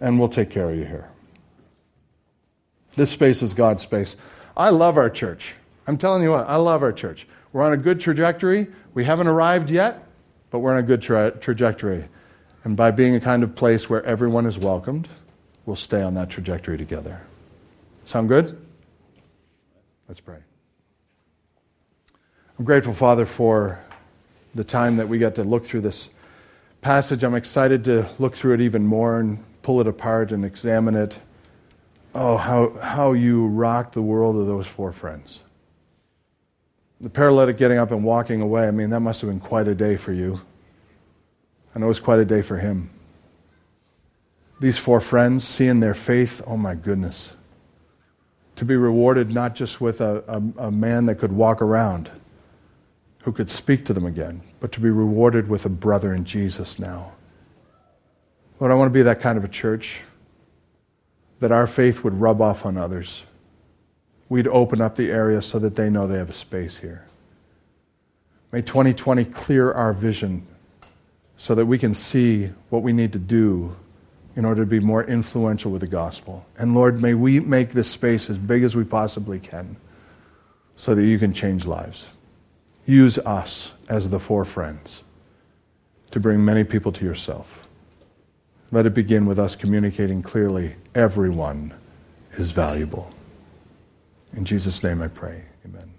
And 0.00 0.18
we'll 0.18 0.30
take 0.30 0.48
care 0.48 0.70
of 0.70 0.76
you 0.78 0.86
here. 0.86 1.10
This 2.98 3.10
space 3.10 3.44
is 3.44 3.54
God's 3.54 3.84
space. 3.84 4.16
I 4.56 4.70
love 4.70 4.96
our 4.96 5.08
church. 5.08 5.54
I'm 5.86 5.96
telling 5.96 6.20
you 6.20 6.30
what, 6.30 6.48
I 6.48 6.56
love 6.56 6.82
our 6.82 6.92
church. 6.92 7.28
We're 7.52 7.62
on 7.62 7.72
a 7.72 7.76
good 7.76 8.00
trajectory. 8.00 8.66
We 8.92 9.04
haven't 9.04 9.28
arrived 9.28 9.70
yet, 9.70 10.02
but 10.50 10.58
we're 10.58 10.72
on 10.72 10.78
a 10.78 10.82
good 10.82 11.00
tra- 11.00 11.30
trajectory. 11.30 12.08
And 12.64 12.76
by 12.76 12.90
being 12.90 13.14
a 13.14 13.20
kind 13.20 13.44
of 13.44 13.54
place 13.54 13.88
where 13.88 14.04
everyone 14.04 14.46
is 14.46 14.58
welcomed, 14.58 15.08
we'll 15.64 15.76
stay 15.76 16.02
on 16.02 16.14
that 16.14 16.28
trajectory 16.28 16.76
together. 16.76 17.20
Sound 18.04 18.28
good? 18.28 18.60
Let's 20.08 20.18
pray. 20.18 20.38
I'm 22.58 22.64
grateful, 22.64 22.94
Father, 22.94 23.26
for 23.26 23.78
the 24.56 24.64
time 24.64 24.96
that 24.96 25.08
we 25.08 25.20
got 25.20 25.36
to 25.36 25.44
look 25.44 25.64
through 25.64 25.82
this 25.82 26.10
passage. 26.80 27.22
I'm 27.22 27.36
excited 27.36 27.84
to 27.84 28.10
look 28.18 28.34
through 28.34 28.54
it 28.54 28.60
even 28.60 28.84
more 28.84 29.20
and 29.20 29.38
pull 29.62 29.80
it 29.80 29.86
apart 29.86 30.32
and 30.32 30.44
examine 30.44 30.96
it. 30.96 31.20
Oh, 32.14 32.36
how, 32.36 32.70
how 32.80 33.12
you 33.12 33.46
rocked 33.46 33.94
the 33.94 34.02
world 34.02 34.36
of 34.36 34.46
those 34.46 34.66
four 34.66 34.92
friends. 34.92 35.40
The 37.00 37.10
paralytic 37.10 37.58
getting 37.58 37.78
up 37.78 37.90
and 37.90 38.02
walking 38.02 38.40
away, 38.40 38.66
I 38.66 38.70
mean, 38.70 38.90
that 38.90 39.00
must 39.00 39.20
have 39.20 39.30
been 39.30 39.40
quite 39.40 39.68
a 39.68 39.74
day 39.74 39.96
for 39.96 40.12
you. 40.12 40.40
I 41.74 41.78
know 41.78 41.86
it 41.86 41.90
was 41.90 42.00
quite 42.00 42.18
a 42.18 42.24
day 42.24 42.42
for 42.42 42.58
him. 42.58 42.90
These 44.60 44.78
four 44.78 45.00
friends, 45.00 45.46
seeing 45.46 45.78
their 45.78 45.94
faith, 45.94 46.42
oh 46.46 46.56
my 46.56 46.74
goodness 46.74 47.30
to 48.58 48.64
be 48.64 48.74
rewarded 48.74 49.32
not 49.32 49.54
just 49.54 49.80
with 49.80 50.00
a, 50.00 50.24
a, 50.26 50.64
a, 50.66 50.70
man 50.72 51.06
that 51.06 51.14
could 51.14 51.30
walk 51.30 51.62
around, 51.62 52.10
who 53.22 53.30
could 53.30 53.48
speak 53.48 53.84
to 53.84 53.92
them 53.92 54.04
again, 54.04 54.42
but 54.58 54.72
to 54.72 54.80
be 54.80 54.90
rewarded 54.90 55.48
with 55.48 55.64
a 55.64 55.68
brother 55.68 56.12
in 56.12 56.24
Jesus 56.24 56.76
now. 56.76 57.12
Lord, 58.58 58.72
I 58.72 58.74
want 58.74 58.88
to 58.88 58.92
be 58.92 59.02
that 59.02 59.20
kind 59.20 59.38
of 59.38 59.44
a 59.44 59.48
church 59.48 60.00
that 61.40 61.52
our 61.52 61.66
faith 61.66 62.02
would 62.02 62.20
rub 62.20 62.40
off 62.40 62.66
on 62.66 62.76
others. 62.76 63.24
We'd 64.28 64.48
open 64.48 64.80
up 64.80 64.96
the 64.96 65.10
area 65.10 65.40
so 65.40 65.58
that 65.58 65.76
they 65.76 65.88
know 65.88 66.06
they 66.06 66.18
have 66.18 66.30
a 66.30 66.34
space 66.34 66.76
here. 66.76 67.06
May 68.52 68.62
2020 68.62 69.24
clear 69.26 69.72
our 69.72 69.92
vision 69.92 70.46
so 71.36 71.54
that 71.54 71.66
we 71.66 71.78
can 71.78 71.94
see 71.94 72.50
what 72.70 72.82
we 72.82 72.92
need 72.92 73.12
to 73.12 73.18
do 73.18 73.76
in 74.36 74.44
order 74.44 74.62
to 74.62 74.66
be 74.66 74.80
more 74.80 75.04
influential 75.04 75.70
with 75.70 75.80
the 75.80 75.86
gospel. 75.86 76.46
And 76.56 76.74
Lord, 76.74 77.00
may 77.00 77.14
we 77.14 77.40
make 77.40 77.70
this 77.70 77.90
space 77.90 78.30
as 78.30 78.38
big 78.38 78.62
as 78.62 78.74
we 78.74 78.84
possibly 78.84 79.38
can 79.38 79.76
so 80.76 80.94
that 80.94 81.04
you 81.04 81.18
can 81.18 81.32
change 81.32 81.66
lives. 81.66 82.08
Use 82.86 83.18
us 83.18 83.72
as 83.88 84.08
the 84.10 84.20
four 84.20 84.44
friends 84.44 85.02
to 86.10 86.20
bring 86.20 86.44
many 86.44 86.64
people 86.64 86.92
to 86.92 87.04
yourself. 87.04 87.67
Let 88.70 88.84
it 88.84 88.92
begin 88.94 89.24
with 89.24 89.38
us 89.38 89.56
communicating 89.56 90.22
clearly 90.22 90.74
everyone 90.94 91.72
is 92.32 92.50
valuable. 92.50 93.10
In 94.34 94.44
Jesus' 94.44 94.82
name 94.82 95.00
I 95.00 95.08
pray. 95.08 95.42
Amen. 95.64 95.97